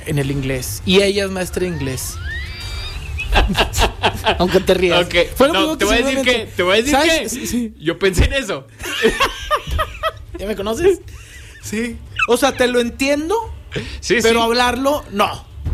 en 0.05 0.19
el 0.19 0.31
inglés. 0.31 0.83
Y 0.85 1.01
ella 1.01 1.25
es 1.25 1.31
maestra 1.31 1.63
de 1.63 1.69
inglés. 1.69 2.17
Aunque 4.39 4.61
te 4.61 4.75
rías. 4.75 5.05
Ok, 5.07 5.15
Fue 5.35 5.49
lo 5.49 5.53
no, 5.55 5.61
primero 5.61 5.79
te 5.79 5.85
voy 5.85 6.15
decir 6.15 6.23
que, 6.23 6.47
te 6.55 6.63
voy 6.63 6.73
a 6.75 6.77
decir 6.77 6.93
¿Sabes? 6.93 7.21
que 7.21 7.29
Sí, 7.29 7.47
sí. 7.47 7.75
yo 7.79 7.99
pensé 7.99 8.25
en 8.27 8.35
eso. 8.35 8.67
¿Ya 10.39 10.47
me 10.47 10.57
conoces? 10.57 11.01
Sí. 11.63 11.97
O 12.29 12.37
sea, 12.37 12.53
te 12.53 12.67
lo 12.69 12.81
entiendo, 12.81 13.35
Sí, 14.01 14.17
pero 14.23 14.41
sí. 14.41 14.45
hablarlo, 14.47 15.05
no. 15.11 15.31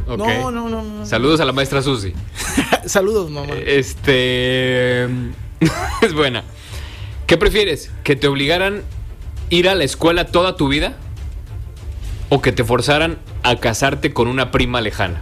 Ok. 0.06 0.18
No, 0.18 0.50
no, 0.50 0.68
no, 0.68 0.82
no. 0.82 1.06
Saludos 1.06 1.40
a 1.40 1.44
la 1.44 1.52
maestra 1.52 1.82
Susi. 1.82 2.12
Saludos, 2.86 3.30
mamá. 3.30 3.52
Este 3.66 5.04
es 5.04 6.12
buena. 6.14 6.44
¿Qué 7.26 7.36
prefieres? 7.36 7.90
¿Que 8.04 8.16
te 8.16 8.26
obligaran 8.28 8.78
a 8.78 8.82
ir 9.54 9.68
a 9.68 9.74
la 9.74 9.84
escuela 9.84 10.26
toda 10.26 10.56
tu 10.56 10.68
vida? 10.68 10.96
¿O 12.30 12.40
que 12.42 12.52
te 12.52 12.64
forzaran 12.64 13.18
a 13.42 13.56
casarte 13.56 14.12
con 14.12 14.28
una 14.28 14.50
prima 14.50 14.80
lejana? 14.80 15.20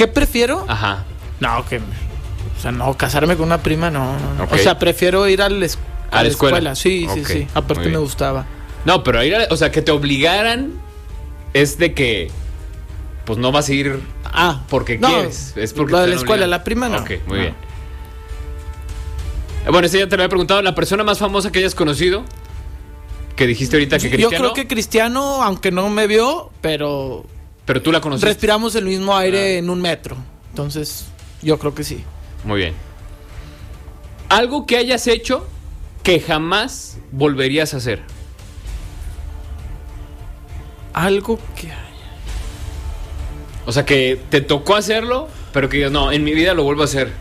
¿Qué 0.00 0.08
prefiero? 0.08 0.64
Ajá. 0.66 1.04
No, 1.40 1.62
que. 1.68 1.76
O 1.76 2.60
sea, 2.62 2.72
no, 2.72 2.96
casarme 2.96 3.36
con 3.36 3.44
una 3.44 3.62
prima, 3.62 3.90
no. 3.90 4.18
no, 4.18 4.34
no. 4.38 4.44
Ok. 4.44 4.52
O 4.54 4.56
sea, 4.56 4.78
prefiero 4.78 5.28
ir 5.28 5.42
a 5.42 5.50
la, 5.50 5.66
es- 5.66 5.78
A 6.10 6.22
la 6.22 6.28
escuela. 6.30 6.74
Sí, 6.74 7.06
sí, 7.12 7.22
sí. 7.26 7.46
Aparte 7.52 7.90
me 7.90 7.98
gustaba. 7.98 8.46
No, 8.86 9.02
pero 9.04 9.22
ir 9.22 9.34
a, 9.34 9.46
o 9.50 9.56
sea, 9.58 9.70
que 9.70 9.82
te 9.82 9.90
obligaran 9.92 10.72
es 11.52 11.76
de 11.76 11.92
que 11.92 12.30
pues 13.26 13.38
no 13.38 13.52
vas 13.52 13.68
a 13.68 13.72
ir 13.74 14.00
Ah, 14.24 14.62
porque 14.70 14.96
no, 14.96 15.08
quieres. 15.08 15.52
Es 15.56 15.74
porque 15.74 15.92
lo 15.92 16.00
de 16.00 16.06
la 16.08 16.16
escuela, 16.16 16.46
la 16.46 16.64
prima 16.64 16.88
no. 16.88 16.96
Ok, 17.00 17.10
muy 17.26 17.36
No. 17.36 17.42
bien. 17.42 17.54
Eh, 19.66 19.70
Bueno, 19.70 19.86
ese 19.86 19.98
ya 19.98 20.08
te 20.08 20.16
lo 20.16 20.22
había 20.22 20.30
preguntado. 20.30 20.62
La 20.62 20.74
persona 20.74 21.04
más 21.04 21.18
famosa 21.18 21.52
que 21.52 21.58
hayas 21.58 21.74
conocido. 21.74 22.24
Que 23.36 23.46
dijiste 23.46 23.76
ahorita 23.76 23.98
que 23.98 24.04
Yo 24.08 24.10
Cristiano. 24.16 24.36
creo 24.44 24.54
que 24.54 24.66
Cristiano, 24.66 25.42
aunque 25.42 25.70
no 25.70 25.88
me 25.90 26.06
vio, 26.06 26.50
pero 26.62 27.24
Pero 27.66 27.82
tú 27.82 27.92
la 27.92 28.00
conociste. 28.00 28.26
respiramos 28.28 28.74
el 28.74 28.84
mismo 28.86 29.16
aire 29.16 29.56
Ah. 29.56 29.58
en 29.58 29.70
un 29.70 29.80
metro. 29.80 30.16
Entonces, 30.50 31.06
yo 31.42 31.58
creo 31.58 31.74
que 31.74 31.84
sí. 31.84 32.02
Muy 32.44 32.58
bien. 32.58 32.74
Algo 34.28 34.66
que 34.66 34.76
hayas 34.76 35.06
hecho 35.06 35.46
que 36.02 36.20
jamás 36.20 36.98
volverías 37.12 37.74
a 37.74 37.78
hacer. 37.78 38.02
Algo 40.92 41.38
que 41.56 41.68
haya. 41.68 41.76
O 43.66 43.72
sea, 43.72 43.84
que 43.84 44.18
te 44.30 44.40
tocó 44.40 44.74
hacerlo, 44.74 45.28
pero 45.52 45.68
que 45.68 45.76
digas, 45.78 45.92
no, 45.92 46.10
en 46.10 46.24
mi 46.24 46.32
vida 46.32 46.54
lo 46.54 46.64
vuelvo 46.64 46.82
a 46.82 46.86
hacer. 46.86 47.12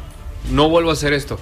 No 0.51 0.69
vuelvo 0.69 0.89
a 0.89 0.93
hacer 0.93 1.13
esto. 1.13 1.37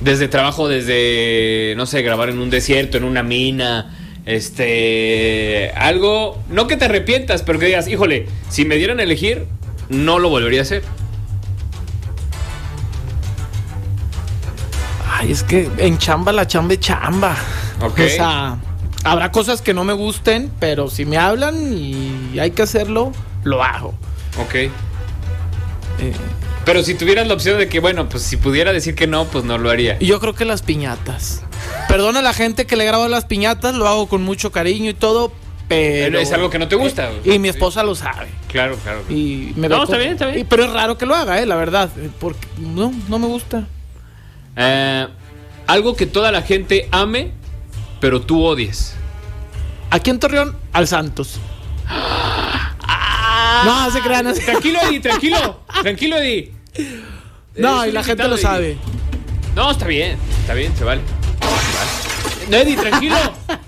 Desde 0.00 0.28
trabajo, 0.28 0.68
desde, 0.68 1.74
no 1.76 1.86
sé, 1.86 2.02
grabar 2.02 2.28
en 2.28 2.38
un 2.38 2.50
desierto, 2.50 2.96
en 2.96 3.04
una 3.04 3.22
mina. 3.22 4.03
Este. 4.26 5.70
Algo. 5.76 6.42
No 6.48 6.66
que 6.66 6.76
te 6.76 6.86
arrepientas, 6.86 7.42
pero 7.42 7.58
que 7.58 7.66
digas, 7.66 7.88
híjole, 7.88 8.26
si 8.48 8.64
me 8.64 8.76
dieran 8.76 9.00
a 9.00 9.02
elegir, 9.02 9.46
no 9.88 10.18
lo 10.18 10.28
volvería 10.28 10.60
a 10.60 10.62
hacer. 10.62 10.82
Ay, 15.10 15.32
es 15.32 15.42
que 15.42 15.70
en 15.78 15.98
chamba 15.98 16.32
la 16.32 16.46
chamba 16.46 16.74
es 16.74 16.80
chamba. 16.80 17.36
Ok. 17.80 18.00
O 18.00 18.08
sea, 18.08 18.58
habrá 19.04 19.30
cosas 19.30 19.62
que 19.62 19.74
no 19.74 19.84
me 19.84 19.92
gusten, 19.92 20.50
pero 20.58 20.88
si 20.88 21.04
me 21.04 21.18
hablan 21.18 21.72
y 21.72 22.38
hay 22.38 22.50
que 22.50 22.62
hacerlo, 22.62 23.12
lo 23.44 23.62
hago. 23.62 23.94
Ok. 24.40 24.54
Eh, 24.54 24.70
Pero 26.64 26.82
si 26.82 26.94
tuvieras 26.94 27.28
la 27.28 27.34
opción 27.34 27.58
de 27.58 27.68
que, 27.68 27.78
bueno, 27.78 28.08
pues 28.08 28.22
si 28.24 28.36
pudiera 28.36 28.72
decir 28.72 28.94
que 28.94 29.06
no, 29.06 29.26
pues 29.26 29.44
no 29.44 29.58
lo 29.58 29.70
haría. 29.70 29.98
yo 30.00 30.18
creo 30.18 30.34
que 30.34 30.44
las 30.44 30.62
piñatas. 30.62 31.42
Perdona 31.88 32.20
a 32.20 32.22
la 32.22 32.32
gente 32.32 32.66
que 32.66 32.76
le 32.76 32.84
grabo 32.84 33.08
las 33.08 33.24
piñatas, 33.24 33.74
lo 33.74 33.86
hago 33.88 34.08
con 34.08 34.22
mucho 34.22 34.50
cariño 34.52 34.90
y 34.90 34.94
todo, 34.94 35.32
pero... 35.68 36.06
Pero 36.12 36.18
es 36.18 36.32
algo 36.32 36.50
que 36.50 36.58
no 36.58 36.66
te 36.68 36.76
gusta. 36.76 37.10
Y 37.24 37.38
mi 37.38 37.48
esposa 37.48 37.82
lo 37.84 37.94
sabe. 37.94 38.28
Claro, 38.48 38.76
claro. 38.82 39.02
Y 39.08 39.52
me 39.56 39.68
No, 39.68 39.84
está 39.84 39.96
bien, 39.98 40.12
está 40.12 40.26
bien. 40.26 40.40
y- 40.40 40.44
pero 40.44 40.64
es 40.64 40.72
raro 40.72 40.96
que 40.98 41.06
lo 41.06 41.14
haga, 41.14 41.40
eh, 41.40 41.46
la 41.46 41.56
verdad. 41.56 41.90
eh, 41.98 42.10
Porque 42.20 42.46
no, 42.58 42.92
no 43.08 43.18
me 43.18 43.26
gusta. 43.26 43.66
Eh, 44.56 45.06
algo 45.66 45.94
que 45.96 46.06
toda 46.06 46.30
la 46.32 46.42
gente 46.42 46.88
ame, 46.90 47.32
pero 48.00 48.20
tú 48.20 48.44
odies. 48.44 48.94
Aquí 49.90 50.10
en 50.10 50.18
Torreón, 50.20 50.56
al 50.72 50.86
Santos. 50.88 51.38
no, 53.64 53.90
se 53.90 54.00
crean. 54.00 54.24
no 54.24 54.34
se- 54.34 54.42
Tranquilo, 54.42 54.78
Eddie, 54.88 55.00
tranquilo. 55.00 55.60
Tranquilo, 55.82 56.16
Eddie. 56.18 56.52
No, 57.56 57.82
Eres 57.82 57.92
y 57.92 57.94
la 57.94 58.02
gente 58.04 58.24
lo 58.28 58.34
Eddie. 58.34 58.42
sabe. 58.42 58.76
No, 59.54 59.70
está 59.70 59.86
bien, 59.86 60.18
está 60.40 60.54
bien, 60.54 60.76
se 60.76 60.84
vale. 60.84 61.00
No, 62.50 62.56
Eddie, 62.56 62.76
tranquilo. 62.76 63.16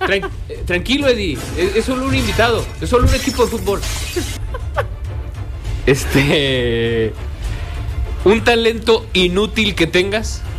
Tran- 0.00 0.30
tranquilo, 0.66 1.08
Eddie. 1.08 1.38
Es, 1.56 1.76
es 1.76 1.84
solo 1.84 2.06
un 2.06 2.14
invitado. 2.14 2.64
Es 2.80 2.88
solo 2.90 3.06
un 3.08 3.14
equipo 3.14 3.44
de 3.44 3.50
fútbol. 3.50 3.80
Este. 5.86 7.12
Un 8.24 8.42
talento 8.44 9.06
inútil 9.12 9.74
que 9.74 9.86
tengas. 9.86 10.42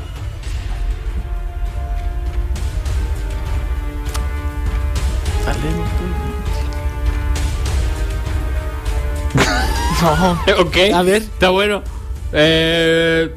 No. 10.02 10.62
Ok. 10.62 10.78
A 10.94 11.02
ver. 11.02 11.24
Está 11.24 11.50
bueno. 11.50 11.84
Eh, 12.32 13.34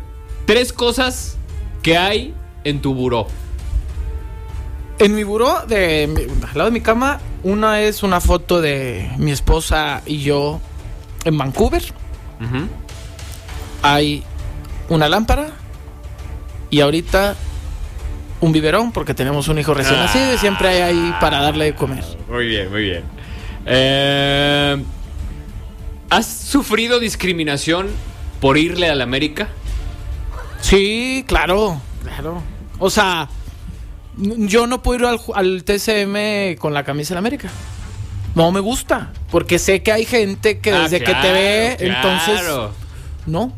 tres 0.47 0.73
cosas 0.73 1.37
que 1.83 1.97
hay 1.97 2.35
en 2.65 2.81
tu 2.81 2.95
buró. 2.95 3.27
En 5.01 5.15
mi 5.15 5.23
buró, 5.25 5.65
de, 5.67 6.05
al 6.51 6.59
lado 6.59 6.71
de 6.71 6.75
mi 6.75 6.81
cama, 6.83 7.21
una 7.43 7.81
es 7.81 8.03
una 8.03 8.21
foto 8.21 8.61
de 8.61 9.11
mi 9.17 9.31
esposa 9.31 10.03
y 10.07 10.19
yo 10.19 10.61
en 11.25 11.37
Vancouver. 11.39 11.83
Hay 13.83 14.23
una 14.89 15.09
lámpara 15.09 15.49
y 16.71 16.81
ahorita 16.81 17.35
un 18.41 18.53
biberón 18.53 18.93
porque 18.93 19.15
tenemos 19.15 19.49
un 19.49 19.59
hijo 19.59 19.75
recién 19.75 19.99
Ah. 20.01 20.05
nacido 20.05 20.35
y 20.35 20.39
siempre 20.39 20.69
hay 20.69 20.81
ahí 20.83 21.15
para 21.21 21.41
darle 21.41 21.67
de 21.67 21.75
comer. 21.75 22.05
Muy 22.29 22.47
bien, 22.47 22.71
muy 22.71 22.83
bien. 22.83 23.05
Eh, 23.67 24.83
¿Has 26.11 26.27
sufrido 26.27 26.99
discriminación 26.99 27.89
por 28.41 28.59
irle 28.59 28.89
a 28.89 28.95
la 28.95 29.05
América? 29.05 29.49
Sí, 30.61 31.25
claro, 31.27 31.81
claro. 32.05 32.43
O 32.79 32.91
sea, 32.91 33.29
yo 34.21 34.67
no 34.67 34.83
puedo 34.83 35.13
ir 35.13 35.21
al, 35.35 35.65
TCM 35.65 36.57
con 36.59 36.75
la 36.75 36.85
camisa 36.85 37.11
de 37.11 37.15
la 37.15 37.19
América. 37.21 37.51
No 38.35 38.53
me 38.53 38.61
gusta, 38.61 39.13
porque 39.31 39.59
sé 39.59 39.83
que 39.83 39.93
hay 39.93 40.05
gente 40.05 40.61
que 40.61 40.73
Ah, 40.73 40.83
desde 40.83 41.01
que 41.01 41.15
te 41.15 41.33
ve, 41.33 41.77
entonces 41.81 42.41
claro. 42.41 42.73
no. 43.27 43.53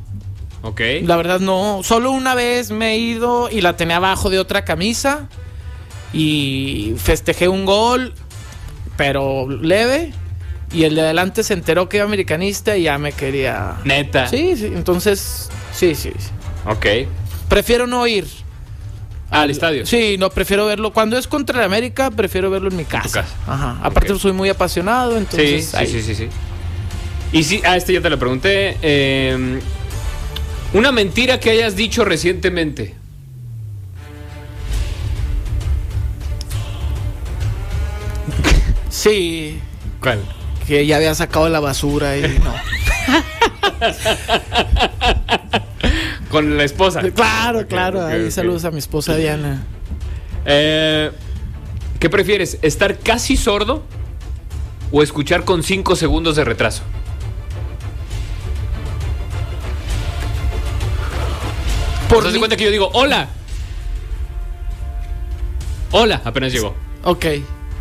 Ok. 0.63 0.81
La 1.03 1.17
verdad 1.17 1.41
no. 1.41 1.81
Solo 1.83 2.13
una 2.13 2.35
vez 2.35 2.71
me 2.71 2.93
he 2.93 2.99
ido 2.99 3.51
y 3.51 3.61
la 3.61 3.77
tenía 3.77 3.97
abajo 3.97 4.31
de 4.31 4.39
otra 4.39 4.65
camisa 4.65 5.29
y 6.13 6.95
festejé 6.99 7.49
un 7.49 7.67
gol, 7.67 8.15
pero 8.97 9.49
leve. 9.49 10.13
Y 10.73 10.85
el 10.85 10.95
de 10.95 11.03
adelante 11.03 11.43
se 11.43 11.53
enteró 11.53 11.89
que 11.91 11.99
era 11.99 12.07
americanista 12.07 12.77
y 12.79 12.85
ya 12.85 12.97
me 12.97 13.13
quería. 13.13 13.77
Neta. 13.85 14.27
Sí, 14.29 14.57
sí. 14.57 14.67
Entonces, 14.67 15.51
sí, 15.73 15.95
sí. 15.95 16.13
sí. 16.17 16.31
Ok. 16.67 16.87
Prefiero 17.49 17.87
no 17.87 18.07
ir 18.07 18.27
Ah, 19.33 19.43
al 19.43 19.51
estadio. 19.51 19.87
Sí, 19.87 20.17
no, 20.19 20.29
prefiero 20.31 20.67
verlo. 20.67 20.93
Cuando 20.93 21.17
es 21.17 21.27
contra 21.27 21.59
el 21.59 21.65
América, 21.65 22.11
prefiero 22.11 22.51
verlo 22.51 22.69
en 22.69 22.77
mi 22.77 22.85
casa. 22.85 23.23
casa. 23.23 23.35
Ajá. 23.47 23.79
Aparte, 23.83 24.17
soy 24.19 24.33
muy 24.33 24.51
apasionado, 24.51 25.17
entonces. 25.17 25.67
sí, 25.71 25.77
ahí. 25.77 25.87
sí, 25.87 26.03
sí, 26.03 26.15
sí. 26.15 26.29
Y 27.33 27.43
sí, 27.45 27.63
ah, 27.65 27.77
este 27.77 27.95
ya 27.95 28.03
te 28.03 28.11
lo 28.11 28.19
pregunté. 28.19 28.77
eh, 28.83 29.59
una 30.75 30.93
mentira 30.93 31.41
que 31.41 31.51
hayas 31.51 31.77
dicho 31.77 32.05
recientemente. 32.05 32.95
Sí, 38.91 39.59
¿Cuál? 40.01 40.21
que 40.67 40.87
ya 40.87 40.97
había 40.97 41.15
sacado 41.15 41.49
la 41.49 41.61
basura 41.61 42.17
y 42.17 42.39
no. 42.39 42.55
Con 46.33 46.57
la 46.57 46.65
esposa. 46.65 47.01
claro, 47.15 47.61
Ok, 47.61 47.67
claro. 47.69 48.01
ok, 48.07 48.11
ahí 48.13 48.25
ok. 48.25 48.31
saludos 48.31 48.65
a 48.65 48.71
mi 48.73 48.79
esposa 48.79 49.15
Diana. 49.15 49.63
Eh, 50.47 51.13
¿Qué 52.01 52.11
prefieres? 52.11 52.59
¿Estar 52.63 52.99
casi 52.99 53.37
sordo 53.37 53.85
o 54.91 55.03
escuchar 55.03 55.45
con 55.45 55.63
5 55.63 55.95
segundos 55.95 56.35
de 56.35 56.45
retraso? 56.45 56.83
Por 62.09 62.25
mí- 62.31 62.39
cuenta 62.39 62.57
que 62.57 62.65
yo 62.65 62.71
digo, 62.71 62.91
hola. 62.93 63.29
Hola, 65.93 66.21
apenas 66.25 66.53
llegó. 66.53 66.75
Ok. 67.05 67.27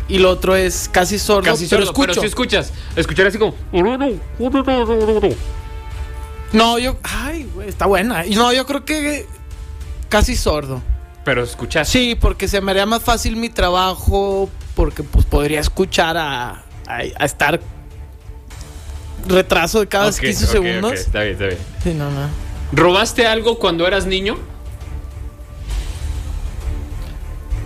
Y 0.08 0.18
lo 0.18 0.30
otro 0.30 0.56
es 0.56 0.88
casi 0.92 1.18
sordo, 1.18 1.42
Casi 1.42 1.66
pero 1.66 1.86
sordo, 1.86 1.92
pero 1.98 2.12
escucho. 2.12 2.20
si 2.20 2.26
escuchas. 2.26 2.72
Escuchar 2.96 3.26
así 3.26 3.38
como... 3.38 3.54
No, 6.52 6.78
yo. 6.78 6.98
Ay, 7.02 7.48
güey, 7.62 7.68
está 7.68 7.86
buena. 7.86 8.26
Y 8.26 8.34
No, 8.34 8.52
yo 8.52 8.66
creo 8.66 8.84
que 8.84 9.26
casi 10.08 10.36
sordo. 10.36 10.82
Pero 11.24 11.44
escuchas. 11.44 11.88
Sí, 11.88 12.16
porque 12.20 12.48
se 12.48 12.60
me 12.60 12.72
haría 12.72 12.84
más 12.86 13.02
fácil 13.02 13.36
mi 13.36 13.48
trabajo, 13.48 14.50
porque 14.74 15.02
pues 15.02 15.24
podría 15.24 15.60
escuchar 15.60 16.16
a, 16.16 16.64
a, 16.86 16.96
a 17.18 17.24
estar 17.24 17.60
retraso 19.28 19.80
de 19.80 19.86
cada 19.86 20.08
Ok, 20.08 20.16
15 20.18 20.44
ok, 20.44 20.50
ok, 20.50 20.52
segundos. 20.52 20.92
Está 20.94 21.20
bien, 21.22 21.32
está 21.34 21.46
bien. 21.46 21.58
Sí, 21.82 21.94
no, 21.94 22.10
no. 22.10 22.28
¿Robaste 22.72 23.26
algo 23.26 23.58
cuando 23.58 23.86
eras 23.86 24.06
niño? 24.06 24.36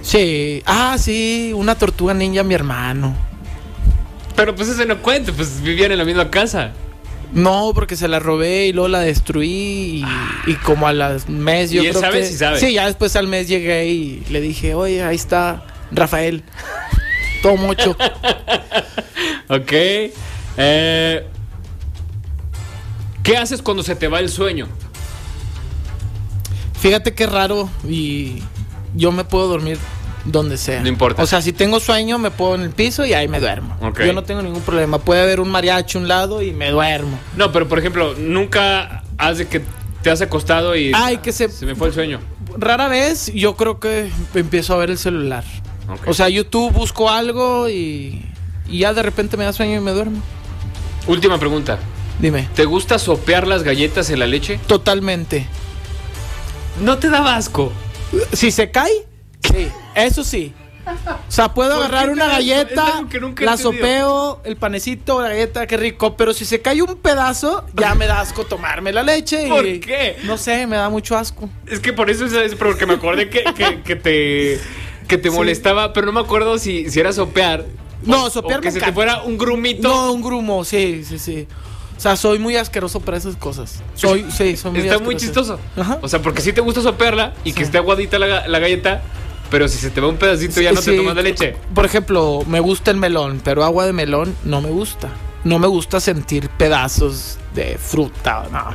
Sí. 0.03 0.63
Ah, 0.67 0.97
sí, 0.99 1.53
una 1.55 1.75
tortuga 1.77 2.15
ninja 2.15 2.43
mi 2.43 2.55
hermano. 2.55 3.17
Pero 4.37 4.55
pues 4.55 4.69
ese 4.69 4.85
no 4.85 5.01
cuenta, 5.01 5.33
pues 5.33 5.63
vivían 5.63 5.93
en 5.93 5.99
la 5.99 6.05
misma 6.05 6.31
casa. 6.31 6.73
No, 7.33 7.73
porque 7.75 7.97
se 7.97 8.09
la 8.09 8.19
robé 8.19 8.67
y 8.67 8.73
luego 8.73 8.89
la 8.89 9.01
destruí 9.01 9.49
y, 9.49 10.05
y 10.47 10.55
como 10.55 10.87
a 10.87 10.93
las 10.93 11.29
mes 11.29 11.71
yo 11.71 11.83
¿Y 11.83 11.87
él 11.87 11.93
creo 11.93 12.03
sabe 12.03 12.21
que... 12.21 12.27
si 12.27 12.37
sabe? 12.37 12.61
Sí, 12.61 12.73
ya 12.73 12.87
después 12.87 13.17
al 13.17 13.27
mes 13.27 13.49
llegué 13.49 13.87
y 13.87 14.23
le 14.31 14.41
dije, 14.41 14.75
oye, 14.75 15.03
ahí 15.03 15.17
está 15.17 15.65
Rafael. 15.91 16.45
Todo 17.43 17.57
mucho. 17.57 17.97
Ok. 19.49 19.73
Eh, 20.57 21.27
¿Qué 23.23 23.37
haces 23.37 23.61
cuando 23.61 23.83
se 23.83 23.97
te 23.97 24.09
va 24.09 24.21
el 24.21 24.29
sueño? 24.29 24.69
Fíjate 26.81 27.15
qué 27.15 27.27
raro 27.27 27.69
y 27.89 28.43
yo 28.95 29.11
me 29.13 29.25
puedo 29.25 29.49
dormir 29.49 29.79
donde 30.27 30.57
sea. 30.59 30.81
No 30.83 30.89
importa. 30.89 31.23
O 31.23 31.27
sea, 31.27 31.41
si 31.41 31.53
tengo 31.53 31.81
sueño 31.81 32.19
me 32.19 32.31
puedo 32.31 32.55
en 32.57 32.63
el 32.63 32.71
piso 32.71 33.05
y 33.05 33.15
ahí 33.15 33.29
me 33.29 33.41
duermo. 33.41 33.77
Yo 34.05 34.13
no 34.13 34.23
tengo 34.25 34.43
ningún 34.43 34.63
problema. 34.63 34.99
Puede 34.99 35.23
haber 35.23 35.41
un 35.41 35.49
mariachi 35.51 35.99
a 35.99 36.01
un 36.01 36.09
lado 36.09 36.43
y 36.43 36.53
me 36.53 36.71
duermo. 36.71 37.19
No, 37.37 37.53
pero 37.53 37.69
por 37.69 37.79
ejemplo, 37.79 38.15
nunca 38.19 39.03
has 39.19 39.39
de 39.39 39.47
que 39.49 39.63
te 40.03 40.11
has 40.11 40.21
acostado 40.21 40.77
y 40.77 40.93
Ay, 40.95 41.19
que 41.19 41.33
se- 41.33 41.49
se 41.49 41.65
me 41.67 41.75
fue 41.75 41.89
el 41.89 41.95
sueño. 41.95 42.21
Rara 42.59 42.89
vez 42.89 43.33
yo 43.35 43.57
creo 43.57 43.81
que 43.81 44.11
empiezo 44.35 44.75
a 44.75 44.77
ver 44.79 44.91
el 44.91 44.99
celular. 44.99 45.45
O 46.07 46.15
sea, 46.15 46.29
YouTube 46.29 46.73
busco 46.73 47.11
algo 47.11 47.69
y, 47.69 48.25
y 48.69 48.79
ya 48.81 48.93
de 48.93 49.03
repente 49.03 49.37
me 49.37 49.45
da 49.45 49.53
sueño 49.53 49.77
y 49.77 49.81
me 49.81 49.93
duermo. 49.93 50.21
Última 51.07 51.39
pregunta. 51.39 51.79
Dime. 52.19 52.49
¿Te 52.55 52.65
gusta 52.65 52.99
sopear 52.99 53.47
las 53.47 53.63
galletas 53.63 54.11
en 54.11 54.19
la 54.19 54.27
leche? 54.27 54.59
Totalmente. 54.67 55.47
¿No 56.83 56.99
te 56.99 57.09
da 57.11 57.37
asco? 57.37 57.73
Si 58.33 58.51
se 58.51 58.71
cae, 58.71 58.93
sí, 59.53 59.69
eso 59.95 60.25
sí. 60.25 60.53
O 60.87 61.33
sea, 61.33 61.53
puedo 61.53 61.75
¿Por 61.75 61.87
agarrar 61.87 62.11
una 62.11 62.27
galleta, 62.29 63.05
la 63.41 63.57
sopeo, 63.57 64.41
el 64.45 64.55
panecito, 64.57 65.21
la 65.21 65.31
galleta, 65.31 65.67
qué 65.67 65.77
rico. 65.77 66.17
Pero 66.17 66.33
si 66.33 66.45
se 66.45 66.63
cae 66.63 66.81
un 66.81 66.95
pedazo, 66.97 67.65
ya 67.75 67.97
me 67.97 68.07
da 68.07 68.21
asco 68.21 68.45
tomarme 68.45 68.93
la 68.93 69.03
leche. 69.03 69.47
y- 69.47 69.51
¿Por 69.51 69.65
qué? 69.81 70.17
No 70.25 70.39
sé, 70.39 70.65
me 70.69 70.77
da 70.77 70.89
mucho 70.89 71.17
asco. 71.17 71.49
Es 71.67 71.81
que 71.81 71.93
por 71.93 72.09
eso 72.09 72.25
es, 72.27 72.55
porque 72.55 72.87
me 72.87 72.95
acordé 72.95 73.29
que, 73.29 73.43
que- 73.57 73.83
que 73.83 73.97
te, 73.97 74.61
que 75.09 75.19
te 75.19 75.29
Sí. 75.31 75.35
molestaba, 75.35 75.93
pero 75.93 76.07
no 76.07 76.13
me 76.13 76.21
acuerdo 76.21 76.57
si, 76.57 76.89
si 76.89 77.01
era 77.01 77.13
sopear. 77.13 77.65
No, 78.05 78.27
o- 78.27 78.31
sopear 78.31 78.61
o 78.61 78.63
que 78.63 78.71
se 78.71 78.79
te 78.79 78.93
fuera 78.93 79.23
un 79.23 79.39
grumito. 79.39 79.89
No, 79.89 80.13
un 80.13 80.23
grumo, 80.23 80.65
sí, 80.65 81.03
sí, 81.05 81.19
sí. 81.19 81.49
O 81.97 82.01
sea, 82.01 82.15
soy 82.15 82.39
muy 82.39 82.55
asqueroso 82.57 83.01
para 83.01 83.17
esas 83.17 83.35
cosas. 83.35 83.83
Soy, 83.97 84.25
sí, 84.31 84.57
soy 84.57 84.71
muy 84.71 84.81
Está 84.83 85.01
muy 85.01 85.17
chistoso. 85.17 85.59
Ajá. 85.77 85.99
O 86.01 86.07
sea, 86.07 86.23
porque 86.23 86.43
sí 86.43 86.53
te 86.53 86.61
gusta 86.61 86.81
sopearla 86.81 87.33
y 87.43 87.53
que 87.55 87.65
esté 87.65 87.79
aguadita 87.79 88.21
la, 88.21 88.47
la 88.47 88.59
galleta, 88.61 89.03
pero 89.51 89.69
si 89.69 89.79
se 89.79 89.91
te 89.91 90.01
va 90.01 90.09
un 90.09 90.17
pedacito 90.17 90.61
ya 90.61 90.73
no 90.73 90.81
te 90.81 90.91
Sí, 90.91 90.97
tomas 90.97 91.17
la 91.17 91.23
leche. 91.23 91.57
Por 91.75 91.85
ejemplo, 91.85 92.43
me 92.47 92.61
gusta 92.61 92.91
el 92.91 92.97
melón, 92.97 93.41
pero 93.45 93.65
agua 93.65 93.87
de 93.87 93.93
melón 93.93 94.35
no 94.45 94.61
me 94.61 94.71
gusta. 94.71 95.09
No 95.45 95.59
me 95.61 95.69
gusta 95.69 96.01
sentir 96.01 96.49
pedazos 96.49 97.39
de 97.55 97.79
fruta, 97.79 98.47
no. 98.51 98.75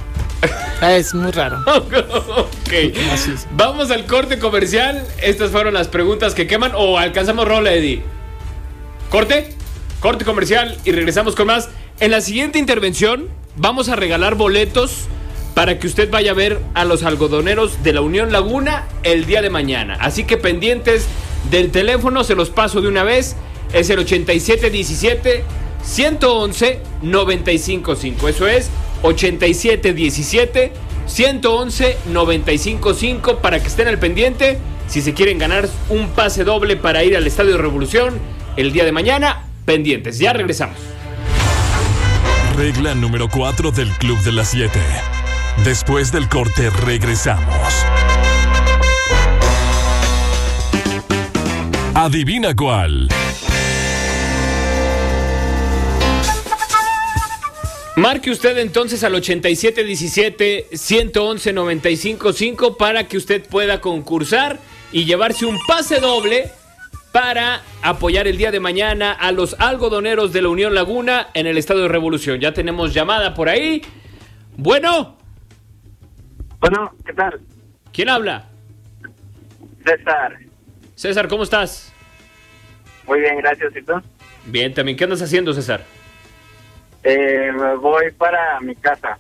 Es 0.88 1.13
muy 1.13 1.32
raro. 1.32 1.59
ok. 1.67 2.74
Así 3.11 3.32
es. 3.32 3.47
Vamos 3.51 3.91
al 3.91 4.05
corte 4.05 4.39
comercial. 4.39 5.05
Estas 5.22 5.51
fueron 5.51 5.74
las 5.74 5.88
preguntas 5.89 6.34
que 6.34 6.47
queman. 6.47 6.72
O 6.76 6.97
alcanzamos 6.97 7.47
rola, 7.47 7.74
Eddie. 7.74 8.01
Corte, 9.09 9.53
corte 9.99 10.24
comercial 10.26 10.78
y 10.86 10.91
regresamos 10.91 11.36
con 11.36 11.47
más. 11.47 11.69
En 11.99 12.11
la 12.11 12.22
siguiente 12.22 12.57
intervención 12.57 13.28
vamos 13.57 13.89
a 13.89 13.95
regalar 13.95 14.36
boletos 14.36 15.07
para 15.54 15.80
que 15.80 15.88
usted 15.88 16.10
vaya 16.10 16.32
a 16.32 16.36
ver 16.36 16.60
a 16.74 16.86
los 16.86 17.04
algodoneros 17.04 17.84
de 17.84 17.93
la 17.93 18.02
Unión 18.02 18.32
Laguna 18.32 18.88
el 19.04 19.26
día 19.26 19.41
de 19.41 19.49
mañana. 19.49 19.97
Así 19.99 20.24
que 20.24 20.38
pendientes 20.38 21.08
del 21.49 21.72
teléfono, 21.72 22.24
se 22.24 22.36
los 22.36 22.49
paso 22.49 22.82
de 22.82 22.88
una 22.88 23.04
vez. 23.04 23.36
Es 23.74 23.89
el 23.89 23.99
8717 23.99 25.43
111 25.84 26.80
955. 27.02 28.28
Eso 28.28 28.47
es 28.47 28.70
8717 29.02 30.74
111 31.08 31.97
955 32.06 33.38
para 33.38 33.60
que 33.60 33.68
estén 33.68 33.88
al 33.88 33.99
pendiente 33.99 34.60
si 34.88 35.02
se 35.02 35.14
quieren 35.14 35.38
ganar 35.38 35.70
un 35.89 36.10
pase 36.10 36.43
doble 36.43 36.76
para 36.76 37.04
ir 37.04 37.16
al 37.16 37.26
Estadio 37.26 37.58
Revolución 37.58 38.20
el 38.58 38.74
día 38.74 38.84
de 38.84 38.91
mañana. 38.91 39.45
Pendientes, 39.66 40.20
ya 40.20 40.34
regresamos. 40.34 40.78
Regla 42.58 42.93
número 42.93 43.30
4 43.30 43.72
del 43.72 43.89
Club 43.91 44.20
de 44.20 44.34
las 44.34 44.49
7. 44.49 44.80
Después 45.64 46.12
del 46.12 46.28
corte 46.28 46.72
regresamos. 46.72 47.86
Adivina 51.93 52.55
cuál. 52.55 53.07
Marque 57.95 58.32
usted 58.32 58.57
entonces 58.57 59.03
al 59.03 59.14
8717 59.14 60.70
111 60.74 61.53
955 61.53 62.76
para 62.76 63.07
que 63.07 63.18
usted 63.18 63.45
pueda 63.47 63.82
concursar 63.82 64.57
y 64.91 65.05
llevarse 65.05 65.45
un 65.45 65.59
pase 65.68 65.99
doble 65.99 66.49
para 67.12 67.62
apoyar 67.84 68.28
el 68.28 68.38
día 68.38 68.49
de 68.49 68.59
mañana 68.59 69.12
a 69.12 69.32
los 69.32 69.55
algodoneros 69.59 70.34
de 70.34 70.41
la 70.41 70.49
Unión 70.49 70.74
Laguna 70.74 71.28
en 71.36 71.45
el 71.45 71.59
Estadio 71.59 71.84
de 71.84 71.89
Revolución. 71.89 72.39
Ya 72.39 72.51
tenemos 72.51 72.95
llamada 72.95 73.36
por 73.36 73.47
ahí. 73.47 73.84
Bueno, 74.57 75.20
Bueno, 76.62 76.93
¿qué 77.03 77.12
tal? 77.14 77.41
¿quién 77.91 78.07
habla? 78.07 78.45
César. 79.84 80.38
César, 80.95 81.28
¿cómo 81.28 81.41
estás? 81.41 81.91
Muy 83.07 83.20
bien, 83.20 83.38
gracias. 83.39 83.76
¿Y 83.76 83.82
tú? 83.82 83.93
Bien, 84.45 84.72
también. 84.72 84.95
¿Qué 84.95 85.03
andas 85.03 85.24
haciendo, 85.24 85.53
César? 85.53 85.84
Eh, 87.03 87.51
me 87.51 87.76
voy 87.78 88.12
para 88.12 88.59
mi 88.62 88.76
casa. 88.76 89.18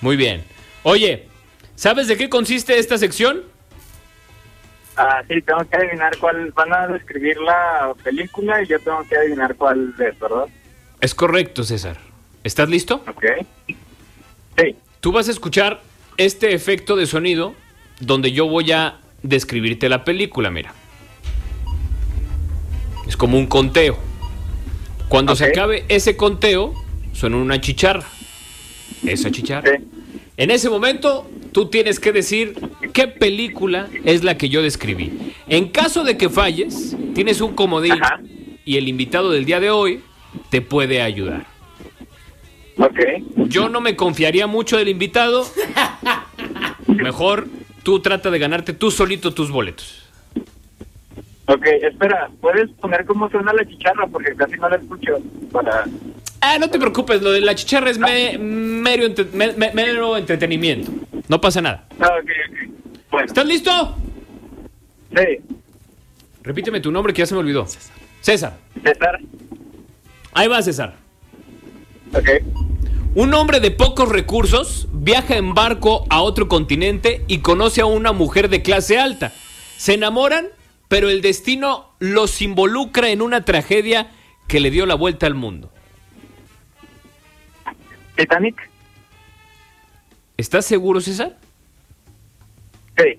Muy 0.00 0.16
bien. 0.16 0.42
Oye, 0.82 1.28
¿sabes 1.74 2.08
de 2.08 2.16
qué 2.16 2.30
consiste 2.30 2.78
esta 2.78 2.96
sección? 2.96 3.42
Ah, 4.96 5.22
sí, 5.28 5.42
tengo 5.42 5.62
que 5.68 5.76
adivinar 5.76 6.16
cuál. 6.16 6.50
Van 6.52 6.72
a 6.72 6.86
describir 6.88 7.36
la 7.38 7.92
película 8.02 8.62
y 8.62 8.66
yo 8.66 8.80
tengo 8.80 9.04
que 9.06 9.16
adivinar 9.16 9.54
cuál 9.56 9.94
es, 9.98 10.18
¿verdad? 10.18 10.46
Es 11.02 11.14
correcto, 11.14 11.64
César. 11.64 11.98
¿Estás 12.42 12.70
listo? 12.70 13.04
Ok. 13.06 13.26
Sí. 14.56 14.74
Tú 15.00 15.12
vas 15.12 15.28
a 15.28 15.32
escuchar 15.32 15.82
este 16.18 16.52
efecto 16.52 16.96
de 16.96 17.06
sonido 17.06 17.54
donde 18.00 18.32
yo 18.32 18.46
voy 18.46 18.70
a 18.72 18.98
describirte 19.22 19.88
la 19.88 20.04
película, 20.04 20.50
mira. 20.50 20.74
Es 23.06 23.16
como 23.16 23.38
un 23.38 23.46
conteo. 23.46 23.98
Cuando 25.08 25.34
se 25.34 25.46
acabe 25.46 25.84
ese 25.88 26.16
conteo, 26.16 26.74
suena 27.14 27.38
una 27.38 27.60
chicharra. 27.60 28.06
Esa 29.06 29.30
chicharra. 29.30 29.78
En 30.36 30.50
ese 30.50 30.68
momento, 30.68 31.28
tú 31.52 31.66
tienes 31.66 31.98
que 31.98 32.12
decir 32.12 32.54
qué 32.92 33.08
película 33.08 33.88
es 34.04 34.22
la 34.22 34.36
que 34.36 34.48
yo 34.48 34.62
describí. 34.62 35.32
En 35.48 35.68
caso 35.68 36.04
de 36.04 36.16
que 36.16 36.28
falles, 36.28 36.94
tienes 37.14 37.40
un 37.40 37.54
comodín 37.54 37.92
Ajá. 37.92 38.20
y 38.64 38.76
el 38.76 38.88
invitado 38.88 39.30
del 39.30 39.44
día 39.44 39.60
de 39.60 39.70
hoy 39.70 40.02
te 40.50 40.60
puede 40.60 41.00
ayudar. 41.00 41.46
Ok. 42.78 42.98
Yo 43.48 43.68
no 43.68 43.80
me 43.80 43.96
confiaría 43.96 44.46
mucho 44.46 44.76
del 44.76 44.88
invitado. 44.88 45.44
Mejor 46.86 47.46
tú 47.82 48.00
trata 48.00 48.30
de 48.30 48.38
ganarte 48.38 48.72
tú 48.72 48.90
solito 48.90 49.34
tus 49.34 49.50
boletos. 49.50 50.04
Ok, 51.46 51.64
espera, 51.82 52.30
¿puedes 52.40 52.70
poner 52.72 53.04
cómo 53.06 53.28
suena 53.30 53.52
la 53.54 53.64
chicharra? 53.66 54.06
Porque 54.06 54.34
casi 54.36 54.56
no 54.56 54.68
la 54.68 54.76
escucho. 54.76 55.18
Para... 55.50 55.84
Ah, 56.40 56.58
no 56.60 56.68
te 56.68 56.78
preocupes, 56.78 57.22
lo 57.22 57.32
de 57.32 57.40
la 57.40 57.54
chicharra 57.54 57.90
es 57.90 57.98
me- 57.98 58.36
mero, 58.38 59.04
entre- 59.06 59.24
me- 59.32 59.52
me- 59.54 59.72
mero 59.72 60.16
entretenimiento. 60.16 60.92
No 61.26 61.40
pasa 61.40 61.60
nada. 61.62 61.86
Ah, 62.00 62.10
ok, 62.22 62.30
ok. 62.50 63.00
Bueno, 63.10 63.26
¿Estás 63.26 63.46
listo? 63.46 63.96
sí, 65.16 65.38
Repíteme 66.42 66.80
tu 66.80 66.90
nombre 66.92 67.12
que 67.12 67.20
ya 67.20 67.26
se 67.26 67.34
me 67.34 67.40
olvidó. 67.40 67.66
César. 68.20 68.56
César. 68.82 69.18
Ahí 70.34 70.48
va 70.48 70.62
César. 70.62 70.96
Ok. 72.14 72.28
Un 73.18 73.34
hombre 73.34 73.58
de 73.58 73.72
pocos 73.72 74.08
recursos 74.08 74.86
viaja 74.92 75.36
en 75.36 75.52
barco 75.52 76.06
a 76.08 76.22
otro 76.22 76.46
continente 76.46 77.24
y 77.26 77.40
conoce 77.40 77.80
a 77.80 77.86
una 77.86 78.12
mujer 78.12 78.48
de 78.48 78.62
clase 78.62 78.96
alta. 78.96 79.32
Se 79.76 79.94
enamoran, 79.94 80.46
pero 80.86 81.10
el 81.10 81.20
destino 81.20 81.90
los 81.98 82.40
involucra 82.42 83.10
en 83.10 83.20
una 83.20 83.44
tragedia 83.44 84.12
que 84.46 84.60
le 84.60 84.70
dio 84.70 84.86
la 84.86 84.94
vuelta 84.94 85.26
al 85.26 85.34
mundo. 85.34 85.68
Titanic. 88.14 88.70
¿Estás 90.36 90.64
seguro, 90.64 91.00
César? 91.00 91.36
Sí. 92.96 93.18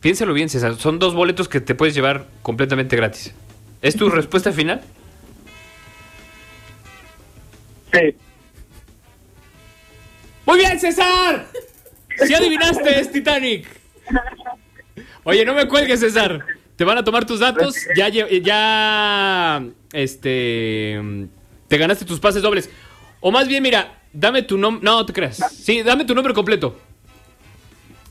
Piénsalo 0.00 0.32
bien, 0.32 0.48
César. 0.48 0.76
Son 0.76 0.98
dos 0.98 1.14
boletos 1.14 1.50
que 1.50 1.60
te 1.60 1.74
puedes 1.74 1.94
llevar 1.94 2.28
completamente 2.40 2.96
gratis. 2.96 3.34
¿Es 3.82 3.94
tu 3.94 4.08
respuesta 4.08 4.52
final? 4.52 4.80
Sí. 7.92 8.16
Muy 10.46 10.58
bien, 10.58 10.78
César. 10.78 11.46
Si 12.26 12.34
adivinaste, 12.34 13.00
es 13.00 13.10
Titanic. 13.10 13.66
Oye, 15.24 15.44
no 15.44 15.54
me 15.54 15.66
cuelgues, 15.66 16.00
César. 16.00 16.44
Te 16.76 16.84
van 16.84 16.98
a 16.98 17.04
tomar 17.04 17.24
tus 17.24 17.40
datos. 17.40 17.76
Ya, 17.96 19.62
este, 19.92 21.00
te 21.68 21.78
ganaste 21.78 22.04
tus 22.04 22.20
pases 22.20 22.42
dobles. 22.42 22.68
O 23.20 23.30
más 23.30 23.48
bien, 23.48 23.62
mira, 23.62 24.00
dame 24.12 24.42
tu 24.42 24.58
nombre. 24.58 24.84
No, 24.84 25.06
te 25.06 25.12
creas. 25.12 25.38
Sí, 25.52 25.82
dame 25.82 26.04
tu 26.04 26.14
nombre 26.14 26.34
completo. 26.34 26.78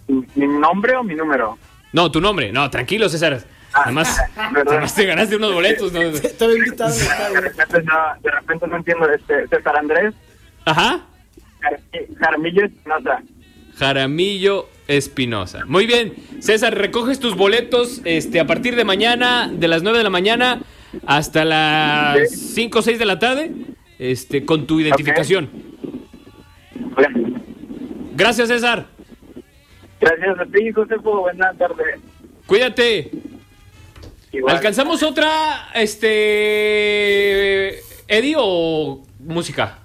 ¿Mi 0.08 0.48
nombre 0.48 0.96
o 0.96 1.04
mi 1.04 1.16
número? 1.16 1.58
No, 1.92 2.12
tu 2.12 2.20
nombre. 2.20 2.52
No, 2.52 2.70
tranquilo, 2.70 3.08
César. 3.10 3.44
Ah, 3.74 3.84
Además, 3.86 4.20
además 4.36 4.96
te 4.96 5.06
ganaste 5.06 5.36
unos 5.36 5.54
boletos. 5.54 5.92
¿no? 5.92 6.00
Te 6.00 6.44
había 6.44 6.58
invitado. 6.58 6.94
De 6.94 7.42
repente 7.42 7.84
no, 7.84 8.22
de 8.22 8.32
repente 8.32 8.68
no 8.68 8.78
entiendo. 8.78 9.10
Este, 9.12 9.48
César 9.48 9.78
Andrés 9.78 10.14
Ajá. 10.66 11.02
Jar- 11.64 11.80
Jaramillo 12.20 12.66
Espinosa. 12.66 13.24
Jaramillo 13.76 14.70
Espinosa. 14.88 15.66
Muy 15.66 15.88
bien, 15.88 16.14
César, 16.40 16.78
recoges 16.78 17.20
tus 17.20 17.36
boletos 17.36 18.02
este, 18.06 18.40
a 18.40 18.46
partir 18.48 18.76
de 18.76 18.84
mañana, 18.84 19.50
de 19.52 19.68
las 19.68 19.82
9 19.82 19.98
de 19.98 20.04
la 20.04 20.10
mañana 20.10 20.62
hasta 21.08 21.46
las 21.46 22.30
5 22.30 22.80
o 22.80 22.82
6 22.82 23.00
de 23.00 23.06
la 23.06 23.18
tarde, 23.18 23.52
este, 23.98 24.46
con 24.46 24.68
tu 24.68 24.80
identificación. 24.80 25.50
Gracias, 28.16 28.50
César. 28.50 28.88
Gracias 30.00 30.40
a 30.40 30.46
ti, 30.46 30.72
Josefo. 30.72 31.22
Buenas 31.22 31.58
tardes. 31.58 32.00
Cuídate. 32.46 33.10
Igual. 34.32 34.56
¿Alcanzamos 34.58 35.02
otra, 35.04 35.70
este, 35.74 37.80
Eddie 38.08 38.36
o 38.38 39.04
música? 39.20 39.80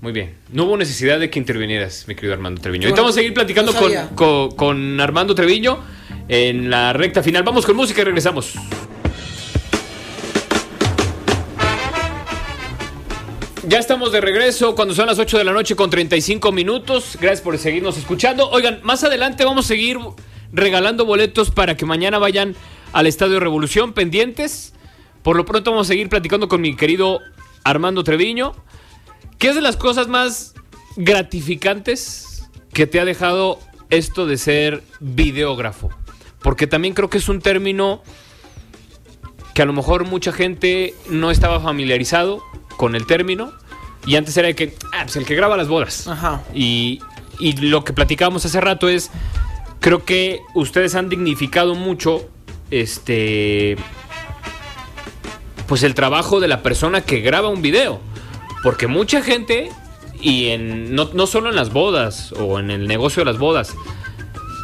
Muy 0.00 0.12
bien. 0.12 0.34
No 0.52 0.64
hubo 0.64 0.76
necesidad 0.76 1.18
de 1.18 1.28
que 1.28 1.38
intervinieras, 1.40 2.04
mi 2.06 2.14
querido 2.14 2.32
Armando 2.34 2.60
Treviño. 2.60 2.86
Ahorita 2.86 3.00
vamos 3.02 3.16
a 3.16 3.18
seguir 3.18 3.34
platicando 3.34 3.72
no 3.72 3.78
con, 3.80 3.92
con- 4.14 4.50
con 4.52 5.00
Armando 5.00 5.34
Treviño 5.34 5.78
en 6.28 6.70
la 6.70 6.92
recta 6.92 7.22
final. 7.22 7.42
Vamos 7.42 7.66
con 7.66 7.74
música 7.76 8.02
y 8.02 8.04
regresamos. 8.04 8.54
Ya 13.66 13.78
estamos 13.78 14.12
de 14.12 14.20
regreso 14.20 14.74
cuando 14.74 14.94
son 14.94 15.06
las 15.06 15.18
8 15.18 15.36
de 15.36 15.44
la 15.44 15.52
noche 15.52 15.76
con 15.76 15.90
35 15.90 16.52
minutos. 16.52 17.18
Gracias 17.20 17.42
por 17.42 17.58
seguirnos 17.58 17.98
escuchando. 17.98 18.48
Oigan, 18.50 18.80
más 18.82 19.04
adelante 19.04 19.44
vamos 19.44 19.66
a 19.66 19.68
seguir 19.68 19.98
regalando 20.52 21.04
boletos 21.04 21.50
para 21.50 21.76
que 21.76 21.84
mañana 21.84 22.18
vayan 22.18 22.54
al 22.92 23.06
Estadio 23.06 23.40
Revolución 23.40 23.92
pendientes. 23.92 24.72
Por 25.22 25.36
lo 25.36 25.44
pronto 25.44 25.72
vamos 25.72 25.88
a 25.88 25.92
seguir 25.92 26.08
platicando 26.08 26.48
con 26.48 26.62
mi 26.62 26.76
querido 26.76 27.20
Armando 27.64 28.04
Treviño. 28.04 28.54
¿Qué 29.38 29.50
es 29.50 29.54
de 29.54 29.60
las 29.60 29.76
cosas 29.76 30.08
más 30.08 30.54
gratificantes 30.96 32.48
que 32.72 32.88
te 32.88 32.98
ha 32.98 33.04
dejado 33.04 33.60
esto 33.88 34.26
de 34.26 34.36
ser 34.36 34.82
videógrafo? 34.98 35.90
Porque 36.42 36.66
también 36.66 36.92
creo 36.92 37.08
que 37.08 37.18
es 37.18 37.28
un 37.28 37.40
término 37.40 38.02
que 39.54 39.62
a 39.62 39.64
lo 39.64 39.72
mejor 39.72 40.04
mucha 40.04 40.32
gente 40.32 40.92
no 41.08 41.30
estaba 41.30 41.60
familiarizado 41.60 42.42
con 42.76 42.96
el 42.96 43.06
término. 43.06 43.52
Y 44.06 44.16
antes 44.16 44.36
era 44.36 44.52
que, 44.54 44.74
ah, 44.92 45.02
pues 45.04 45.14
el 45.14 45.24
que 45.24 45.36
graba 45.36 45.56
las 45.56 45.68
bodas. 45.68 46.08
Ajá. 46.08 46.42
Y, 46.52 47.00
y 47.38 47.52
lo 47.58 47.84
que 47.84 47.92
platicábamos 47.92 48.44
hace 48.44 48.60
rato 48.60 48.88
es, 48.88 49.12
creo 49.78 50.04
que 50.04 50.40
ustedes 50.54 50.96
han 50.96 51.08
dignificado 51.08 51.76
mucho, 51.76 52.28
este, 52.72 53.76
pues 55.68 55.84
el 55.84 55.94
trabajo 55.94 56.40
de 56.40 56.48
la 56.48 56.60
persona 56.64 57.02
que 57.02 57.20
graba 57.20 57.48
un 57.50 57.62
video. 57.62 58.00
Porque 58.62 58.86
mucha 58.86 59.22
gente, 59.22 59.70
y 60.20 60.48
en, 60.48 60.94
no, 60.94 61.10
no 61.12 61.26
solo 61.26 61.50
en 61.50 61.56
las 61.56 61.72
bodas 61.72 62.32
o 62.32 62.58
en 62.58 62.70
el 62.70 62.86
negocio 62.88 63.20
de 63.20 63.30
las 63.30 63.38
bodas, 63.38 63.74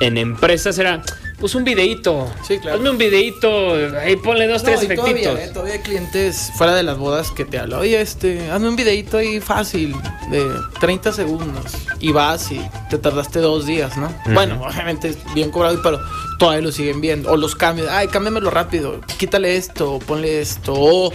en 0.00 0.18
empresas 0.18 0.76
era, 0.78 1.02
pues 1.38 1.54
un 1.54 1.62
videíto. 1.64 2.28
Sí, 2.46 2.58
claro. 2.58 2.76
Hazme 2.78 2.90
un 2.90 2.98
videíto, 2.98 3.74
ahí 4.00 4.16
ponle 4.16 4.48
dos, 4.48 4.62
No, 4.62 4.70
tres 4.70 4.82
y 4.82 4.88
todavía, 4.88 5.12
efectitos. 5.12 5.38
eh, 5.38 5.50
todavía 5.52 5.74
hay 5.74 5.80
clientes 5.80 6.50
fuera 6.56 6.74
de 6.74 6.82
las 6.82 6.98
bodas 6.98 7.30
que 7.30 7.44
te 7.44 7.58
hablan, 7.58 7.78
oye, 7.80 8.00
este, 8.00 8.50
hazme 8.50 8.68
un 8.68 8.76
videito 8.76 9.18
ahí 9.18 9.40
fácil, 9.40 9.94
de 10.30 10.44
30 10.80 11.12
segundos, 11.12 11.64
y 12.00 12.10
vas 12.12 12.50
y 12.50 12.60
te 12.90 12.98
tardaste 12.98 13.38
dos 13.38 13.66
días, 13.66 13.96
¿no? 13.96 14.12
Bueno, 14.32 14.60
obviamente 14.66 15.10
es 15.10 15.18
bien 15.34 15.50
cobrado, 15.52 15.80
pero 15.82 16.00
todavía 16.38 16.62
lo 16.62 16.72
siguen 16.72 17.00
viendo, 17.00 17.30
o 17.30 17.36
los 17.36 17.54
cambios, 17.54 17.88
ay, 17.90 18.08
cámbiamelo 18.08 18.50
rápido, 18.50 19.00
quítale 19.18 19.56
esto, 19.56 20.00
ponle 20.06 20.40
esto, 20.40 20.72
o 20.76 21.12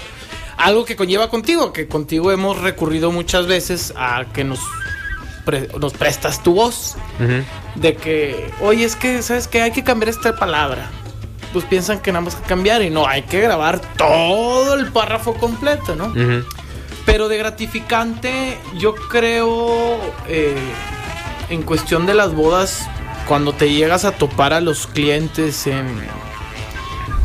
algo 0.59 0.85
que 0.85 0.95
conlleva 0.95 1.29
contigo, 1.29 1.73
que 1.73 1.87
contigo 1.87 2.31
hemos 2.31 2.59
recurrido 2.61 3.11
muchas 3.11 3.47
veces 3.47 3.93
a 3.97 4.25
que 4.33 4.43
nos, 4.43 4.59
pre- 5.45 5.69
nos 5.79 5.93
prestas 5.93 6.43
tu 6.43 6.53
voz 6.53 6.95
de 7.75 7.95
que, 7.95 8.51
oye, 8.61 8.85
es 8.85 8.95
que, 8.95 9.21
¿sabes 9.23 9.47
qué? 9.47 9.61
Hay 9.61 9.71
que 9.71 9.83
cambiar 9.83 10.09
esta 10.09 10.35
palabra. 10.35 10.91
Pues 11.53 11.65
piensan 11.65 11.99
que 11.99 12.11
nada 12.11 12.25
más 12.25 12.35
que 12.35 12.43
cambiar 12.47 12.83
y 12.83 12.91
no, 12.91 13.07
hay 13.07 13.23
que 13.23 13.41
grabar 13.41 13.79
todo 13.97 14.75
el 14.75 14.91
párrafo 14.91 15.33
completo, 15.33 15.95
¿no? 15.95 16.13
Pero 17.05 17.27
de 17.27 17.37
gratificante, 17.39 18.59
yo 18.77 18.93
creo, 18.93 19.97
eh, 20.27 20.53
en 21.49 21.63
cuestión 21.63 22.05
de 22.05 22.13
las 22.13 22.35
bodas, 22.35 22.87
cuando 23.27 23.53
te 23.53 23.71
llegas 23.73 24.05
a 24.05 24.11
topar 24.11 24.53
a 24.53 24.61
los 24.61 24.85
clientes 24.85 25.65
en 25.65 25.87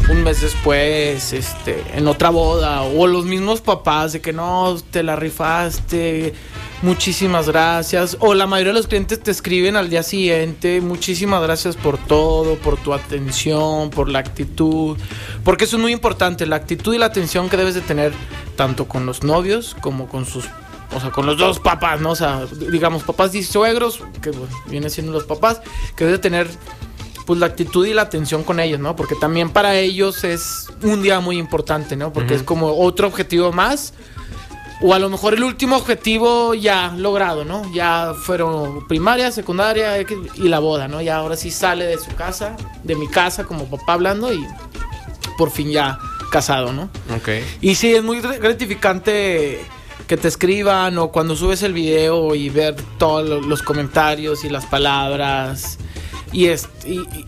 un 0.08 0.22
mes 0.22 0.40
después, 0.40 1.32
este, 1.32 1.82
en 1.94 2.06
otra 2.08 2.30
boda, 2.30 2.82
o 2.82 3.06
los 3.06 3.24
mismos 3.24 3.60
papás 3.60 4.12
de 4.12 4.20
que 4.20 4.32
no, 4.32 4.76
te 4.90 5.02
la 5.02 5.16
rifaste, 5.16 6.34
muchísimas 6.82 7.48
gracias, 7.48 8.16
o 8.20 8.34
la 8.34 8.46
mayoría 8.46 8.72
de 8.72 8.78
los 8.78 8.86
clientes 8.86 9.20
te 9.22 9.30
escriben 9.30 9.76
al 9.76 9.88
día 9.88 10.02
siguiente, 10.02 10.80
muchísimas 10.82 11.42
gracias 11.42 11.76
por 11.76 11.96
todo, 11.96 12.56
por 12.56 12.76
tu 12.76 12.92
atención, 12.92 13.90
por 13.90 14.10
la 14.10 14.18
actitud, 14.18 14.98
porque 15.42 15.64
eso 15.64 15.76
es 15.76 15.82
muy 15.82 15.92
importante, 15.92 16.44
la 16.46 16.56
actitud 16.56 16.94
y 16.94 16.98
la 16.98 17.06
atención 17.06 17.48
que 17.48 17.56
debes 17.56 17.74
de 17.74 17.80
tener 17.80 18.12
tanto 18.56 18.86
con 18.86 19.06
los 19.06 19.22
novios 19.22 19.74
como 19.80 20.08
con 20.08 20.26
sus 20.26 20.44
o 20.94 21.00
sea, 21.00 21.10
con 21.10 21.26
los 21.26 21.36
dos 21.38 21.58
papás, 21.58 22.00
¿no? 22.00 22.10
O 22.10 22.16
sea, 22.16 22.46
digamos, 22.70 23.02
papás 23.02 23.34
y 23.34 23.42
suegros, 23.42 24.00
que 24.22 24.30
bueno, 24.30 24.54
vienen 24.66 24.90
siendo 24.90 25.10
los 25.12 25.24
papás, 25.24 25.60
que 25.96 26.04
debes 26.04 26.20
de 26.20 26.22
tener 26.22 26.48
pues 27.26 27.38
la 27.40 27.46
actitud 27.46 27.86
y 27.86 27.94
la 27.94 28.02
atención 28.02 28.42
con 28.44 28.60
ellos, 28.60 28.80
¿no? 28.80 28.94
Porque 28.96 29.14
también 29.14 29.50
para 29.50 29.76
ellos 29.78 30.24
es 30.24 30.66
un 30.82 31.02
día 31.02 31.20
muy 31.20 31.38
importante, 31.38 31.96
¿no? 31.96 32.12
Porque 32.12 32.34
es 32.34 32.42
como 32.42 32.74
otro 32.78 33.06
objetivo 33.08 33.52
más. 33.52 33.94
O 34.82 34.92
a 34.92 34.98
lo 34.98 35.08
mejor 35.08 35.34
el 35.34 35.44
último 35.44 35.76
objetivo 35.76 36.52
ya 36.54 36.92
logrado, 36.96 37.44
¿no? 37.44 37.62
Ya 37.72 38.12
fueron 38.20 38.86
primaria, 38.88 39.30
secundaria 39.32 39.98
y 40.00 40.48
la 40.48 40.58
boda, 40.58 40.88
¿no? 40.88 41.00
Ya 41.00 41.16
ahora 41.16 41.36
sí 41.36 41.50
sale 41.50 41.86
de 41.86 41.96
su 41.98 42.14
casa, 42.16 42.56
de 42.82 42.94
mi 42.96 43.08
casa 43.08 43.44
como 43.44 43.64
papá 43.66 43.94
hablando 43.94 44.32
y 44.32 44.44
por 45.38 45.50
fin 45.50 45.70
ya 45.70 45.98
casado, 46.30 46.72
¿no? 46.72 46.90
Ok. 47.16 47.28
Y 47.62 47.76
sí, 47.76 47.94
es 47.94 48.02
muy 48.02 48.18
gr- 48.20 48.38
gratificante 48.40 49.64
que 50.06 50.16
te 50.18 50.28
escriban 50.28 50.98
o 50.98 51.08
cuando 51.08 51.34
subes 51.36 51.62
el 51.62 51.72
video 51.72 52.34
y 52.34 52.50
ver 52.50 52.74
todos 52.98 53.26
lo- 53.26 53.40
los 53.40 53.62
comentarios 53.62 54.44
y 54.44 54.50
las 54.50 54.66
palabras. 54.66 55.78
Y, 56.34 56.46
es, 56.46 56.68
y, 56.84 56.98
y- 56.98 57.24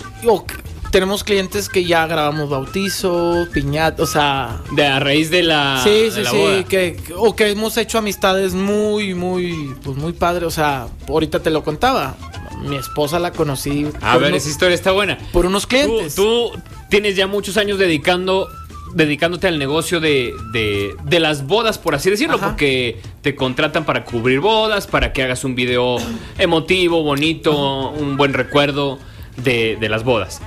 tenemos 0.91 1.25
clientes 1.25 1.69
que 1.69 1.85
ya 1.85 2.07
grabamos 2.07 2.49
bautizo, 2.49 3.47
piñata, 3.53 4.03
o 4.03 4.07
sea, 4.07 4.61
De 4.73 4.87
a 4.87 4.99
raíz 5.01 5.31
de 5.31 5.43
la. 5.43 5.81
sí, 5.83 5.91
de 5.91 6.11
sí, 6.11 6.23
la 6.23 6.31
sí, 6.31 6.37
boda. 6.37 6.65
que, 6.65 6.97
o 7.17 7.35
que 7.37 7.51
hemos 7.51 7.77
hecho 7.77 7.99
amistades 7.99 8.55
muy, 8.55 9.15
muy, 9.15 9.75
pues 9.85 9.97
muy 9.97 10.13
padre, 10.13 10.47
o 10.47 10.51
sea, 10.51 10.89
ahorita 11.09 11.41
te 11.41 11.51
lo 11.51 11.63
contaba, 11.65 12.15
mi 12.63 12.77
esposa 12.77 13.19
la 13.19 13.33
conocí 13.33 13.87
A 14.01 14.17
ver, 14.17 14.29
unos, 14.31 14.43
esa 14.43 14.51
historia 14.51 14.75
está 14.75 14.93
buena. 14.93 15.19
por 15.33 15.45
unos 15.47 15.63
Tú, 15.65 15.69
clientes. 15.69 16.15
tú 16.15 16.51
tienes 16.89 17.15
ya 17.17 17.27
muchos 17.27 17.57
años 17.59 17.79
dedicando 17.79 18.49
dedicándote 18.97 19.47
al 19.47 19.59
negocio 19.59 20.01
de, 20.01 20.33
de, 20.53 20.97
de 21.05 21.21
las 21.21 21.47
bodas, 21.47 21.77
por 21.79 21.95
así 21.95 22.09
decirlo, 22.11 22.37
Ajá. 22.37 22.49
porque 22.49 23.01
te 23.23 23.35
contratan 23.37 23.85
para 23.85 24.05
cubrir 24.05 24.41
bodas, 24.41 24.87
para 24.87 25.13
que 25.13 25.23
hagas 25.23 25.45
un 25.45 25.55
video 25.55 25.99
emotivo, 26.39 27.03
bonito, 27.03 27.91
un 27.91 28.17
buen 28.17 28.33
recuerdo 28.33 28.99
de, 29.37 29.77
de 29.79 29.89
las 29.91 30.03
bodas. 30.03 30.41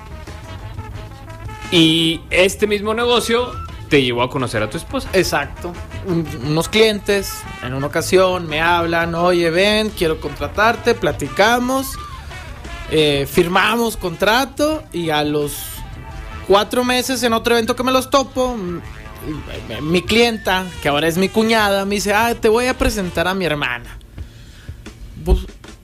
Y 1.71 2.21
este 2.31 2.65
mismo 2.65 2.93
negocio 2.95 3.51
te 3.89 4.01
llevó 4.01 4.23
a 4.23 4.29
conocer 4.29 4.63
a 4.63 4.69
tu 4.69 4.77
esposa. 4.77 5.07
Exacto. 5.13 5.71
Un- 6.07 6.27
unos 6.47 6.69
clientes 6.69 7.31
en 7.63 7.73
una 7.73 7.87
ocasión 7.87 8.47
me 8.47 8.61
hablan, 8.61 9.13
oye, 9.15 9.49
ven, 9.51 9.89
quiero 9.91 10.19
contratarte, 10.19 10.95
platicamos, 10.95 11.87
eh, 12.91 13.27
firmamos 13.31 13.97
contrato 13.97 14.81
y 14.91 15.11
a 15.11 15.23
los 15.23 15.53
cuatro 16.49 16.83
meses 16.83 17.21
en 17.23 17.31
otro 17.33 17.53
evento 17.53 17.75
que 17.75 17.83
me 17.83 17.91
los 17.91 18.09
topo, 18.09 18.55
m- 18.55 18.81
m- 19.69 19.81
mi 19.81 20.01
clienta, 20.01 20.65
que 20.81 20.89
ahora 20.89 21.07
es 21.07 21.15
mi 21.17 21.29
cuñada, 21.29 21.85
me 21.85 21.95
dice, 21.95 22.11
ah, 22.13 22.33
te 22.35 22.49
voy 22.49 22.65
a 22.65 22.77
presentar 22.77 23.27
a 23.27 23.35
mi 23.35 23.45
hermana. 23.45 23.99
Pues, 25.23 25.39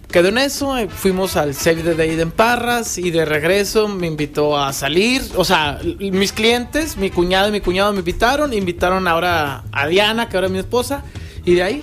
quedó 0.10 0.30
en 0.30 0.40
eso, 0.40 0.76
eh, 0.78 0.88
fuimos 0.90 1.36
al 1.36 1.54
Save 1.54 1.84
the 1.84 1.94
Day 1.94 2.20
en 2.20 2.32
Parras 2.32 2.98
y 2.98 3.12
de 3.12 3.26
regreso 3.26 3.88
me 3.88 4.08
invitó 4.08 4.58
a 4.58 4.74
salir. 4.74 5.22
O 5.36 5.46
sea, 5.46 5.80
mis 6.00 6.32
clientes, 6.32 6.98
mi 6.98 7.12
cuñada 7.12 7.50
y 7.50 7.52
mi 7.52 7.62
cuñado 7.62 7.94
me 7.94 8.00
invitaron, 8.00 8.52
invitaron 8.54 9.08
ahora 9.08 9.64
a 9.72 9.88
Diana, 9.88 10.30
que 10.30 10.38
ahora 10.38 10.48
es 10.48 10.54
mi 10.54 10.60
esposa, 10.60 11.04
y 11.46 11.54
de 11.54 11.64
ahí. 11.64 11.82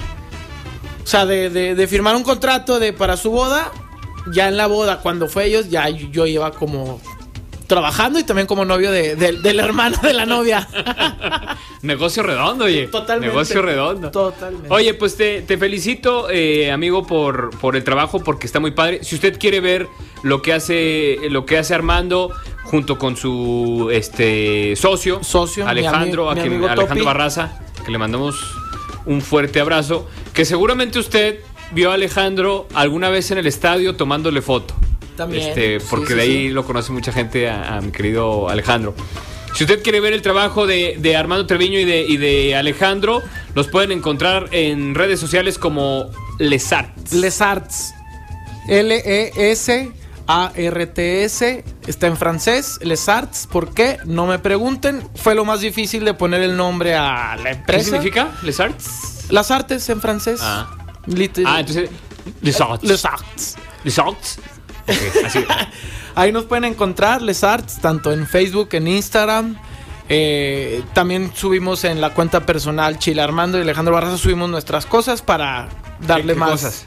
O 1.05 1.07
sea, 1.07 1.25
de, 1.27 1.51
de- 1.51 1.75
de 1.77 1.87
firmar 1.87 2.17
un 2.17 2.25
contrato 2.25 2.81
de 2.81 2.93
para 2.93 3.17
su 3.17 3.31
boda, 3.31 3.71
ya 4.33 4.49
en 4.49 4.57
la 4.57 4.67
boda, 4.67 5.01
cuando 5.01 5.29
fue 5.29 5.47
ellos, 5.47 5.69
ya 5.69 5.89
yo, 5.89 6.09
yo 6.11 6.27
iba 6.27 6.53
como 6.53 7.01
trabajando 7.77 8.19
y 8.19 8.25
también 8.25 8.47
como 8.47 8.67
novio 8.67 8.91
de, 8.91 9.17
de- 9.17 9.33
del 9.41 9.59
hermano 9.61 9.97
de 10.03 10.13
la 10.13 10.27
novia. 10.27 10.69
Negocio 11.83 12.23
redondo, 12.23 12.67
oye. 12.67 12.87
Totalmente. 12.89 13.29
Negocio 13.33 13.63
redondo. 13.63 14.11
Totalmente. 14.11 14.69
Oye, 14.71 14.93
pues 14.95 15.17
te, 15.17 15.41
te 15.43 15.57
felicito, 15.57 16.29
eh, 16.31 16.71
amigo, 16.71 17.07
por, 17.07 17.51
por 17.59 17.75
el 17.75 17.83
trabajo, 17.83 18.21
porque 18.23 18.47
está 18.47 18.61
muy 18.61 18.73
padre. 18.73 19.03
Si 19.03 19.15
usted 19.15 19.39
quiere 19.39 19.61
ver 19.61 19.89
lo 20.23 20.43
que 20.43 20.53
hace, 20.53 21.17
lo 21.31 21.47
que 21.47 21.57
hace 21.59 21.75
Armando 21.75 22.31
junto 22.65 22.99
con 22.99 23.17
su 23.17 23.89
este 23.91 24.75
socio, 24.77 25.25
Socio, 25.25 25.65
mi 25.65 25.71
Alejandro, 25.71 26.27
ami- 26.29 26.33
a 26.33 26.35
mi 26.35 26.41
quien- 26.43 26.53
amigo 26.53 26.67
Alejandro 26.69 26.95
Topi. 26.95 27.07
Barraza, 27.07 27.59
que 27.85 27.91
le 27.91 27.97
mandamos 27.99 28.37
un 29.07 29.23
fuerte 29.23 29.59
abrazo. 29.61 30.07
Que 30.35 30.45
seguramente 30.45 30.99
usted 30.99 31.41
vio 31.73 31.91
a 31.91 31.95
Alejandro 31.95 32.69
alguna 32.75 33.09
vez 33.09 33.31
en 33.31 33.39
el 33.39 33.47
estadio 33.47 33.97
tomándole 33.97 34.43
foto. 34.43 34.75
También, 35.17 35.49
Este, 35.49 35.79
porque 35.91 36.09
sí, 36.09 36.15
de 36.15 36.23
ahí 36.23 36.47
sí. 36.47 36.49
lo 36.51 36.65
conoce 36.65 36.93
mucha 36.93 37.13
gente 37.13 37.49
a, 37.51 37.77
a 37.77 37.81
mi 37.81 37.91
querido 37.93 38.49
Alejandro. 38.49 38.95
Si 39.55 39.65
usted 39.65 39.83
quiere 39.83 40.01
ver 40.01 40.15
el 40.15 40.23
trabajo 40.23 40.67
de, 40.67 40.97
de 40.99 41.15
Armando 41.17 41.47
Treviño 41.47 41.79
y 41.79 41.85
de, 41.85 42.01
y 42.09 42.17
de 42.17 42.57
Alejandro, 42.57 43.23
los 43.55 43.69
pueden 43.69 43.93
encontrar 43.93 44.49
en 44.53 44.95
redes 44.95 45.21
sociales 45.21 45.59
como 45.59 46.07
Les 46.39 46.73
Arts. 46.73 47.13
Les 47.13 47.41
Arts. 47.43 47.93
L-E-S-A-R-T-S. 50.33 51.65
Está 51.87 52.07
en 52.07 52.17
francés. 52.17 52.79
Les 52.83 53.09
Arts. 53.09 53.47
¿Por 53.51 53.75
qué? 53.75 53.99
No 54.05 54.27
me 54.27 54.39
pregunten. 54.39 55.03
Fue 55.15 55.35
lo 55.35 55.45
más 55.45 55.61
difícil 55.61 56.05
de 56.05 56.15
poner 56.15 56.43
el 56.43 56.57
nombre 56.57 56.95
a 56.95 57.37
la 57.37 57.43
¿Qué 57.43 57.51
empresa. 57.51 57.85
significa 57.91 58.31
Les 58.43 58.59
Arts? 58.61 59.27
Las 59.31 59.51
artes 59.51 59.89
en 59.89 60.01
francés. 60.01 60.41
Ah. 60.43 60.69
Ah, 61.45 61.61
entonces 61.61 61.91
Les 62.41 62.61
Arts. 62.61 62.85
Les 62.85 63.05
Arts. 63.05 63.57
Les 63.85 63.99
Arts. 63.99 64.39
Así. 65.25 65.45
Ahí 66.15 66.33
nos 66.33 66.45
pueden 66.45 66.65
encontrar 66.65 67.23
Les 67.23 67.43
Arts, 67.43 67.81
tanto 67.81 68.13
en 68.13 68.27
Facebook, 68.27 68.69
en 68.73 68.87
Instagram. 68.87 69.57
Eh, 70.09 70.83
también 70.93 71.31
subimos 71.35 71.85
en 71.85 72.01
la 72.01 72.11
cuenta 72.11 72.45
personal 72.45 72.99
Chile 72.99 73.23
Armando 73.23 73.57
y 73.59 73.63
Alejandro 73.63 73.95
Barraza, 73.95 74.19
subimos 74.19 74.51
nuestras 74.51 74.85
cosas 74.85 75.23
para 75.23 75.69
darle 76.07 76.35
¿Qué 76.35 76.39
más. 76.39 76.51
cosas? 76.51 76.87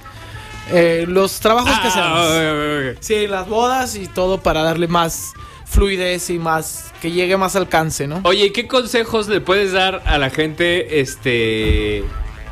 Eh, 0.71 1.05
los 1.07 1.39
trabajos 1.39 1.71
que 1.79 1.87
hacemos. 1.87 2.09
Ah, 2.11 2.23
ok, 2.23 2.89
ok, 2.91 2.97
ok. 2.97 2.97
Sí, 3.01 3.27
las 3.27 3.47
bodas 3.47 3.95
y 3.95 4.07
todo 4.07 4.41
para 4.41 4.63
darle 4.63 4.87
más 4.87 5.33
fluidez 5.65 6.29
y 6.29 6.39
más 6.39 6.93
que 7.01 7.11
llegue 7.11 7.37
más 7.37 7.55
alcance, 7.55 8.07
¿no? 8.07 8.21
Oye, 8.23 8.45
¿y 8.45 8.51
¿qué 8.51 8.67
consejos 8.67 9.27
le 9.27 9.41
puedes 9.41 9.71
dar 9.71 10.03
a 10.05 10.17
la 10.17 10.29
gente 10.29 10.99
este 10.99 12.03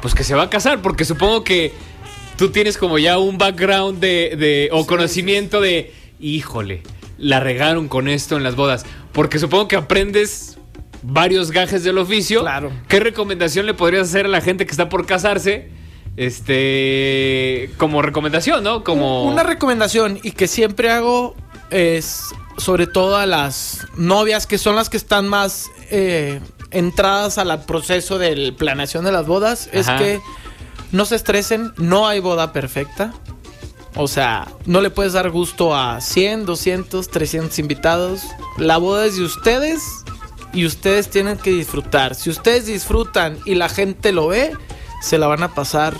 pues 0.01 0.15
que 0.15 0.23
se 0.23 0.35
va 0.35 0.43
a 0.43 0.49
casar? 0.49 0.81
Porque 0.81 1.05
supongo 1.05 1.43
que 1.43 1.73
tú 2.43 2.49
tienes 2.49 2.77
como 2.77 2.99
ya 2.99 3.19
un 3.19 3.37
background 3.37 4.01
de, 4.01 4.35
de 4.37 4.69
o 4.73 4.85
conocimiento 4.85 5.61
de 5.61 5.93
híjole, 6.19 6.83
la 7.17 7.39
regaron 7.39 7.87
con 7.87 8.09
esto 8.09 8.35
en 8.35 8.43
las 8.43 8.57
bodas, 8.57 8.85
porque 9.13 9.39
supongo 9.39 9.69
que 9.69 9.77
aprendes 9.77 10.57
varios 11.03 11.51
gajes 11.51 11.85
del 11.85 11.99
oficio. 11.99 12.41
Claro. 12.41 12.69
¿Qué 12.89 12.99
recomendación 12.99 13.65
le 13.65 13.73
podrías 13.73 14.09
hacer 14.09 14.25
a 14.25 14.27
la 14.27 14.41
gente 14.41 14.65
que 14.65 14.71
está 14.71 14.89
por 14.89 15.05
casarse? 15.05 15.69
Este, 16.17 17.69
como 17.77 18.01
recomendación, 18.01 18.61
¿no? 18.61 18.83
Como 18.83 19.23
Una 19.23 19.43
recomendación 19.43 20.19
y 20.21 20.31
que 20.31 20.49
siempre 20.49 20.91
hago 20.91 21.37
es 21.69 22.25
sobre 22.57 22.87
todo 22.87 23.15
a 23.15 23.25
las 23.25 23.87
novias 23.95 24.47
que 24.47 24.57
son 24.57 24.75
las 24.75 24.89
que 24.89 24.97
están 24.97 25.29
más 25.29 25.71
eh, 25.91 26.41
entradas 26.71 27.37
al 27.37 27.63
proceso 27.63 28.17
de 28.17 28.35
la 28.35 28.51
planeación 28.57 29.05
de 29.05 29.13
las 29.13 29.27
bodas 29.27 29.69
es 29.71 29.89
que 29.91 30.19
no 30.93 31.05
se 31.05 31.15
estresen, 31.15 31.73
no 31.77 32.07
hay 32.07 32.19
boda 32.19 32.53
perfecta. 32.53 33.13
O 33.95 34.07
sea, 34.07 34.47
no 34.65 34.79
le 34.79 34.91
puedes 34.91 35.13
dar 35.13 35.29
gusto 35.31 35.75
a 35.75 35.99
100, 35.99 36.45
200, 36.45 37.09
300 37.09 37.59
invitados. 37.59 38.21
La 38.57 38.77
boda 38.77 39.05
es 39.05 39.17
de 39.17 39.23
ustedes 39.23 39.81
y 40.53 40.65
ustedes 40.65 41.09
tienen 41.09 41.37
que 41.37 41.49
disfrutar. 41.49 42.13
Si 42.15 42.29
ustedes 42.29 42.67
disfrutan 42.67 43.39
y 43.45 43.55
la 43.55 43.69
gente 43.69 44.11
lo 44.11 44.27
ve, 44.27 44.53
se 45.01 45.17
la 45.17 45.27
van 45.27 45.41
a 45.41 45.53
pasar 45.53 45.99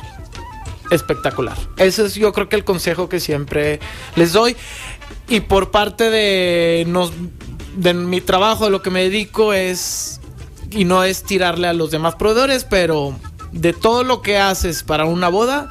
espectacular. 0.91 1.57
Ese 1.77 2.05
es 2.05 2.13
yo 2.13 2.31
creo 2.31 2.47
que 2.47 2.55
el 2.55 2.63
consejo 2.63 3.09
que 3.09 3.19
siempre 3.19 3.79
les 4.15 4.31
doy. 4.31 4.55
Y 5.27 5.39
por 5.39 5.71
parte 5.71 6.11
de, 6.11 6.87
de 7.77 7.93
mi 7.95 8.21
trabajo, 8.21 8.65
de 8.65 8.71
lo 8.71 8.83
que 8.83 8.91
me 8.91 9.01
dedico 9.01 9.53
es, 9.53 10.19
y 10.69 10.85
no 10.85 11.03
es 11.03 11.23
tirarle 11.23 11.67
a 11.67 11.73
los 11.73 11.89
demás 11.89 12.15
proveedores, 12.15 12.63
pero 12.63 13.15
de 13.53 13.73
todo 13.73 14.03
lo 14.03 14.21
que 14.21 14.37
haces 14.37 14.83
para 14.83 15.05
una 15.05 15.29
boda, 15.29 15.69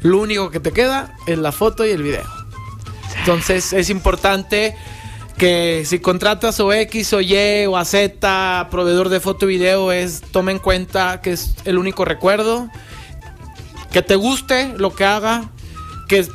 lo 0.00 0.18
único 0.18 0.50
que 0.50 0.60
te 0.60 0.72
queda 0.72 1.14
es 1.26 1.38
la 1.38 1.52
foto 1.52 1.86
y 1.86 1.90
el 1.90 2.02
video. 2.02 2.24
Entonces 3.18 3.72
es 3.72 3.90
importante 3.90 4.76
que 5.36 5.82
si 5.84 5.98
contratas 5.98 6.60
o 6.60 6.72
X 6.72 7.12
o 7.12 7.20
Y 7.20 7.66
o 7.66 7.76
a 7.76 7.84
Z, 7.84 8.68
proveedor 8.70 9.08
de 9.08 9.20
foto 9.20 9.46
y 9.46 9.56
video, 9.56 9.92
es 9.92 10.20
tome 10.20 10.52
en 10.52 10.58
cuenta 10.58 11.20
que 11.20 11.32
es 11.32 11.54
el 11.64 11.78
único 11.78 12.04
recuerdo 12.04 12.70
que 13.94 14.02
te 14.02 14.16
guste 14.16 14.74
lo 14.76 14.92
que 14.92 15.04
haga, 15.04 15.50
que 16.08 16.26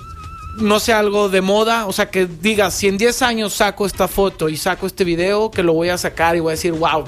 no 0.60 0.80
sea 0.80 1.00
algo 1.00 1.28
de 1.28 1.42
moda, 1.42 1.88
o 1.88 1.92
sea, 1.92 2.10
que 2.10 2.26
digas, 2.26 2.74
si 2.74 2.88
en 2.88 2.98
10 2.98 3.22
años 3.22 3.54
saco 3.54 3.86
esta 3.86 4.08
foto 4.08 4.48
y 4.48 4.56
saco 4.56 4.88
este 4.88 5.04
video, 5.04 5.52
que 5.52 5.62
lo 5.62 5.74
voy 5.74 5.90
a 5.90 5.98
sacar 5.98 6.38
y 6.38 6.40
voy 6.40 6.52
a 6.52 6.56
decir, 6.56 6.72
wow, 6.72 7.04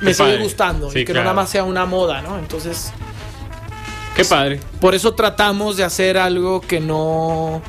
me 0.00 0.14
sigue 0.14 0.30
padre. 0.30 0.42
gustando 0.42 0.90
Sí, 0.90 1.00
y 1.00 1.04
que 1.04 1.12
claro. 1.12 1.20
no 1.20 1.30
nada 1.30 1.42
más 1.42 1.50
sea 1.50 1.64
una 1.64 1.84
moda, 1.86 2.22
¿no? 2.22 2.38
Entonces, 2.38 2.92
qué 4.16 4.24
padre. 4.24 4.60
por 4.80 4.94
eso 4.94 5.14
tratamos 5.14 5.76
de 5.76 5.84
hacer 5.84 6.18
algo 6.18 6.60
que 6.60 6.80
no, 6.80 7.62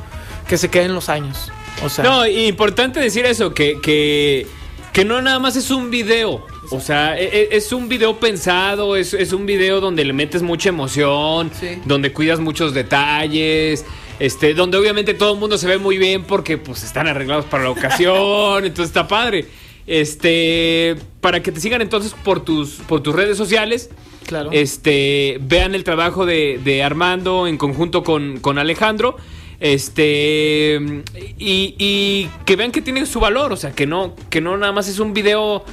que 0.48 0.56
se 0.58 0.68
quede 0.70 0.84
en 0.84 0.94
los 0.94 1.08
años. 1.08 1.50
O 1.84 1.88
sea, 1.88 2.04
No, 2.04 2.26
importante 2.26 3.00
decir 3.00 3.24
eso, 3.26 3.54
que, 3.54 3.80
que, 3.82 4.46
que 4.92 5.04
no 5.04 5.20
nada 5.22 5.38
más 5.38 5.56
es 5.56 5.70
un 5.70 5.90
video. 5.90 6.46
O 6.70 6.80
sea, 6.80 7.18
e- 7.18 7.24
e- 7.24 7.48
es, 7.56 7.72
un 7.72 7.88
video 7.88 8.18
pensado, 8.18 8.96
es, 8.96 9.12
es 9.14 9.32
un 9.32 9.46
video 9.46 9.80
donde 9.80 10.04
le 10.04 10.12
metes 10.12 10.42
mucha 10.42 10.68
emoción, 10.68 11.50
Sí. 11.58 11.80
donde 11.84 12.12
cuidas 12.12 12.38
muchos 12.40 12.72
detalles, 12.72 13.84
este, 14.20 14.54
donde 14.54 14.78
obviamente 14.78 15.12
todo 15.14 15.32
el 15.34 15.40
mundo 15.40 15.58
se 15.58 15.66
ve 15.66 15.78
muy 15.78 15.98
bien 15.98 16.24
porque 16.24 16.58
pues 16.58 16.82
están 16.84 17.08
arreglados 17.08 17.44
para 17.46 17.64
la 17.64 17.70
ocasión, 17.70 18.64
entonces 18.64 18.86
está 18.86 19.08
padre. 19.08 19.46
Este, 19.86 20.96
para 21.20 21.42
que 21.42 21.52
te 21.52 21.60
sigan 21.60 21.82
entonces 21.82 22.14
por 22.24 22.40
tus, 22.40 22.74
por 22.88 23.00
tus 23.00 23.14
redes 23.14 23.36
sociales, 23.36 23.90
claro. 24.26 24.50
este, 24.52 25.38
vean 25.42 25.74
el 25.74 25.84
trabajo 25.84 26.26
de, 26.26 26.60
de 26.62 26.82
Armando 26.82 27.46
en 27.46 27.58
conjunto 27.58 28.02
con, 28.02 28.38
con 28.40 28.58
Alejandro. 28.58 29.16
Este 29.60 30.80
y, 31.38 31.76
y 31.78 32.28
que 32.44 32.56
vean 32.56 32.72
que 32.72 32.82
tiene 32.82 33.06
su 33.06 33.20
valor, 33.20 33.52
o 33.52 33.56
sea, 33.56 33.70
que 33.70 33.86
no, 33.86 34.16
que 34.28 34.40
no 34.40 34.56
nada 34.56 34.72
más 34.72 34.88
es 34.88 34.98
un 34.98 35.12
video, 35.12 35.64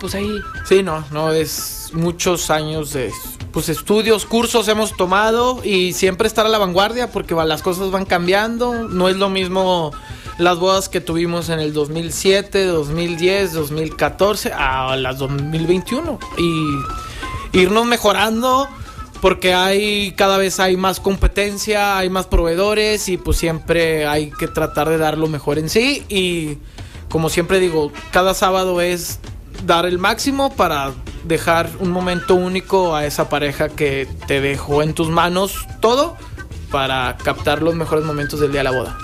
pues 0.00 0.14
ahí. 0.14 0.30
Sí, 0.66 0.82
no, 0.82 1.04
no 1.10 1.30
es 1.30 1.90
muchos 1.92 2.48
años 2.48 2.94
de 2.94 3.10
pues 3.52 3.68
estudios, 3.68 4.26
cursos 4.26 4.66
hemos 4.68 4.96
tomado 4.96 5.60
y 5.62 5.92
siempre 5.92 6.26
estar 6.26 6.44
a 6.44 6.48
la 6.48 6.58
vanguardia 6.58 7.12
porque 7.12 7.34
las 7.34 7.62
cosas 7.62 7.90
van 7.90 8.04
cambiando, 8.04 8.88
no 8.88 9.08
es 9.08 9.16
lo 9.16 9.28
mismo 9.28 9.92
las 10.38 10.58
bodas 10.58 10.88
que 10.88 11.00
tuvimos 11.00 11.48
en 11.48 11.60
el 11.60 11.72
2007, 11.72 12.66
2010, 12.66 13.52
2014 13.52 14.52
a 14.52 14.96
las 14.96 15.18
2021 15.18 16.18
y 16.38 17.58
irnos 17.58 17.86
mejorando 17.86 18.68
porque 19.20 19.54
hay 19.54 20.12
cada 20.12 20.36
vez 20.36 20.60
hay 20.60 20.76
más 20.76 21.00
competencia, 21.00 21.96
hay 21.96 22.10
más 22.10 22.26
proveedores 22.26 23.08
y 23.08 23.16
pues 23.16 23.38
siempre 23.38 24.06
hay 24.06 24.30
que 24.30 24.48
tratar 24.48 24.88
de 24.88 24.98
dar 24.98 25.16
lo 25.16 25.28
mejor 25.28 25.58
en 25.58 25.68
sí 25.68 26.04
y 26.08 26.58
como 27.08 27.28
siempre 27.30 27.60
digo, 27.60 27.92
cada 28.10 28.34
sábado 28.34 28.80
es 28.80 29.20
dar 29.64 29.86
el 29.86 29.98
máximo 29.98 30.54
para 30.54 30.92
dejar 31.22 31.70
un 31.78 31.90
momento 31.90 32.34
único 32.34 32.94
a 32.96 33.06
esa 33.06 33.28
pareja 33.28 33.68
que 33.68 34.08
te 34.26 34.40
dejó 34.40 34.82
en 34.82 34.94
tus 34.94 35.08
manos 35.08 35.66
todo 35.80 36.16
para 36.70 37.16
captar 37.22 37.62
los 37.62 37.74
mejores 37.76 38.04
momentos 38.04 38.40
del 38.40 38.50
día 38.50 38.60
de 38.60 38.64
la 38.64 38.72
boda. 38.72 38.98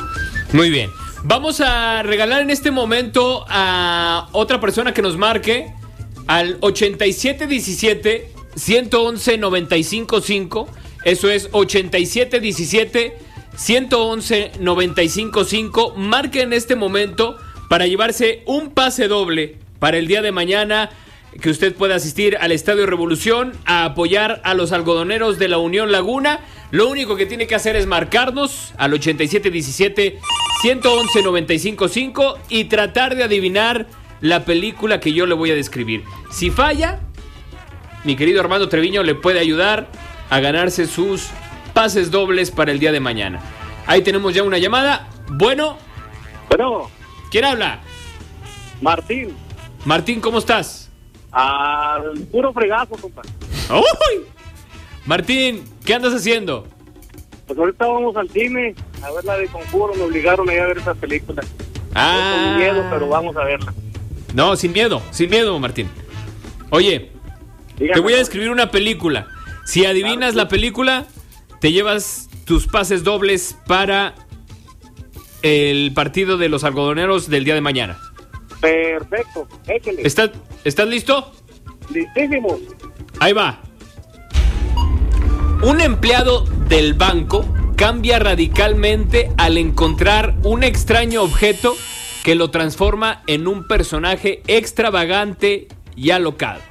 Muy 0.53 0.71
bien. 0.71 0.91
Vamos 1.23 1.61
a 1.61 2.03
regalar 2.03 2.41
en 2.41 2.49
este 2.49 2.71
momento 2.71 3.45
a 3.49 4.29
otra 4.33 4.59
persona 4.59 4.95
que 4.95 5.03
nos 5.03 5.19
marque 5.19 5.71
al 6.27 6.57
8717 6.61 8.33
111 8.57 9.39
955. 9.39 10.69
Eso 11.05 11.31
es 11.31 11.51
8717 11.53 13.19
111 13.55 14.53
955. 14.61 15.95
Marque 15.97 16.41
en 16.41 16.55
este 16.55 16.75
momento 16.75 17.37
para 17.69 17.87
llevarse 17.87 18.43
un 18.47 18.71
pase 18.71 19.07
doble 19.07 19.59
para 19.79 19.99
el 19.99 20.07
día 20.07 20.23
de 20.23 20.33
mañana 20.33 20.89
que 21.39 21.51
usted 21.51 21.75
pueda 21.75 21.97
asistir 21.97 22.39
al 22.41 22.51
Estadio 22.51 22.87
Revolución 22.87 23.53
a 23.67 23.85
apoyar 23.85 24.41
a 24.43 24.55
los 24.55 24.73
algodoneros 24.73 25.39
de 25.39 25.49
la 25.49 25.59
Unión 25.59 25.93
Laguna. 25.93 26.41
Lo 26.71 26.89
único 26.89 27.17
que 27.17 27.27
tiene 27.27 27.47
que 27.47 27.55
hacer 27.55 27.77
es 27.77 27.87
marcarnos 27.87 28.73
al 28.79 28.95
8717 28.95 30.19
111 30.61 31.23
955 31.23 32.39
y 32.49 32.65
tratar 32.65 33.15
de 33.17 33.25
adivinar 33.25 33.87
la 34.21 34.45
película 34.45 35.01
que 35.01 35.13
yo 35.13 35.27
le 35.27 35.35
voy 35.35 35.51
a 35.51 35.55
describir. 35.55 36.05
Si 36.31 36.51
falla, 36.51 37.01
mi 38.05 38.17
querido 38.17 38.41
Armando 38.41 38.69
Treviño 38.69 39.03
le 39.03 39.15
puede 39.15 39.41
ayudar 39.41 39.89
a 40.29 40.41
ganarse 40.41 40.87
sus 40.87 41.29
pases 41.73 42.11
dobles 42.11 42.51
para 42.51 42.73
el 42.73 42.79
día 42.79 42.93
de 42.93 43.01
mañana. 43.01 43.41
Ahí 43.87 44.03
tenemos 44.03 44.35
ya 44.35 44.43
una 44.43 44.59
llamada. 44.59 45.09
Bueno, 45.29 45.79
Bueno, 46.49 46.91
¿quién 47.31 47.45
habla? 47.45 47.81
Martín, 48.83 49.35
Martín, 49.85 50.21
¿cómo 50.21 50.39
estás? 50.39 50.89
al 51.33 52.19
puro 52.33 52.53
fregazo, 52.53 52.97
compa. 52.97 53.23
¡Uy! 53.71 54.25
Martín, 55.07 55.63
¿qué 55.85 55.95
andas 55.95 56.13
haciendo? 56.13 56.67
Pues 57.51 57.59
ahorita 57.59 57.85
vamos 57.85 58.17
al 58.17 58.31
cine 58.31 58.77
a 59.03 59.11
ver 59.11 59.25
la 59.25 59.37
de 59.37 59.49
Conjuro, 59.49 59.93
me 59.95 60.03
obligaron 60.03 60.49
a 60.49 60.55
ir 60.55 60.61
a 60.61 60.67
ver 60.69 60.79
esa 60.79 60.95
película. 60.95 61.43
Ah. 61.97 62.45
Con 62.45 62.59
miedo, 62.59 62.87
pero 62.89 63.09
vamos 63.09 63.37
a 63.37 63.43
verla. 63.43 63.75
No, 64.35 64.55
sin 64.55 64.73
miedo, 64.73 65.03
sin 65.11 65.31
miedo, 65.31 65.59
Martín. 65.59 65.89
Oye, 66.71 67.11
Dígame, 67.77 67.95
te 67.95 68.01
voy 68.01 68.13
a 68.13 68.19
describir 68.19 68.51
una 68.51 68.71
película. 68.71 69.27
Si 69.65 69.85
adivinas 69.85 70.37
la 70.37 70.47
película, 70.47 71.07
te 71.61 71.73
llevas 71.73 72.29
tus 72.45 72.69
pases 72.69 73.03
dobles 73.03 73.59
para 73.67 74.15
el 75.43 75.93
partido 75.93 76.39
de 76.39 76.51
los 76.51 76.63
algodoneros 76.63 77.29
del 77.29 77.45
día 77.45 77.57
de 77.57 77.63
mañana. 77.63 77.99
Perfecto, 78.61 79.49
échale. 79.67 80.03
¿Estás, 80.05 80.31
¿Estás 80.63 80.87
listo? 80.87 81.33
Listísimo. 81.93 82.61
Ahí 83.19 83.33
va. 83.33 83.61
Un 85.63 85.83
empleado 85.83 86.45
del 86.69 86.95
banco 86.95 87.45
cambia 87.77 88.19
radicalmente 88.19 89.31
al 89.37 89.59
encontrar 89.59 90.35
un 90.43 90.65
extraño 90.65 91.23
objeto 91.23 91.75
que 92.25 92.35
lo 92.35 92.51
transforma 92.51 93.23
en 93.27 93.47
un 93.47 93.69
personaje 93.69 94.43
extravagante 94.47 95.69
y 95.95 96.13
alocado. 96.13 96.63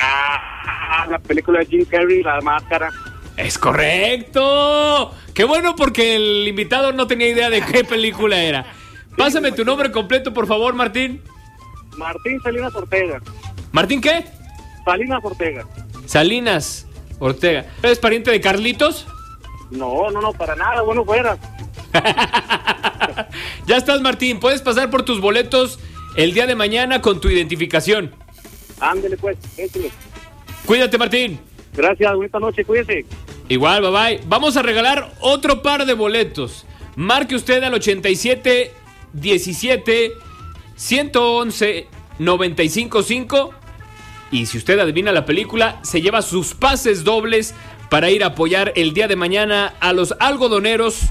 Ah, 0.00 1.04
la 1.10 1.18
película 1.18 1.58
de 1.60 1.66
Jim 1.66 1.84
Carrey, 1.84 2.22
La 2.22 2.40
Máscara. 2.42 2.90
Es 3.36 3.58
correcto. 3.58 5.12
Qué 5.34 5.42
bueno 5.42 5.74
porque 5.74 6.14
el 6.14 6.46
invitado 6.46 6.92
no 6.92 7.08
tenía 7.08 7.28
idea 7.28 7.50
de 7.50 7.60
qué 7.62 7.82
película 7.82 8.40
era. 8.40 8.66
Pásame 9.16 9.50
tu 9.50 9.64
nombre 9.64 9.90
completo, 9.90 10.32
por 10.32 10.46
favor, 10.46 10.74
Martín. 10.74 11.20
Martín 11.96 12.40
Salinas 12.40 12.72
Ortega. 12.72 13.20
¿Martín 13.72 14.00
qué? 14.00 14.26
Salinas 14.84 15.24
Ortega. 15.24 15.66
Salinas 16.06 16.86
Ortega. 17.22 17.66
¿Eres 17.84 18.00
pariente 18.00 18.32
de 18.32 18.40
Carlitos? 18.40 19.06
No, 19.70 20.10
no, 20.10 20.20
no, 20.20 20.32
para 20.32 20.56
nada, 20.56 20.82
bueno 20.82 21.04
fuera. 21.04 21.38
ya 23.66 23.76
estás, 23.76 24.00
Martín. 24.00 24.40
Puedes 24.40 24.60
pasar 24.60 24.90
por 24.90 25.04
tus 25.04 25.20
boletos 25.20 25.78
el 26.16 26.34
día 26.34 26.48
de 26.48 26.56
mañana 26.56 27.00
con 27.00 27.20
tu 27.20 27.28
identificación. 27.28 28.12
Ándele 28.80 29.16
pues, 29.16 29.38
échale. 29.56 29.92
Cuídate, 30.66 30.98
Martín. 30.98 31.38
Gracias, 31.74 32.12
bonita 32.12 32.40
noche, 32.40 32.64
cuídese. 32.64 33.06
Igual, 33.48 33.82
bye 33.82 33.90
bye. 33.90 34.20
Vamos 34.26 34.56
a 34.56 34.62
regalar 34.62 35.12
otro 35.20 35.62
par 35.62 35.86
de 35.86 35.94
boletos. 35.94 36.66
Marque 36.96 37.36
usted 37.36 37.62
al 37.62 37.74
87 37.74 38.72
17 39.12 40.12
111 40.74 41.86
955 42.18 43.54
y 44.32 44.46
si 44.46 44.58
usted 44.58 44.80
adivina 44.80 45.12
la 45.12 45.26
película, 45.26 45.78
se 45.82 46.00
lleva 46.00 46.22
sus 46.22 46.54
pases 46.54 47.04
dobles 47.04 47.54
para 47.90 48.10
ir 48.10 48.24
a 48.24 48.28
apoyar 48.28 48.72
el 48.74 48.94
día 48.94 49.06
de 49.06 49.14
mañana 49.14 49.74
a 49.78 49.92
los 49.92 50.14
algodoneros, 50.18 51.02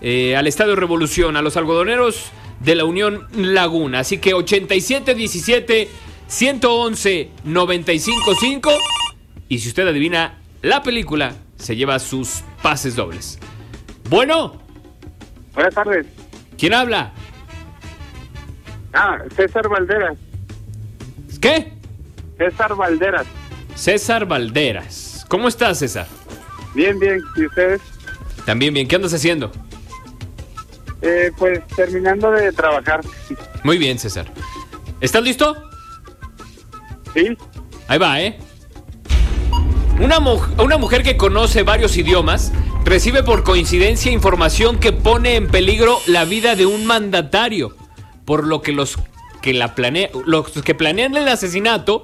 eh, 0.00 0.36
al 0.36 0.46
Estadio 0.46 0.76
Revolución, 0.76 1.36
a 1.36 1.42
los 1.42 1.56
algodoneros 1.56 2.30
de 2.60 2.76
la 2.76 2.84
Unión 2.84 3.26
Laguna. 3.34 3.98
Así 3.98 4.18
que 4.18 4.32
87 4.32 5.14
17 5.16 5.88
111 6.28 7.30
955 7.44 8.70
y 9.48 9.58
si 9.58 9.68
usted 9.68 9.88
adivina 9.88 10.38
la 10.62 10.82
película, 10.84 11.34
se 11.56 11.74
lleva 11.74 11.98
sus 11.98 12.42
pases 12.62 12.94
dobles. 12.94 13.40
Bueno, 14.08 14.62
Buenas 15.54 15.74
tardes. 15.74 16.06
¿quién 16.56 16.74
habla? 16.74 17.12
Ah, 18.92 19.18
César 19.34 19.68
Valderas. 19.68 20.16
¿Qué? 21.40 21.81
César 22.38 22.74
Valderas. 22.74 23.26
César 23.74 24.26
Valderas. 24.26 25.24
¿Cómo 25.28 25.48
estás, 25.48 25.78
César? 25.78 26.06
Bien, 26.74 26.98
bien. 26.98 27.20
¿Y 27.36 27.46
ustedes? 27.46 27.80
También 28.44 28.74
bien, 28.74 28.88
¿qué 28.88 28.96
andas 28.96 29.14
haciendo? 29.14 29.52
Eh, 31.00 31.30
pues 31.36 31.60
terminando 31.76 32.30
de 32.30 32.52
trabajar. 32.52 33.00
Muy 33.64 33.78
bien, 33.78 33.98
César. 33.98 34.26
¿Estás 35.00 35.22
listo? 35.22 35.56
¿Sí? 37.14 37.36
Ahí 37.88 37.98
va, 37.98 38.20
¿eh? 38.20 38.38
Una, 40.00 40.20
mu- 40.20 40.40
una 40.58 40.78
mujer 40.78 41.02
que 41.02 41.16
conoce 41.16 41.62
varios 41.62 41.96
idiomas 41.96 42.52
recibe 42.84 43.22
por 43.22 43.44
coincidencia 43.44 44.10
información 44.10 44.78
que 44.78 44.92
pone 44.92 45.36
en 45.36 45.46
peligro 45.48 45.98
la 46.06 46.24
vida 46.24 46.56
de 46.56 46.66
un 46.66 46.86
mandatario, 46.86 47.76
por 48.24 48.46
lo 48.46 48.62
que 48.62 48.72
los 48.72 48.98
que 49.40 49.52
la 49.52 49.74
planea, 49.74 50.08
los 50.24 50.50
que 50.50 50.74
planean 50.74 51.16
el 51.16 51.28
asesinato 51.28 52.02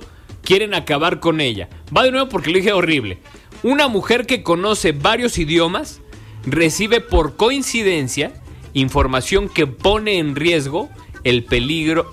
quieren 0.48 0.72
acabar 0.72 1.20
con 1.20 1.42
ella. 1.42 1.68
Va 1.94 2.04
de 2.04 2.10
nuevo 2.10 2.30
porque 2.30 2.50
lo 2.50 2.56
dije 2.56 2.72
horrible. 2.72 3.18
Una 3.62 3.86
mujer 3.86 4.24
que 4.24 4.42
conoce 4.42 4.92
varios 4.92 5.36
idiomas 5.36 6.00
recibe 6.46 7.02
por 7.02 7.36
coincidencia 7.36 8.32
información 8.72 9.50
que 9.50 9.66
pone 9.66 10.16
en 10.18 10.36
riesgo 10.36 10.88
el 11.22 11.44
peligro 11.44 12.10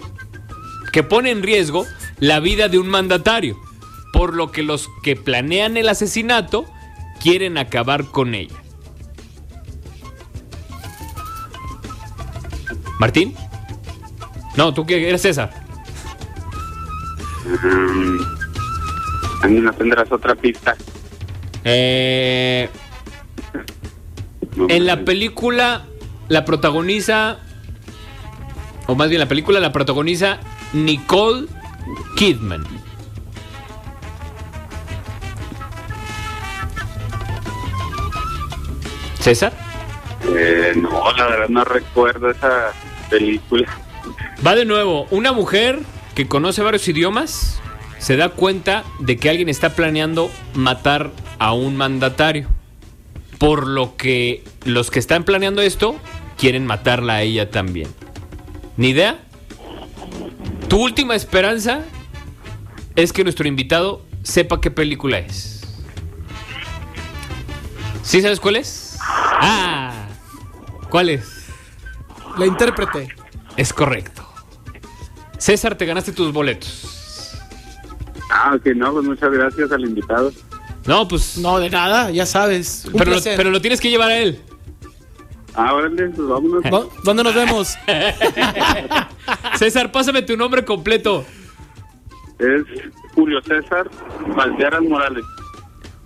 que 0.91 1.01
pone 1.01 1.31
en 1.31 1.43
riesgo 1.43 1.86
la 2.19 2.41
vida 2.41 2.67
de 2.67 2.77
un 2.77 2.89
mandatario, 2.89 3.57
por 4.11 4.33
lo 4.33 4.51
que 4.51 4.63
los 4.63 4.89
que 5.01 5.15
planean 5.15 5.77
el 5.77 5.88
asesinato 5.88 6.65
quieren 7.21 7.57
acabar 7.57 8.03
con 8.11 8.36
ella. 8.36 8.55
¿Martín? 12.99 13.33
No, 14.57 14.73
tú 14.73 14.86
que 14.86 15.07
eres 15.07 15.21
César. 15.21 15.64
A 19.41 19.48
mí 19.48 19.60
no 19.60 19.72
tendrás 19.74 20.12
otra 20.12 20.36
pista. 20.36 20.76
Eh, 21.64 22.70
en 24.68 24.86
la 24.86 25.04
película 25.04 25.86
la 26.28 26.46
protagoniza, 26.46 27.38
o 28.88 28.96
más 28.96 29.10
bien 29.10 29.20
la 29.20 29.28
película 29.28 29.60
la 29.60 29.72
protagoniza 29.72 30.39
Nicole 30.74 31.48
Kidman. 32.16 32.66
¿César? 39.20 39.54
Eh, 40.28 40.74
no, 40.76 41.12
la 41.14 41.28
verdad 41.28 41.50
no 41.50 41.64
recuerdo 41.64 42.30
esa 42.30 42.72
película. 43.10 43.68
Va 44.46 44.56
de 44.56 44.66
nuevo, 44.66 45.08
una 45.10 45.32
mujer 45.32 45.80
que 46.16 46.28
conoce 46.28 46.63
varios 46.63 46.88
idiomas 46.88 47.59
se 47.99 48.16
da 48.16 48.30
cuenta 48.30 48.84
de 48.99 49.18
que 49.18 49.30
alguien 49.30 49.49
está 49.49 49.76
planeando 49.76 50.32
matar 50.53 51.11
a 51.39 51.53
un 51.53 51.76
mandatario. 51.76 52.47
Por 53.38 53.68
lo 53.68 53.97
que 53.97 54.43
los 54.63 54.91
que 54.91 54.99
están 54.99 55.26
planeando 55.26 55.61
esto 55.61 55.95
quieren 56.38 56.66
matarla 56.66 57.16
a 57.16 57.22
ella 57.22 57.51
también. 57.51 57.89
¿Ni 58.78 58.89
idea? 58.89 59.20
Tu 60.70 60.82
última 60.82 61.16
esperanza 61.16 61.82
es 62.95 63.11
que 63.11 63.24
nuestro 63.24 63.47
invitado 63.47 64.01
sepa 64.24 64.61
qué 64.61 64.72
película 64.72 65.20
es. 65.20 65.63
¿Sí 68.03 68.22
sabes 68.22 68.39
cuál 68.39 68.55
es? 68.55 68.97
Ah, 69.01 70.07
¿cuál 70.89 71.09
es? 71.09 71.47
La 72.38 72.45
intérprete. 72.45 73.09
Es 73.57 73.74
correcto. 73.74 74.24
César, 75.46 75.76
te 75.78 75.86
ganaste 75.86 76.12
tus 76.12 76.34
boletos. 76.34 77.36
Ah, 78.32 78.56
ok, 78.56 78.66
no, 78.76 78.91
pues 78.93 79.06
muchas 79.06 79.32
gracias 79.32 79.72
al 79.72 79.82
invitado. 79.86 80.34
No, 80.88 81.08
pues. 81.08 81.38
No, 81.38 81.60
de 81.60 81.70
nada, 81.70 82.10
ya 82.10 82.26
sabes. 82.26 82.88
Pero, 82.98 83.12
lo, 83.12 83.22
pero 83.22 83.52
lo 83.52 83.62
tienes 83.62 83.80
que 83.80 83.91
llevar 83.91 84.10
a 84.10 84.18
él. 84.18 84.41
Ah, 85.54 85.76
órale, 85.76 86.10
pues 86.10 86.28
vámonos. 86.28 86.64
¿Dó- 86.64 86.91
¿Dónde 87.04 87.24
nos 87.24 87.36
vemos? 87.36 87.76
César, 89.60 89.91
pásame 89.91 90.24
tu 90.24 90.36
nombre 90.36 90.66
completo. 90.66 91.24
Es 92.39 92.64
Julio 93.14 93.39
César 93.43 93.88
Valderas 94.36 94.82
Morales. 94.82 95.24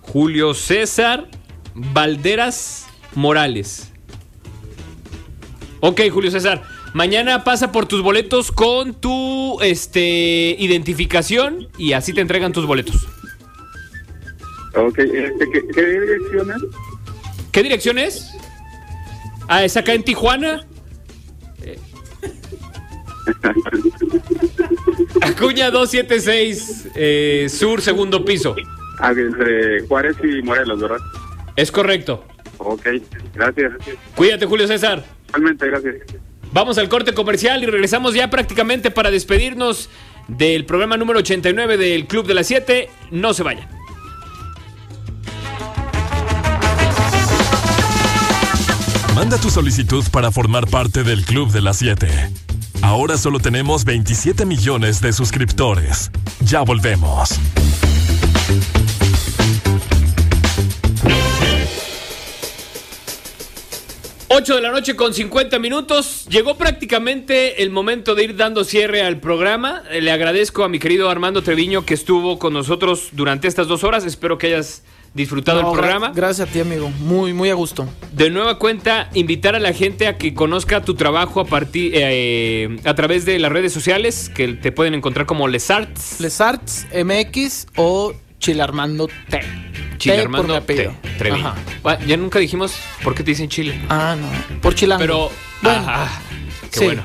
Julio 0.02 0.52
César 0.52 1.28
Valderas 1.74 2.86
Morales. 3.14 3.90
Ok, 5.80 6.02
Julio 6.12 6.30
César. 6.30 6.62
Mañana 6.92 7.44
pasa 7.44 7.70
por 7.70 7.86
tus 7.86 8.02
boletos 8.02 8.50
con 8.50 8.94
tu 8.94 9.60
este, 9.60 10.56
identificación 10.58 11.68
y 11.78 11.92
así 11.92 12.12
te 12.12 12.20
entregan 12.20 12.52
tus 12.52 12.66
boletos. 12.66 13.06
Ok, 14.74 14.98
este, 14.98 15.50
¿qué, 15.52 15.62
qué 15.72 15.84
dirección 15.84 16.50
es? 16.50 16.62
¿Qué 17.52 17.62
dirección 17.62 17.98
es? 17.98 18.32
Ah, 19.48 19.64
es 19.64 19.76
acá 19.76 19.94
en 19.94 20.04
Tijuana. 20.04 20.64
Eh. 21.62 21.78
Acuña 25.22 25.70
276, 25.70 26.88
eh, 26.94 27.46
sur, 27.48 27.80
segundo 27.80 28.24
piso. 28.24 28.54
Ah, 28.98 29.12
entre 29.16 29.86
Juárez 29.86 30.16
y 30.22 30.42
Morelos, 30.42 30.80
¿verdad? 30.80 30.98
Es 31.56 31.72
correcto. 31.72 32.24
Ok, 32.58 32.86
gracias. 33.34 33.72
Cuídate, 34.14 34.46
Julio 34.46 34.66
César. 34.66 35.04
Igualmente, 35.28 35.66
gracias. 35.66 35.96
Vamos 36.52 36.78
al 36.78 36.88
corte 36.88 37.14
comercial 37.14 37.62
y 37.62 37.66
regresamos 37.66 38.14
ya 38.14 38.28
prácticamente 38.28 38.90
para 38.90 39.10
despedirnos 39.10 39.88
del 40.26 40.64
programa 40.64 40.96
número 40.96 41.20
89 41.20 41.76
del 41.76 42.06
Club 42.06 42.26
de 42.26 42.34
las 42.34 42.46
7. 42.48 42.88
No 43.10 43.34
se 43.34 43.42
vayan. 43.42 43.68
Manda 49.14 49.38
tu 49.38 49.50
solicitud 49.50 50.04
para 50.10 50.30
formar 50.32 50.66
parte 50.66 51.04
del 51.04 51.24
Club 51.24 51.52
de 51.52 51.60
las 51.60 51.76
7. 51.76 52.08
Ahora 52.82 53.18
solo 53.18 53.38
tenemos 53.38 53.84
27 53.84 54.46
millones 54.46 55.00
de 55.00 55.12
suscriptores. 55.12 56.10
Ya 56.40 56.62
volvemos. 56.62 57.38
Ocho 64.32 64.54
de 64.54 64.60
la 64.60 64.70
noche 64.70 64.94
con 64.94 65.12
50 65.12 65.58
minutos. 65.58 66.24
Llegó 66.30 66.56
prácticamente 66.56 67.64
el 67.64 67.70
momento 67.70 68.14
de 68.14 68.22
ir 68.24 68.36
dando 68.36 68.62
cierre 68.62 69.02
al 69.02 69.18
programa. 69.18 69.82
Eh, 69.90 70.00
Le 70.00 70.12
agradezco 70.12 70.62
a 70.62 70.68
mi 70.68 70.78
querido 70.78 71.10
Armando 71.10 71.42
Treviño 71.42 71.84
que 71.84 71.94
estuvo 71.94 72.38
con 72.38 72.52
nosotros 72.52 73.08
durante 73.10 73.48
estas 73.48 73.66
dos 73.66 73.82
horas. 73.82 74.04
Espero 74.04 74.38
que 74.38 74.46
hayas 74.46 74.84
disfrutado 75.14 75.62
No, 75.62 75.68
el 75.70 75.74
gra- 75.74 75.78
programa. 75.80 76.12
Gracias 76.14 76.48
a 76.48 76.52
ti, 76.52 76.60
amigo. 76.60 76.90
Muy, 77.00 77.32
muy 77.32 77.50
a 77.50 77.54
gusto. 77.54 77.88
De 78.12 78.30
nueva 78.30 78.56
cuenta, 78.60 79.10
invitar 79.14 79.56
a 79.56 79.58
la 79.58 79.72
gente 79.72 80.06
a 80.06 80.16
que 80.16 80.32
conozca 80.32 80.80
tu 80.84 80.94
trabajo 80.94 81.40
a 81.40 81.44
partir 81.46 81.90
eh, 81.96 82.78
a 82.84 82.94
través 82.94 83.24
de 83.24 83.36
las 83.40 83.50
redes 83.50 83.72
sociales 83.72 84.30
que 84.32 84.46
te 84.46 84.70
pueden 84.70 84.94
encontrar 84.94 85.26
como 85.26 85.48
Les 85.48 85.68
Arts. 85.72 86.20
Les 86.20 86.40
Arts 86.40 86.86
MX 86.94 87.66
o 87.74 88.14
Chilarmando 88.40 89.06
T. 89.28 89.40
Chile 89.98 90.16
T 90.16 90.20
Armando 90.22 90.46
por 90.48 90.56
mi 90.56 90.56
apellido. 90.56 90.94
T. 91.02 91.08
Treviño. 91.18 91.46
Ajá. 91.46 91.56
Ah, 91.84 91.98
Ya 92.06 92.16
nunca 92.16 92.38
dijimos 92.38 92.74
por 93.04 93.14
qué 93.14 93.22
te 93.22 93.30
dicen 93.32 93.48
Chile. 93.48 93.80
Ah, 93.88 94.16
no. 94.18 94.60
Por 94.60 94.74
Chilango. 94.74 95.00
Pero, 95.00 95.30
Bueno, 95.62 95.84
ah, 95.86 96.08
qué 96.72 96.78
sí. 96.78 96.84
bueno. 96.86 97.02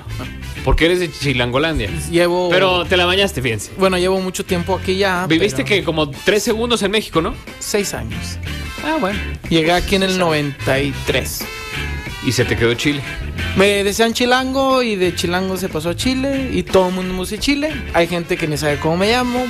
Porque 0.63 0.85
eres 0.85 0.99
de 0.99 1.11
Chilangolandia. 1.11 1.89
llevo. 2.09 2.49
Pero 2.49 2.85
te 2.85 2.97
la 2.97 3.05
bañaste, 3.05 3.41
fíjense. 3.41 3.71
Bueno, 3.77 3.97
llevo 3.99 4.19
mucho 4.19 4.43
tiempo 4.45 4.75
aquí 4.75 4.97
ya. 4.97 5.27
Viviste 5.27 5.57
pero 5.63 5.67
que 5.67 5.83
como 5.83 6.09
tres 6.09 6.41
segundos 6.41 6.81
en 6.81 6.89
México, 6.91 7.21
¿no? 7.21 7.35
Seis 7.59 7.93
años. 7.93 8.39
Ah, 8.83 8.97
bueno. 8.99 9.19
Llegué 9.49 9.71
aquí 9.73 9.95
en 9.95 10.03
el 10.03 10.17
93. 10.17 11.45
Y 12.25 12.31
se 12.31 12.43
te 12.45 12.55
quedó 12.55 12.73
Chile. 12.73 13.01
Me 13.55 13.83
decían 13.83 14.13
Chilango 14.13 14.81
y 14.83 14.95
de 14.95 15.13
Chilango 15.15 15.57
se 15.57 15.69
pasó 15.69 15.91
a 15.91 15.95
Chile 15.95 16.49
y 16.51 16.63
todo 16.63 16.89
el 16.89 16.95
mundo 16.95 17.13
me 17.13 17.19
dice 17.21 17.37
Chile. 17.37 17.71
Hay 17.93 18.07
gente 18.07 18.35
que 18.35 18.47
ni 18.47 18.57
sabe 18.57 18.77
cómo 18.79 18.97
me 18.97 19.11
llamo, 19.11 19.45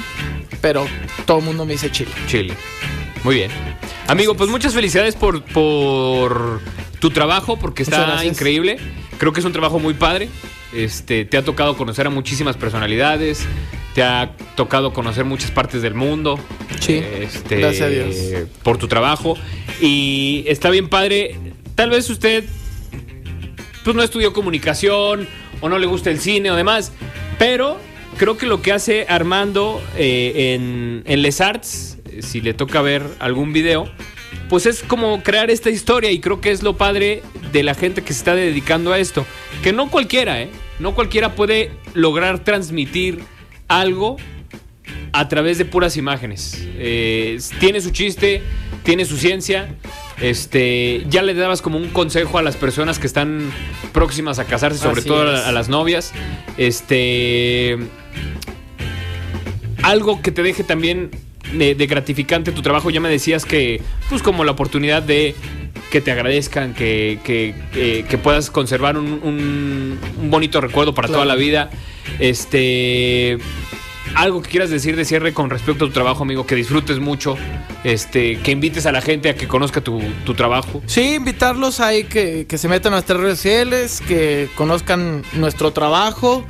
pero 0.61 0.85
todo 1.25 1.39
el 1.39 1.45
mundo 1.45 1.65
me 1.65 1.73
dice 1.73 1.89
Chile. 1.91 2.11
Chile. 2.27 2.53
Muy 3.23 3.35
bien. 3.35 3.51
Amigo, 4.07 4.35
pues 4.35 4.49
muchas 4.49 4.73
felicidades 4.73 5.15
por, 5.15 5.41
por 5.43 6.61
tu 6.99 7.09
trabajo, 7.09 7.57
porque 7.57 7.83
está 7.83 8.23
increíble. 8.25 8.77
Creo 9.17 9.33
que 9.33 9.39
es 9.39 9.45
un 9.45 9.53
trabajo 9.53 9.79
muy 9.79 9.93
padre. 9.93 10.29
Este, 10.73 11.25
te 11.25 11.37
ha 11.37 11.43
tocado 11.43 11.77
conocer 11.77 12.05
a 12.05 12.09
muchísimas 12.09 12.57
personalidades. 12.57 13.45
Te 13.95 14.03
ha 14.03 14.35
tocado 14.55 14.93
conocer 14.93 15.23
muchas 15.23 15.49
partes 15.49 15.81
del 15.81 15.93
mundo. 15.93 16.37
Sí, 16.81 17.01
Este, 17.21 17.57
gracias 17.57 17.87
a 17.87 17.89
Dios. 17.89 18.15
Por 18.61 18.77
tu 18.77 18.87
trabajo. 18.87 19.37
Y 19.81 20.43
está 20.47 20.69
bien 20.69 20.89
padre. 20.89 21.39
Tal 21.75 21.89
vez 21.89 22.09
usted 22.09 22.43
pues 23.85 23.95
no 23.95 24.01
estudió 24.01 24.33
comunicación 24.33 25.29
o 25.61 25.69
no 25.69 25.77
le 25.77 25.85
gusta 25.85 26.09
el 26.09 26.19
cine 26.19 26.49
o 26.49 26.55
demás, 26.55 26.91
pero 27.37 27.79
creo 28.17 28.35
que 28.35 28.47
lo 28.47 28.61
que 28.63 28.71
hace 28.71 29.05
Armando 29.07 29.79
eh, 29.95 31.03
en, 31.05 31.21
Les 31.21 31.39
Arts, 31.39 31.99
si 32.21 32.41
le 32.41 32.55
toca 32.55 32.81
ver 32.81 33.05
algún 33.19 33.53
video, 33.53 33.87
pues 34.49 34.65
es 34.65 34.81
como 34.81 35.21
crear 35.21 35.51
esta 35.51 35.69
historia 35.69 36.11
y 36.11 36.19
creo 36.19 36.41
que 36.41 36.51
es 36.51 36.63
lo 36.63 36.75
padre 36.75 37.21
de 37.51 37.61
la 37.61 37.75
gente 37.75 38.01
que 38.01 38.11
se 38.13 38.19
está 38.19 38.33
dedicando 38.33 38.91
a 38.91 38.97
esto, 38.97 39.23
que 39.61 39.71
no 39.71 39.89
cualquiera, 39.89 40.41
¿eh? 40.41 40.49
No 40.79 40.95
cualquiera 40.95 41.35
puede 41.35 41.71
lograr 41.93 42.43
transmitir 42.43 43.19
algo 43.67 44.17
a 45.13 45.29
través 45.29 45.59
de 45.59 45.65
puras 45.65 45.95
imágenes. 45.95 46.67
Eh, 46.77 47.39
tiene 47.59 47.79
su 47.81 47.91
chiste, 47.91 48.41
tiene 48.83 49.05
su 49.05 49.15
ciencia. 49.17 49.75
Este, 50.21 51.05
ya 51.09 51.21
le 51.21 51.33
dabas 51.33 51.61
como 51.61 51.77
un 51.77 51.89
consejo 51.89 52.37
a 52.37 52.41
las 52.41 52.55
personas 52.55 52.99
que 52.99 53.07
están 53.07 53.51
próximas 53.93 54.39
a 54.39 54.45
casarse, 54.45 54.79
sobre 54.79 55.01
Así 55.01 55.09
todo 55.09 55.29
a, 55.29 55.47
a 55.47 55.51
las 55.51 55.67
novias. 55.69 56.13
Este, 56.57 57.77
algo 59.83 60.21
que 60.21 60.31
te 60.31 60.41
deje 60.41 60.63
también 60.63 61.11
de, 61.53 61.75
de 61.75 61.87
gratificante 61.87 62.51
tu 62.51 62.61
trabajo. 62.61 62.89
Ya 62.89 62.99
me 62.99 63.09
decías 63.09 63.45
que, 63.45 63.81
pues, 64.09 64.21
como 64.23 64.43
la 64.43 64.51
oportunidad 64.51 65.03
de 65.03 65.35
que 65.91 66.01
te 66.01 66.11
agradezcan, 66.11 66.73
que, 66.73 67.19
que- 67.23 67.53
que- 67.73 68.05
que 68.09 68.17
puedas 68.17 68.49
conservar 68.49 68.97
un, 68.97 69.19
un- 69.23 69.99
un 70.21 70.31
bonito 70.31 70.59
recuerdo 70.59 70.93
para 70.93 71.07
Claro. 71.07 71.23
toda 71.23 71.35
la 71.35 71.39
vida. 71.39 71.69
Este. 72.19 73.37
Algo 74.15 74.41
que 74.41 74.49
quieras 74.49 74.69
decir 74.69 74.95
de 74.95 75.03
cierre 75.05 75.33
con 75.33 75.49
respecto 75.49 75.85
a 75.85 75.87
tu 75.87 75.93
trabajo, 75.93 76.23
amigo, 76.23 76.45
que 76.45 76.55
disfrutes 76.55 76.99
mucho, 76.99 77.35
este, 77.83 78.39
que 78.39 78.51
invites 78.51 78.85
a 78.85 78.91
la 78.91 79.01
gente 79.01 79.29
a 79.29 79.35
que 79.35 79.47
conozca 79.47 79.81
tu, 79.81 80.01
tu 80.25 80.33
trabajo. 80.33 80.81
Sí, 80.85 81.15
invitarlos 81.15 81.79
ahí 81.81 82.05
que, 82.05 82.45
que 82.47 82.57
se 82.57 82.67
metan 82.69 82.93
a 82.93 82.95
nuestras 82.97 83.19
redes 83.19 83.37
sociales, 83.39 84.01
que 84.07 84.49
conozcan 84.55 85.23
nuestro 85.33 85.71
trabajo. 85.73 86.45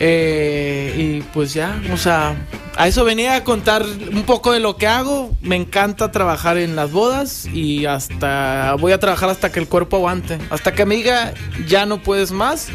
eh, 0.00 0.94
y 0.96 1.22
pues 1.32 1.54
ya, 1.54 1.80
o 1.92 1.96
sea, 1.96 2.34
a 2.76 2.86
eso 2.88 3.04
venía 3.04 3.34
a 3.36 3.44
contar 3.44 3.82
un 4.12 4.24
poco 4.24 4.52
de 4.52 4.60
lo 4.60 4.76
que 4.76 4.86
hago. 4.86 5.34
Me 5.40 5.56
encanta 5.56 6.10
trabajar 6.12 6.58
en 6.58 6.76
las 6.76 6.92
bodas 6.92 7.46
y 7.46 7.86
hasta 7.86 8.74
voy 8.78 8.92
a 8.92 8.98
trabajar 8.98 9.30
hasta 9.30 9.50
que 9.50 9.60
el 9.60 9.68
cuerpo 9.68 9.96
aguante. 9.96 10.38
Hasta 10.50 10.72
que 10.74 10.84
me 10.84 10.96
diga, 10.96 11.32
ya 11.66 11.86
no 11.86 12.02
puedes 12.02 12.32
más. 12.32 12.66
pues 12.66 12.74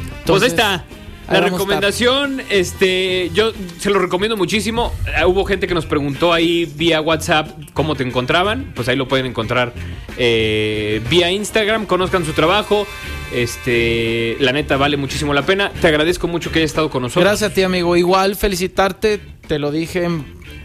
ahí 0.00 0.18
Entonces, 0.20 0.48
está. 0.50 0.84
La 1.30 1.40
recomendación, 1.40 2.42
este, 2.50 3.30
yo 3.34 3.52
se 3.78 3.90
lo 3.90 3.98
recomiendo 3.98 4.36
muchísimo. 4.36 4.92
Eh, 5.06 5.24
Hubo 5.24 5.44
gente 5.44 5.66
que 5.66 5.74
nos 5.74 5.86
preguntó 5.86 6.32
ahí 6.32 6.66
vía 6.76 7.00
WhatsApp 7.00 7.48
cómo 7.72 7.94
te 7.94 8.02
encontraban. 8.02 8.72
Pues 8.74 8.88
ahí 8.88 8.96
lo 8.96 9.08
pueden 9.08 9.26
encontrar 9.26 9.72
eh, 10.18 11.00
vía 11.10 11.30
Instagram. 11.30 11.86
Conozcan 11.86 12.24
su 12.24 12.32
trabajo. 12.32 12.86
Este, 13.32 14.36
la 14.40 14.52
neta 14.52 14.76
vale 14.76 14.96
muchísimo 14.96 15.34
la 15.34 15.42
pena. 15.46 15.70
Te 15.80 15.88
agradezco 15.88 16.28
mucho 16.28 16.50
que 16.52 16.60
hayas 16.60 16.70
estado 16.70 16.90
con 16.90 17.02
nosotros. 17.02 17.24
Gracias 17.24 17.50
a 17.50 17.54
ti, 17.54 17.62
amigo. 17.62 17.96
Igual 17.96 18.36
felicitarte, 18.36 19.20
te 19.48 19.58
lo 19.58 19.70
dije 19.70 20.08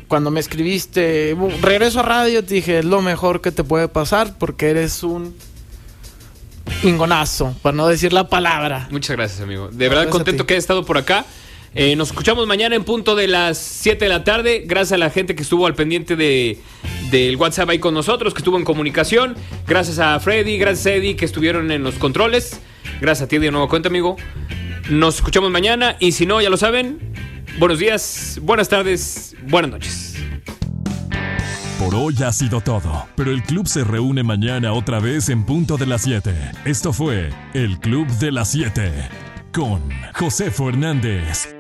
cuando 0.08 0.32
me 0.32 0.40
escribiste. 0.40 1.36
"Bu- 1.36 1.52
Regreso 1.62 2.00
a 2.00 2.04
radio, 2.04 2.44
te 2.44 2.56
dije, 2.56 2.80
es 2.80 2.86
lo 2.86 3.02
mejor 3.02 3.42
que 3.42 3.52
te 3.52 3.64
puede 3.64 3.88
pasar 3.88 4.38
porque 4.38 4.70
eres 4.70 5.04
un 5.04 5.36
ingonazo, 6.84 7.56
para 7.62 7.76
no 7.76 7.88
decir 7.88 8.14
la 8.14 8.28
palabra. 8.28 8.88
Muchas 8.92 9.16
gracias, 9.16 9.42
amigo. 9.42 9.68
De 9.68 9.90
verdad 9.90 10.04
Gracias 10.04 10.12
contento 10.12 10.46
que 10.46 10.54
hayas 10.54 10.64
estado 10.64 10.86
por 10.86 10.98
acá. 10.98 11.26
Eh, 11.76 11.96
nos 11.96 12.10
escuchamos 12.10 12.48
mañana 12.48 12.76
en 12.76 12.84
punto 12.84 13.16
de 13.16 13.28
las 13.28 13.58
7 13.58 14.06
de 14.06 14.10
la 14.10 14.24
tarde. 14.24 14.64
Gracias 14.66 14.94
a 14.94 14.98
la 14.98 15.10
gente 15.10 15.36
que 15.36 15.44
estuvo 15.44 15.68
al 15.68 15.76
pendiente 15.76 16.16
de, 16.16 16.60
del 17.12 17.36
WhatsApp 17.36 17.70
ahí 17.70 17.80
con 17.80 17.94
nosotros, 17.94 18.34
que 18.34 18.40
estuvo 18.40 18.58
en 18.58 18.64
comunicación. 18.64 19.36
Gracias 19.68 20.00
a 20.00 20.20
Freddy, 20.20 20.58
gracias 20.58 20.88
a 20.88 20.96
Eddie 20.96 21.16
que 21.16 21.26
estuvieron 21.26 21.72
en 21.72 21.84
los 21.84 21.96
controles. 21.96 22.60
Gracias 23.02 23.26
a 23.26 23.30
ti 23.30 23.38
de 23.38 23.52
nuevo 23.52 23.68
cuenta, 23.68 23.90
amigo. 23.90 24.16
Nos 24.90 25.16
escuchamos 25.18 25.52
mañana 25.52 25.96
y 26.00 26.14
si 26.14 26.26
no, 26.26 26.42
ya 26.42 26.50
lo 26.50 26.58
saben. 26.58 27.00
Buenos 27.60 27.78
días, 27.78 28.40
buenas 28.42 28.70
tardes, 28.70 29.36
buenas 29.44 29.72
noches. 29.72 30.09
Por 31.80 31.96
hoy 31.96 32.14
ha 32.26 32.34
sido 32.34 32.60
todo, 32.60 33.08
pero 33.16 33.32
el 33.32 33.42
club 33.42 33.66
se 33.66 33.86
reúne 33.86 34.22
mañana 34.22 34.74
otra 34.74 35.00
vez 35.00 35.30
en 35.30 35.46
punto 35.46 35.78
de 35.78 35.86
las 35.86 36.02
7. 36.02 36.36
Esto 36.66 36.92
fue 36.92 37.30
el 37.54 37.80
Club 37.80 38.06
de 38.20 38.34
las 38.34 38.50
7 38.50 38.92
con 39.54 39.82
José 40.14 40.52
Fernández, 40.52 41.56